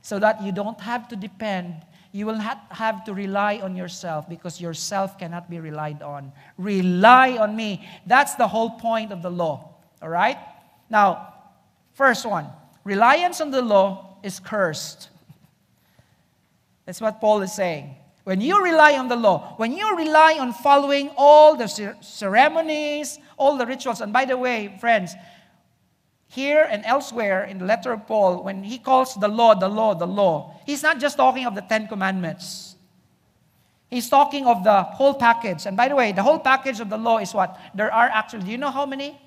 So 0.02 0.18
that 0.18 0.42
you 0.42 0.52
don't 0.52 0.80
have 0.80 1.08
to 1.08 1.16
depend 1.16 1.82
you 2.16 2.24
will 2.24 2.38
have 2.38 3.04
to 3.04 3.12
rely 3.12 3.60
on 3.62 3.76
yourself 3.76 4.26
because 4.26 4.58
yourself 4.58 5.18
cannot 5.18 5.50
be 5.50 5.60
relied 5.60 6.00
on. 6.00 6.32
Rely 6.56 7.36
on 7.36 7.54
me. 7.54 7.86
That's 8.06 8.34
the 8.36 8.48
whole 8.48 8.70
point 8.70 9.12
of 9.12 9.20
the 9.20 9.30
law. 9.30 9.74
All 10.00 10.08
right? 10.08 10.38
Now, 10.88 11.34
first 11.92 12.24
one 12.24 12.48
reliance 12.84 13.42
on 13.42 13.50
the 13.50 13.60
law 13.60 14.16
is 14.22 14.40
cursed. 14.40 15.10
That's 16.86 17.02
what 17.02 17.20
Paul 17.20 17.42
is 17.42 17.52
saying. 17.52 17.94
When 18.24 18.40
you 18.40 18.64
rely 18.64 18.96
on 18.96 19.08
the 19.08 19.16
law, 19.16 19.52
when 19.58 19.72
you 19.72 19.94
rely 19.94 20.38
on 20.40 20.54
following 20.54 21.10
all 21.18 21.54
the 21.54 21.68
ceremonies, 22.00 23.18
all 23.36 23.58
the 23.58 23.66
rituals, 23.66 24.00
and 24.00 24.10
by 24.10 24.24
the 24.24 24.38
way, 24.38 24.74
friends, 24.80 25.14
here 26.28 26.66
and 26.70 26.84
elsewhere 26.84 27.44
in 27.44 27.58
the 27.58 27.64
letter 27.64 27.92
of 27.92 28.06
Paul, 28.06 28.42
when 28.42 28.62
he 28.62 28.78
calls 28.78 29.14
the 29.14 29.28
law, 29.28 29.54
the 29.54 29.68
law, 29.68 29.94
the 29.94 30.06
law, 30.06 30.60
he's 30.66 30.82
not 30.82 30.98
just 30.98 31.16
talking 31.16 31.46
of 31.46 31.54
the 31.54 31.62
Ten 31.62 31.86
Commandments. 31.86 32.74
He's 33.88 34.08
talking 34.08 34.46
of 34.46 34.64
the 34.64 34.82
whole 34.82 35.14
package. 35.14 35.66
And 35.66 35.76
by 35.76 35.88
the 35.88 35.94
way, 35.94 36.12
the 36.12 36.22
whole 36.22 36.40
package 36.40 36.80
of 36.80 36.90
the 36.90 36.98
law 36.98 37.18
is 37.18 37.32
what? 37.32 37.58
There 37.74 37.92
are 37.92 38.08
actually, 38.08 38.44
do 38.44 38.50
you 38.50 38.58
know 38.58 38.70
how 38.70 38.84
many 38.84 39.18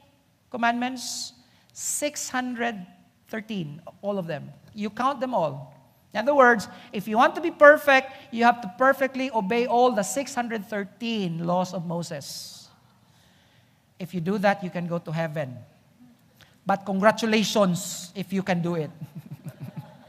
commandments? 0.52 1.34
613, 1.74 3.82
all 4.02 4.20
of 4.20 4.28
them. 4.28 4.52
You 4.76 4.90
count 4.90 5.22
them 5.22 5.34
all. 5.34 5.74
In 6.14 6.20
other 6.20 6.36
words, 6.36 6.68
if 6.92 7.08
you 7.08 7.18
want 7.18 7.36
to 7.36 7.42
be 7.42 7.52
perfect, 7.52 8.12
you 8.32 8.44
have 8.44 8.62
to 8.62 8.74
perfectly 8.78 9.32
obey 9.32 9.66
all 9.66 9.92
the 9.92 10.04
613 10.04 11.46
laws 11.46 11.74
of 11.74 11.86
Moses. 11.86 12.68
If 13.98 14.14
you 14.14 14.20
do 14.20 14.38
that, 14.40 14.64
you 14.64 14.70
can 14.70 14.88
go 14.88 14.98
to 14.98 15.12
heaven. 15.12 15.56
But 16.66 16.86
congratulations 16.86 18.12
if 18.16 18.32
you 18.32 18.44
can 18.44 18.62
do 18.62 18.76
it. 18.76 18.92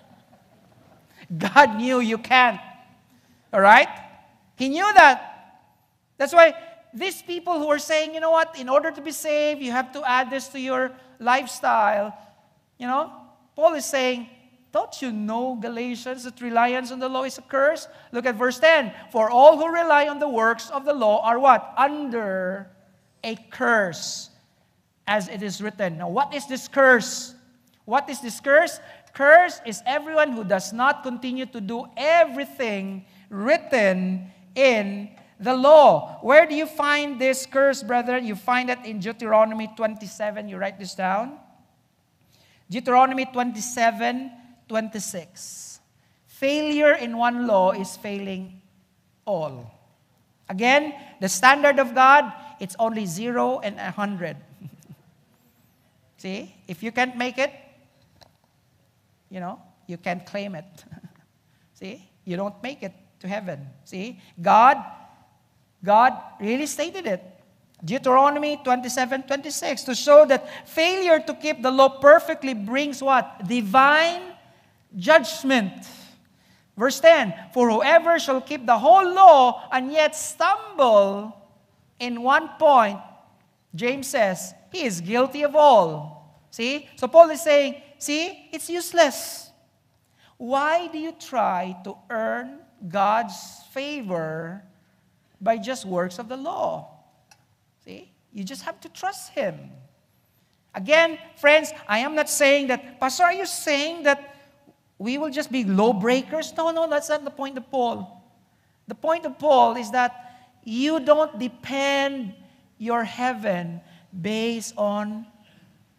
God 1.39 1.77
knew 1.77 2.01
you 2.01 2.19
can't. 2.19 2.61
All 3.53 3.61
right? 3.61 3.89
He 4.57 4.69
knew 4.69 4.93
that. 4.95 5.31
That's 6.19 6.35
why 6.35 6.55
these 6.93 7.23
people 7.23 7.59
who 7.59 7.69
are 7.69 7.79
saying, 7.79 8.15
you 8.15 8.21
know 8.21 8.31
what, 8.31 8.59
in 8.59 8.69
order 8.69 8.91
to 8.91 9.01
be 9.01 9.13
saved, 9.13 9.63
you 9.63 9.73
have 9.73 9.93
to 9.93 10.03
add 10.05 10.31
this 10.31 10.49
to 10.49 10.61
your 10.61 10.93
lifestyle. 11.19 12.17
You 12.79 12.87
know, 12.87 13.13
Paul 13.57 13.75
is 13.75 13.85
saying, 13.85 14.29
don't 14.73 15.03
you 15.03 15.11
know, 15.11 15.57
Galatians, 15.57 16.25
that 16.25 16.41
reliance 16.41 16.93
on 16.93 17.01
the 17.01 17.09
law 17.09 17.25
is 17.25 17.39
a 17.39 17.43
curse? 17.43 17.89
Look 18.13 18.27
at 18.27 18.37
verse 18.37 18.59
10. 18.59 18.93
For 19.11 19.31
all 19.31 19.57
who 19.59 19.73
rely 19.73 20.09
on 20.09 20.19
the 20.19 20.29
works 20.29 20.71
of 20.71 20.85
the 20.85 20.93
law 20.93 21.23
are 21.25 21.39
what? 21.39 21.75
Under 21.77 22.71
a 23.25 23.37
curse 23.51 24.31
as 25.11 25.27
it 25.27 25.43
is 25.43 25.61
written. 25.61 25.99
Now, 25.99 26.09
what 26.09 26.33
is 26.33 26.47
this 26.47 26.69
curse? 26.69 27.35
What 27.85 28.09
is 28.09 28.23
this 28.23 28.39
curse? 28.39 28.79
Curse 29.13 29.61
is 29.67 29.83
everyone 29.85 30.31
who 30.31 30.45
does 30.45 30.73
not 30.73 31.03
continue 31.03 31.47
to 31.47 31.61
do 31.61 31.91
everything 31.97 33.05
written 33.29 34.31
in 34.55 35.11
the 35.41 35.53
law. 35.53 36.23
Where 36.23 36.47
do 36.47 36.55
you 36.55 36.65
find 36.65 37.21
this 37.21 37.45
curse, 37.45 37.83
brethren? 37.83 38.25
You 38.25 38.37
find 38.37 38.71
it 38.71 38.79
in 38.85 39.01
Deuteronomy 39.01 39.69
27. 39.77 40.49
You 40.49 40.59
write 40.59 40.79
this 40.79 40.95
down. 40.95 41.39
Deuteronomy 42.71 43.27
27 43.27 44.31
26. 44.69 45.81
Failure 46.27 46.95
in 46.95 47.19
one 47.19 47.49
law 47.49 47.73
is 47.73 47.97
failing 47.97 48.63
all. 49.27 49.75
Again, 50.49 50.95
the 51.21 51.29
standard 51.29 51.81
of 51.81 51.97
God, 51.97 52.31
it's 52.61 52.77
only 52.79 53.07
zero 53.07 53.59
and 53.59 53.75
a 53.81 53.91
hundred. 53.91 54.37
See, 56.21 56.55
if 56.69 56.83
you 56.83 56.93
can't 56.93 57.17
make 57.17 57.39
it, 57.39 57.51
you 59.31 59.41
know, 59.41 59.59
you 59.87 59.97
can't 59.97 60.27
claim 60.27 60.55
it. 60.55 60.85
See, 61.73 62.11
you 62.27 62.37
don't 62.37 62.63
make 62.63 62.83
it 62.83 62.93
to 63.21 63.27
heaven. 63.27 63.67
See, 63.85 64.21
God, 64.37 64.77
God 65.83 66.13
really 66.39 66.67
stated 66.67 67.07
it. 67.07 67.25
Deuteronomy 67.83 68.61
27 68.63 69.23
26 69.23 69.85
to 69.85 69.95
show 69.95 70.27
that 70.27 70.69
failure 70.69 71.21
to 71.21 71.33
keep 71.33 71.63
the 71.63 71.71
law 71.71 71.89
perfectly 71.89 72.53
brings 72.53 73.03
what? 73.03 73.49
Divine 73.49 74.21
judgment. 74.95 75.89
Verse 76.77 77.01
10 77.01 77.33
For 77.55 77.71
whoever 77.71 78.19
shall 78.19 78.43
keep 78.43 78.67
the 78.67 78.77
whole 78.77 79.11
law 79.11 79.71
and 79.73 79.91
yet 79.91 80.15
stumble 80.15 81.35
in 81.99 82.21
one 82.21 82.51
point, 82.59 83.01
James 83.75 84.09
says, 84.09 84.55
he 84.73 84.85
is 84.85 85.01
guilty 85.01 85.43
of 85.43 85.55
all. 85.55 86.45
See? 86.51 86.89
So 86.97 87.07
Paul 87.07 87.31
is 87.31 87.43
saying, 87.43 87.81
see, 87.99 88.49
it's 88.53 88.69
useless. 88.69 89.51
Why 90.37 90.89
do 90.89 90.99
you 90.99 91.13
try 91.13 91.77
to 91.85 91.97
earn 92.09 92.61
God's 92.89 93.37
favor 93.73 94.63
by 95.41 95.59
just 95.59 95.85
works 95.85 96.19
of 96.19 96.29
the 96.29 96.37
law? 96.37 96.91
See? 97.85 98.11
You 98.33 98.45
just 98.45 98.63
have 98.63 98.81
to 98.81 98.89
trust 98.89 99.33
Him. 99.33 99.71
Again, 100.75 101.19
friends, 101.37 101.73
I 101.89 101.99
am 101.99 102.15
not 102.15 102.31
saying 102.31 102.69
that, 102.69 103.01
Pastor, 103.01 103.25
are 103.25 103.33
you 103.33 103.47
saying 103.47 104.05
that 104.05 104.37
we 104.99 105.19
will 105.19 105.31
just 105.31 105.51
be 105.51 105.65
lawbreakers? 105.65 106.53
No, 106.57 106.71
no, 106.71 106.89
that's 106.89 107.09
not 107.09 107.25
the 107.25 107.31
point 107.31 107.59
of 107.59 107.71
Paul. 107.71 108.23
The 108.87 108.95
point 108.95 109.27
of 109.27 109.39
Paul 109.39 109.77
is 109.77 109.91
that 109.91 110.59
you 110.65 111.01
don't 111.01 111.39
depend 111.39 112.35
your 112.81 113.05
heaven 113.05 113.81
based 114.11 114.75
on 114.77 115.27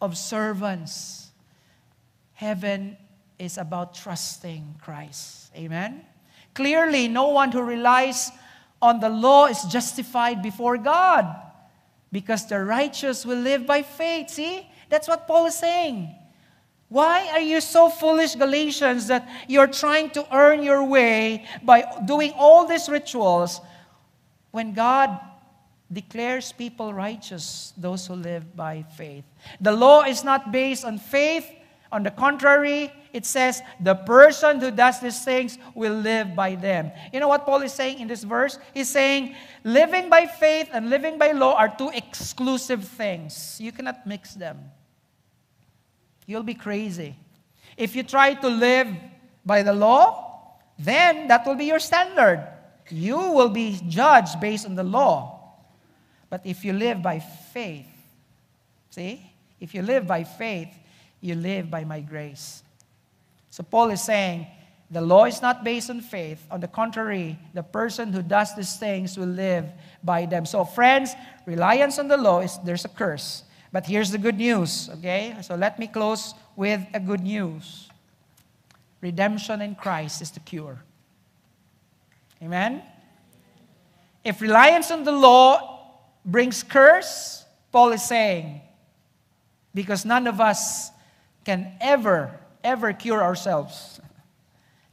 observance. 0.01 1.29
Heaven 2.34 2.97
is 3.38 3.59
about 3.59 3.93
trusting 3.93 4.75
Christ. 4.82 5.51
Amen? 5.55 6.01
Clearly, 6.55 7.07
no 7.07 7.29
one 7.29 7.51
who 7.51 7.61
relies 7.61 8.32
on 8.82 8.99
the 8.99 9.09
law 9.09 9.45
is 9.45 9.61
justified 9.65 10.41
before 10.41 10.77
God 10.77 11.34
because 12.11 12.47
the 12.47 12.59
righteous 12.63 13.25
will 13.25 13.38
live 13.38 13.67
by 13.67 13.84
faith. 13.84 14.32
See? 14.32 14.67
That's 14.89 15.07
what 15.07 15.27
Paul 15.27 15.45
is 15.45 15.57
saying. 15.57 16.13
Why 16.89 17.29
are 17.29 17.39
you 17.39 17.61
so 17.61 17.89
foolish, 17.89 18.36
Galatians, 18.36 19.07
that 19.07 19.29
you're 19.47 19.67
trying 19.67 20.09
to 20.09 20.36
earn 20.36 20.63
your 20.63 20.84
way 20.84 21.45
by 21.63 21.86
doing 22.05 22.34
all 22.36 22.65
these 22.65 22.89
rituals 22.89 23.61
when 24.49 24.73
God 24.73 25.17
declares 25.91 26.51
people 26.51 26.93
righteous, 26.93 27.73
those 27.77 28.07
who 28.07 28.15
live 28.15 28.55
by 28.55 28.83
faith. 28.95 29.25
The 29.59 29.71
law 29.71 30.03
is 30.03 30.23
not 30.23 30.51
based 30.51 30.85
on 30.85 30.97
faith. 30.97 31.45
On 31.91 32.03
the 32.03 32.11
contrary, 32.11 32.91
it 33.11 33.25
says 33.25 33.61
the 33.81 33.95
person 33.95 34.61
who 34.61 34.71
does 34.71 35.01
these 35.01 35.25
things 35.25 35.57
will 35.75 35.93
live 35.93 36.33
by 36.35 36.55
them. 36.55 36.91
You 37.11 37.19
know 37.19 37.27
what 37.27 37.45
Paul 37.45 37.61
is 37.63 37.73
saying 37.73 37.99
in 37.99 38.07
this 38.07 38.23
verse? 38.23 38.57
He's 38.73 38.89
saying 38.89 39.35
living 39.65 40.09
by 40.09 40.25
faith 40.25 40.69
and 40.71 40.89
living 40.89 41.17
by 41.17 41.33
law 41.33 41.55
are 41.55 41.67
two 41.67 41.89
exclusive 41.93 42.85
things. 42.85 43.57
You 43.59 43.73
cannot 43.73 44.07
mix 44.07 44.35
them. 44.35 44.71
You'll 46.25 46.43
be 46.43 46.53
crazy. 46.53 47.17
If 47.75 47.93
you 47.93 48.03
try 48.03 48.35
to 48.35 48.47
live 48.47 48.87
by 49.45 49.63
the 49.63 49.73
law, 49.73 50.55
then 50.79 51.27
that 51.27 51.45
will 51.45 51.55
be 51.55 51.65
your 51.65 51.79
standard. 51.79 52.47
You 52.89 53.17
will 53.31 53.49
be 53.49 53.79
judged 53.89 54.39
based 54.39 54.65
on 54.65 54.75
the 54.75 54.83
law. 54.83 55.40
But 56.32 56.41
if 56.45 56.63
you 56.63 56.71
live 56.71 57.03
by 57.03 57.19
faith, 57.19 57.86
see? 58.89 59.32
If 59.59 59.75
you 59.75 59.82
live 59.84 60.07
by 60.07 60.23
faith, 60.23 60.69
you 61.19 61.36
live 61.36 61.69
by 61.69 61.84
my 61.84 61.99
grace. 61.99 62.63
So 63.49 63.63
Paul 63.63 63.91
is 63.91 64.01
saying, 64.01 64.47
the 64.89 65.01
law 65.01 65.25
is 65.25 65.41
not 65.41 65.63
based 65.63 65.89
on 65.89 65.99
faith. 65.99 66.41
On 66.49 66.61
the 66.61 66.69
contrary, 66.69 67.38
the 67.53 67.63
person 67.63 68.13
who 68.13 68.21
does 68.21 68.55
these 68.55 68.77
things 68.77 69.17
will 69.17 69.27
live 69.27 69.65
by 70.03 70.25
them. 70.25 70.45
So, 70.45 70.63
friends, 70.63 71.13
reliance 71.45 71.99
on 71.99 72.07
the 72.07 72.17
law 72.17 72.39
is 72.39 72.57
there's 72.63 72.86
a 72.86 72.89
curse. 72.89 73.43
But 73.73 73.86
here's 73.86 74.11
the 74.11 74.17
good 74.17 74.38
news, 74.38 74.89
okay? 74.97 75.36
So 75.41 75.55
let 75.55 75.79
me 75.79 75.88
close 75.88 76.34
with 76.55 76.82
a 76.93 76.99
good 76.99 77.21
news. 77.21 77.89
Redemption 79.01 79.61
in 79.61 79.75
Christ 79.75 80.21
is 80.21 80.32
the 80.32 80.39
cure. 80.39 80.82
Amen? 82.41 82.84
If 84.23 84.41
reliance 84.41 84.91
on 84.91 85.03
the 85.03 85.11
law 85.11 85.80
brings 86.26 86.63
curse, 86.63 87.45
Paul 87.72 87.91
is 87.91 88.03
saying, 88.03 88.61
because 89.74 90.05
none 90.05 90.28
of 90.28 90.41
us 90.41 90.91
can 91.45 91.74
ever, 91.80 92.39
ever 92.63 92.93
cure 92.93 93.24
ourselves. 93.24 93.99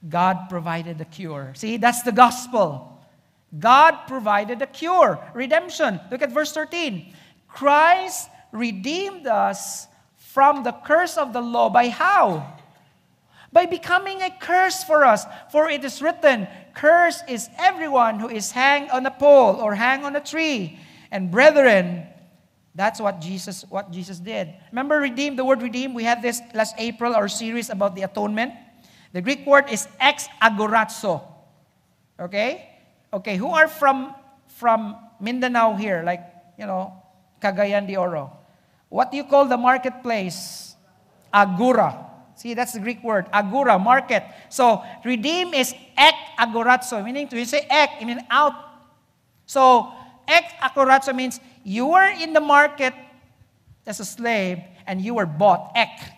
God 0.08 0.48
provided 0.48 0.98
the 0.98 1.04
cure. 1.04 1.52
See, 1.56 1.76
that's 1.76 2.02
the 2.02 2.12
gospel. 2.12 3.00
God 3.58 4.06
provided 4.06 4.62
a 4.62 4.66
cure, 4.66 5.18
redemption. 5.34 6.00
Look 6.10 6.22
at 6.22 6.32
verse 6.32 6.52
13. 6.52 7.12
Christ 7.48 8.28
redeemed 8.52 9.26
us 9.26 9.86
from 10.16 10.62
the 10.62 10.72
curse 10.72 11.16
of 11.16 11.32
the 11.32 11.40
law 11.40 11.68
by 11.70 11.88
how? 11.88 12.54
By 13.52 13.66
becoming 13.66 14.22
a 14.22 14.30
curse 14.30 14.84
for 14.84 15.04
us. 15.04 15.24
For 15.50 15.68
it 15.68 15.84
is 15.84 16.02
written, 16.02 16.46
Curse 16.74 17.22
is 17.28 17.48
everyone 17.58 18.20
who 18.20 18.28
is 18.28 18.52
hanged 18.52 18.90
on 18.90 19.04
a 19.06 19.10
pole 19.10 19.56
or 19.56 19.74
hanged 19.74 20.04
on 20.04 20.14
a 20.14 20.20
tree. 20.20 20.78
And 21.10 21.30
brethren, 21.30 22.06
that's 22.74 23.00
what 23.00 23.20
Jesus 23.20 23.64
what 23.68 23.90
Jesus 23.90 24.18
did. 24.18 24.54
Remember 24.70 24.98
redeem 25.00 25.36
the 25.36 25.44
word 25.44 25.62
redeem? 25.62 25.94
We 25.94 26.04
had 26.04 26.22
this 26.22 26.40
last 26.54 26.74
April 26.78 27.14
our 27.14 27.28
series 27.28 27.70
about 27.70 27.94
the 27.96 28.02
atonement. 28.02 28.52
The 29.12 29.22
Greek 29.22 29.46
word 29.46 29.70
is 29.70 29.88
ex 29.98 30.28
agorazo. 30.42 31.24
Okay? 32.20 32.78
Okay, 33.12 33.36
who 33.36 33.48
are 33.48 33.68
from 33.68 34.14
from 34.46 34.96
Mindanao 35.20 35.74
here 35.74 36.02
like, 36.04 36.20
you 36.58 36.66
know, 36.66 36.92
Cagayan 37.40 37.86
de 37.86 37.96
Oro? 37.96 38.36
What 38.88 39.10
do 39.10 39.16
you 39.16 39.24
call 39.24 39.46
the 39.46 39.56
marketplace? 39.56 40.76
Agora. 41.32 42.08
See, 42.38 42.54
that's 42.54 42.72
the 42.72 42.78
Greek 42.78 43.02
word, 43.02 43.26
agora, 43.32 43.80
market. 43.80 44.22
So, 44.48 44.84
redeem 45.04 45.54
is 45.54 45.74
ek 45.98 46.14
agorazo, 46.38 47.02
meaning 47.02 47.26
to 47.26 47.36
you 47.36 47.44
say 47.44 47.66
ek, 47.68 47.98
meaning 47.98 48.22
out. 48.30 48.54
So, 49.44 49.90
ek 50.28 50.44
agorazo 50.62 51.14
means 51.14 51.40
you 51.64 51.86
were 51.86 52.08
in 52.08 52.32
the 52.32 52.40
market 52.40 52.94
as 53.86 54.00
a 54.00 54.04
slave 54.04 54.60
and 54.86 55.00
you 55.00 55.14
were 55.14 55.26
bought, 55.26 55.72
ek, 55.74 56.12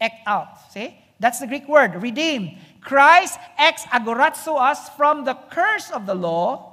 ek 0.00 0.12
out. 0.26 0.72
See? 0.72 0.98
That's 1.20 1.38
the 1.38 1.46
Greek 1.46 1.68
word, 1.68 2.02
redeem. 2.02 2.58
Christ 2.80 3.38
ex 3.58 3.84
agorazo 3.84 4.58
us 4.58 4.88
from 4.96 5.24
the 5.24 5.34
curse 5.50 5.90
of 5.92 6.06
the 6.06 6.14
law 6.14 6.72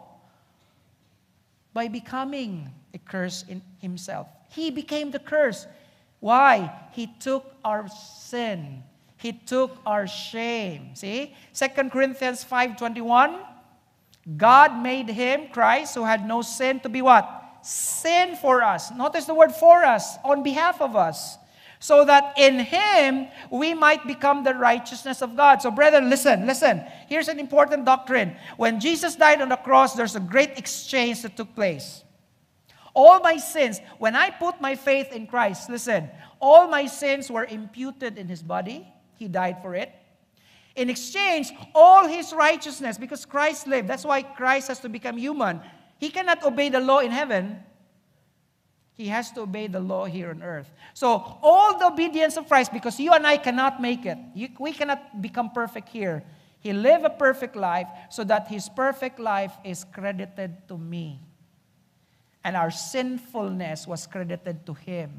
by 1.73 1.87
becoming 1.87 2.73
a 2.93 2.97
curse 2.97 3.45
in 3.47 3.61
himself. 3.77 4.27
He 4.49 4.71
became 4.71 5.11
the 5.11 5.19
curse. 5.19 5.67
Why? 6.19 6.73
He 6.91 7.07
took 7.19 7.53
our 7.63 7.87
sin. 7.87 8.83
He 9.17 9.33
took 9.33 9.77
our 9.85 10.07
shame. 10.07 10.95
See? 10.95 11.35
2 11.53 11.89
Corinthians 11.91 12.43
5:21 12.43 13.37
God 14.37 14.81
made 14.81 15.09
him 15.09 15.47
Christ 15.51 15.95
who 15.95 16.03
had 16.03 16.27
no 16.27 16.41
sin 16.41 16.79
to 16.81 16.89
be 16.89 17.01
what? 17.01 17.59
Sin 17.61 18.35
for 18.35 18.61
us. 18.61 18.91
Notice 18.91 19.25
the 19.25 19.33
word 19.33 19.51
for 19.51 19.83
us 19.83 20.17
on 20.23 20.43
behalf 20.43 20.81
of 20.81 20.95
us 20.95 21.37
so 21.79 22.03
that 22.03 22.33
in 22.37 22.59
him 22.59 23.27
we 23.49 23.73
might 23.73 24.05
become 24.05 24.43
the 24.43 24.53
righteousness 24.53 25.21
of 25.21 25.35
God. 25.35 25.61
So, 25.61 25.71
brethren, 25.71 26.09
listen, 26.09 26.45
listen. 26.45 26.83
Here's 27.07 27.29
an 27.29 27.39
important 27.39 27.85
doctrine. 27.85 28.35
When 28.57 28.79
Jesus 28.79 29.15
died 29.15 29.41
on 29.41 29.49
the 29.49 29.55
cross, 29.55 29.93
there's 29.93 30.15
a 30.15 30.19
great 30.19 30.57
exchange 30.57 31.21
that 31.21 31.37
took 31.37 31.55
place. 31.55 32.03
All 32.93 33.19
my 33.19 33.37
sins, 33.37 33.79
when 33.97 34.15
I 34.15 34.29
put 34.29 34.59
my 34.59 34.75
faith 34.75 35.13
in 35.13 35.25
Christ, 35.25 35.69
listen, 35.69 36.09
all 36.41 36.67
my 36.67 36.85
sins 36.85 37.31
were 37.31 37.45
imputed 37.45 38.17
in 38.17 38.27
his 38.27 38.41
body. 38.41 38.85
He 39.15 39.27
died 39.27 39.61
for 39.61 39.75
it. 39.75 39.93
In 40.79 40.89
exchange, 40.89 41.51
all 41.75 42.07
his 42.07 42.31
righteousness, 42.31 42.97
because 42.97 43.25
Christ 43.25 43.67
lived, 43.67 43.89
that's 43.89 44.05
why 44.05 44.23
Christ 44.23 44.69
has 44.69 44.79
to 44.79 44.87
become 44.87 45.17
human. 45.17 45.59
He 45.97 46.07
cannot 46.07 46.41
obey 46.45 46.69
the 46.69 46.79
law 46.79 46.99
in 46.99 47.11
heaven, 47.11 47.59
he 48.93 49.07
has 49.07 49.29
to 49.33 49.41
obey 49.41 49.67
the 49.67 49.81
law 49.81 50.05
here 50.05 50.29
on 50.29 50.41
earth. 50.41 50.71
So, 50.93 51.37
all 51.43 51.77
the 51.77 51.87
obedience 51.87 52.37
of 52.37 52.47
Christ, 52.47 52.71
because 52.71 52.97
you 52.97 53.11
and 53.11 53.27
I 53.27 53.35
cannot 53.35 53.81
make 53.81 54.05
it, 54.05 54.17
you, 54.33 54.47
we 54.57 54.71
cannot 54.71 55.21
become 55.21 55.51
perfect 55.51 55.89
here. 55.89 56.23
He 56.61 56.71
lived 56.71 57.03
a 57.03 57.09
perfect 57.09 57.57
life 57.57 57.87
so 58.09 58.23
that 58.23 58.47
his 58.47 58.69
perfect 58.69 59.19
life 59.19 59.51
is 59.65 59.83
credited 59.83 60.65
to 60.69 60.77
me. 60.77 61.19
And 62.45 62.55
our 62.55 62.71
sinfulness 62.71 63.85
was 63.85 64.07
credited 64.07 64.65
to 64.65 64.73
him. 64.73 65.11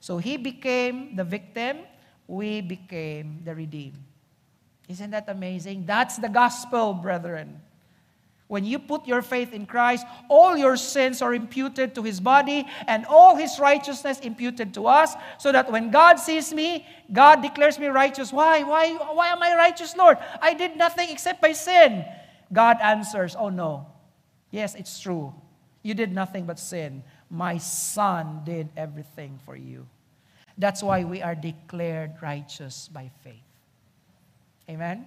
So, 0.00 0.16
he 0.16 0.38
became 0.38 1.14
the 1.14 1.24
victim, 1.24 1.80
we 2.26 2.62
became 2.62 3.42
the 3.44 3.54
redeemed. 3.54 4.00
Isn't 4.88 5.10
that 5.10 5.28
amazing? 5.28 5.86
That's 5.86 6.18
the 6.18 6.28
gospel, 6.28 6.92
brethren. 6.92 7.60
When 8.46 8.64
you 8.64 8.78
put 8.78 9.06
your 9.06 9.22
faith 9.22 9.54
in 9.54 9.64
Christ, 9.64 10.06
all 10.28 10.56
your 10.56 10.76
sins 10.76 11.22
are 11.22 11.34
imputed 11.34 11.94
to 11.94 12.02
his 12.02 12.20
body 12.20 12.66
and 12.86 13.06
all 13.06 13.36
his 13.36 13.58
righteousness 13.58 14.20
imputed 14.20 14.74
to 14.74 14.86
us, 14.86 15.14
so 15.38 15.50
that 15.50 15.72
when 15.72 15.90
God 15.90 16.16
sees 16.16 16.52
me, 16.52 16.86
God 17.10 17.40
declares 17.40 17.78
me 17.78 17.86
righteous. 17.86 18.32
Why? 18.32 18.62
Why, 18.62 18.92
why 18.94 19.28
am 19.28 19.42
I 19.42 19.56
righteous, 19.56 19.96
Lord? 19.96 20.18
I 20.42 20.52
did 20.52 20.76
nothing 20.76 21.08
except 21.10 21.40
by 21.40 21.52
sin. 21.52 22.04
God 22.52 22.76
answers, 22.82 23.34
Oh 23.34 23.48
no. 23.48 23.86
Yes, 24.50 24.74
it's 24.74 25.00
true. 25.00 25.34
You 25.82 25.94
did 25.94 26.12
nothing 26.12 26.44
but 26.44 26.58
sin. 26.58 27.02
My 27.30 27.58
son 27.58 28.42
did 28.44 28.68
everything 28.76 29.38
for 29.44 29.56
you. 29.56 29.86
That's 30.58 30.82
why 30.82 31.02
we 31.02 31.22
are 31.22 31.34
declared 31.34 32.12
righteous 32.22 32.88
by 32.88 33.10
faith. 33.24 33.53
Amen? 34.68 35.06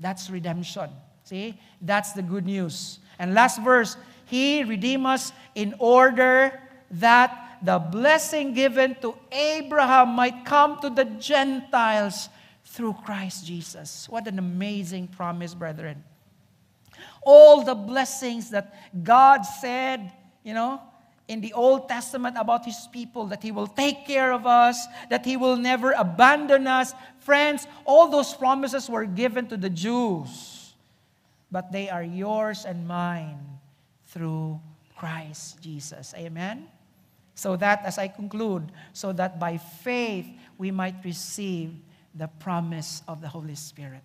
That's 0.00 0.28
redemption. 0.30 0.90
See, 1.24 1.58
that's 1.80 2.12
the 2.12 2.22
good 2.22 2.46
news. 2.46 2.98
And 3.18 3.34
last 3.34 3.60
verse, 3.62 3.96
He 4.26 4.62
redeemed 4.64 5.06
us 5.06 5.32
in 5.54 5.74
order 5.78 6.60
that 6.92 7.58
the 7.62 7.78
blessing 7.78 8.54
given 8.54 8.96
to 9.00 9.16
Abraham 9.32 10.10
might 10.10 10.44
come 10.44 10.78
to 10.80 10.90
the 10.90 11.04
Gentiles 11.04 12.28
through 12.64 12.94
Christ 13.04 13.46
Jesus. 13.46 14.08
What 14.08 14.28
an 14.28 14.38
amazing 14.38 15.08
promise, 15.08 15.54
brethren. 15.54 16.04
All 17.22 17.64
the 17.64 17.74
blessings 17.74 18.50
that 18.50 19.02
God 19.02 19.42
said, 19.42 20.12
you 20.44 20.54
know, 20.54 20.80
in 21.28 21.40
the 21.40 21.52
Old 21.54 21.88
Testament 21.88 22.36
about 22.38 22.64
His 22.64 22.86
people, 22.92 23.26
that 23.26 23.42
He 23.42 23.50
will 23.50 23.66
take 23.66 24.06
care 24.06 24.32
of 24.32 24.46
us, 24.46 24.86
that 25.10 25.24
He 25.24 25.36
will 25.36 25.56
never 25.56 25.92
abandon 25.92 26.66
us. 26.66 26.92
Friends, 27.26 27.66
all 27.84 28.06
those 28.08 28.32
promises 28.32 28.88
were 28.88 29.04
given 29.04 29.48
to 29.48 29.56
the 29.56 29.70
Jews 29.70 30.56
but 31.50 31.70
they 31.72 31.88
are 31.88 32.02
yours 32.02 32.64
and 32.64 32.86
mine 32.86 33.38
through 34.06 34.60
Christ 34.96 35.60
Jesus. 35.62 36.14
Amen? 36.16 36.66
So 37.34 37.56
that, 37.56 37.84
as 37.84 37.98
I 37.98 38.08
conclude, 38.08 38.72
so 38.92 39.12
that 39.12 39.38
by 39.38 39.58
faith 39.58 40.26
we 40.58 40.70
might 40.70 40.96
receive 41.04 41.74
the 42.14 42.28
promise 42.28 43.02
of 43.06 43.20
the 43.20 43.28
Holy 43.28 43.54
Spirit. 43.54 44.02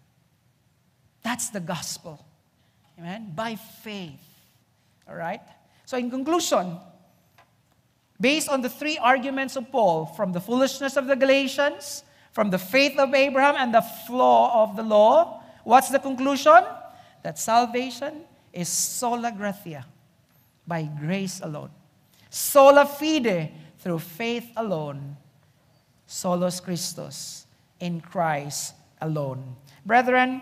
That's 1.24 1.50
the 1.50 1.60
gospel. 1.60 2.26
Amen? 3.00 3.32
By 3.36 3.56
faith. 3.56 4.22
All 5.08 5.16
right? 5.16 5.42
So, 5.86 5.98
in 5.98 6.10
conclusion, 6.10 6.78
based 8.20 8.50
on 8.50 8.62
the 8.62 8.70
three 8.70 8.98
arguments 8.98 9.56
of 9.56 9.72
Paul 9.72 10.06
from 10.06 10.34
the 10.34 10.42
foolishness 10.42 10.98
of 10.98 11.08
the 11.08 11.16
Galatians, 11.16 12.04
from 12.32 12.50
the 12.50 12.58
faith 12.58 12.98
of 12.98 13.14
Abraham, 13.14 13.56
and 13.58 13.74
the 13.74 13.82
flaw 14.08 14.64
of 14.64 14.76
the 14.76 14.84
law, 14.84 15.44
what's 15.64 15.90
the 15.90 16.00
conclusion? 16.00 16.64
that 17.24 17.38
salvation 17.38 18.22
is 18.54 18.68
sola 18.68 19.32
gratia, 19.32 19.86
by 20.68 20.84
grace 20.84 21.42
alone. 21.44 21.70
Sola 22.30 22.86
fide, 22.86 23.52
through 23.80 24.00
faith 24.00 24.50
alone. 24.56 25.18
Solus 26.06 26.60
Christus, 26.60 27.48
in 27.80 28.02
Christ 28.02 28.76
alone. 29.02 29.56
Brethren, 29.86 30.42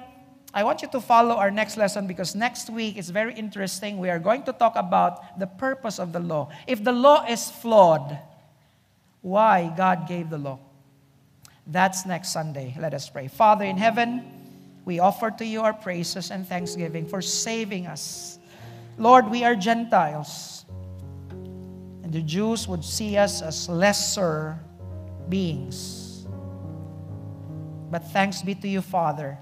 I 0.51 0.63
want 0.63 0.81
you 0.81 0.87
to 0.89 0.99
follow 0.99 1.35
our 1.35 1.51
next 1.51 1.77
lesson 1.77 2.07
because 2.07 2.33
next 2.33 2.69
week 2.71 2.97
is 2.97 3.11
very 3.11 3.35
interesting. 3.35 3.99
We 3.99 4.09
are 4.09 4.17
going 4.17 4.43
to 4.43 4.53
talk 4.53 4.73
about 4.75 5.39
the 5.39 5.45
purpose 5.45 5.99
of 5.99 6.11
the 6.11 6.19
law. 6.19 6.49
If 6.65 6.83
the 6.83 6.91
law 6.91 7.23
is 7.25 7.51
flawed, 7.51 8.17
why 9.21 9.71
God 9.77 10.07
gave 10.07 10.31
the 10.31 10.39
law? 10.39 10.59
That's 11.71 12.05
next 12.05 12.33
Sunday. 12.33 12.75
Let 12.79 12.95
us 12.95 13.07
pray. 13.09 13.27
Father 13.27 13.65
in 13.65 13.77
heaven, 13.77 14.25
we 14.85 14.97
offer 14.97 15.29
to 15.29 15.45
you 15.45 15.61
our 15.61 15.73
praises 15.73 16.31
and 16.31 16.47
thanksgiving 16.47 17.05
for 17.05 17.21
saving 17.21 17.85
us. 17.85 18.39
Lord, 18.97 19.29
we 19.29 19.43
are 19.43 19.55
Gentiles, 19.55 20.65
and 22.03 22.11
the 22.11 22.21
Jews 22.21 22.67
would 22.67 22.83
see 22.83 23.17
us 23.17 23.43
as 23.43 23.69
lesser 23.69 24.57
beings. 25.29 26.25
But 27.91 28.03
thanks 28.09 28.41
be 28.41 28.55
to 28.55 28.67
you, 28.67 28.81
Father, 28.81 29.37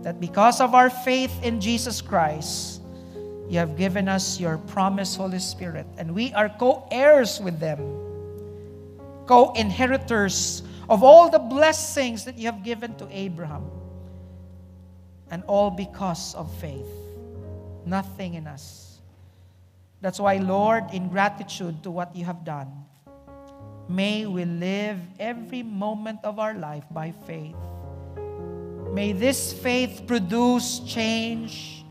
that 0.00 0.20
because 0.20 0.58
of 0.58 0.74
our 0.74 0.88
faith 0.88 1.32
in 1.42 1.60
Jesus 1.60 2.00
Christ, 2.00 2.80
you 3.48 3.58
have 3.58 3.76
given 3.76 4.08
us 4.08 4.40
your 4.40 4.56
promised 4.56 5.18
Holy 5.18 5.38
Spirit, 5.38 5.86
and 5.98 6.14
we 6.14 6.32
are 6.32 6.48
co 6.48 6.88
heirs 6.90 7.40
with 7.40 7.60
them, 7.60 7.78
co 9.26 9.52
inheritors 9.52 10.62
of 10.88 11.02
all 11.02 11.30
the 11.30 11.38
blessings 11.38 12.24
that 12.24 12.38
you 12.38 12.46
have 12.46 12.62
given 12.62 12.94
to 12.96 13.08
Abraham. 13.10 13.70
And 15.30 15.42
all 15.44 15.70
because 15.70 16.34
of 16.34 16.52
faith, 16.60 16.92
nothing 17.86 18.34
in 18.34 18.46
us. 18.46 19.00
That's 20.02 20.20
why, 20.20 20.36
Lord, 20.36 20.92
in 20.92 21.08
gratitude 21.08 21.82
to 21.84 21.90
what 21.90 22.14
you 22.14 22.26
have 22.26 22.44
done, 22.44 22.68
may 23.88 24.26
we 24.26 24.44
live 24.44 24.98
every 25.18 25.62
moment 25.62 26.20
of 26.22 26.38
our 26.38 26.52
life 26.52 26.84
by 26.90 27.12
faith. 27.24 27.56
May 28.92 29.12
this 29.12 29.54
faith 29.54 30.02
produce 30.06 30.80
change, 30.80 31.86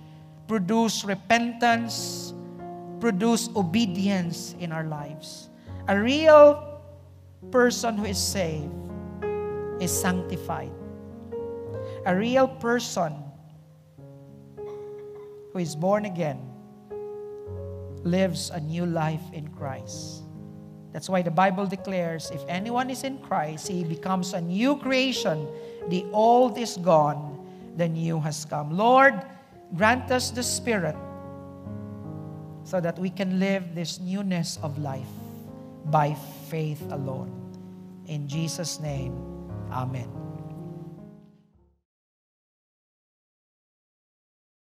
produce 0.47 1.03
repentance, 1.03 2.33
produce 2.99 3.49
obedience 3.55 4.53
in 4.59 4.71
our 4.71 4.83
lives. 4.83 5.49
A 5.87 5.97
real 5.97 6.70
person 7.49 7.97
who 7.97 8.05
is 8.05 8.21
saved 8.21 8.69
is 9.81 9.89
sanctified. 9.89 10.71
A 12.05 12.15
real 12.15 12.47
person 12.47 13.15
who 15.53 15.59
is 15.59 15.75
born 15.75 16.05
again 16.05 16.39
lives 18.03 18.51
a 18.51 18.59
new 18.59 18.85
life 18.85 19.23
in 19.33 19.47
Christ. 19.49 20.23
That's 20.93 21.09
why 21.09 21.21
the 21.21 21.31
Bible 21.31 21.65
declares 21.65 22.31
if 22.31 22.43
anyone 22.47 22.89
is 22.89 23.03
in 23.03 23.17
Christ, 23.19 23.67
he 23.67 23.83
becomes 23.83 24.33
a 24.33 24.41
new 24.41 24.77
creation. 24.77 25.47
The 25.89 26.05
old 26.11 26.57
is 26.57 26.77
gone, 26.77 27.47
the 27.77 27.87
new 27.87 28.19
has 28.19 28.45
come. 28.45 28.75
Lord, 28.75 29.15
grant 29.75 30.11
us 30.11 30.31
the 30.31 30.43
Spirit 30.43 30.95
so 32.63 32.79
that 32.81 32.99
we 32.99 33.09
can 33.09 33.39
live 33.39 33.73
this 33.73 33.99
newness 33.99 34.59
of 34.61 34.77
life 34.77 35.20
by 35.85 36.15
faith 36.49 36.81
alone. 36.91 37.31
In 38.07 38.27
Jesus' 38.27 38.79
name, 38.79 39.15
Amen. 39.71 40.30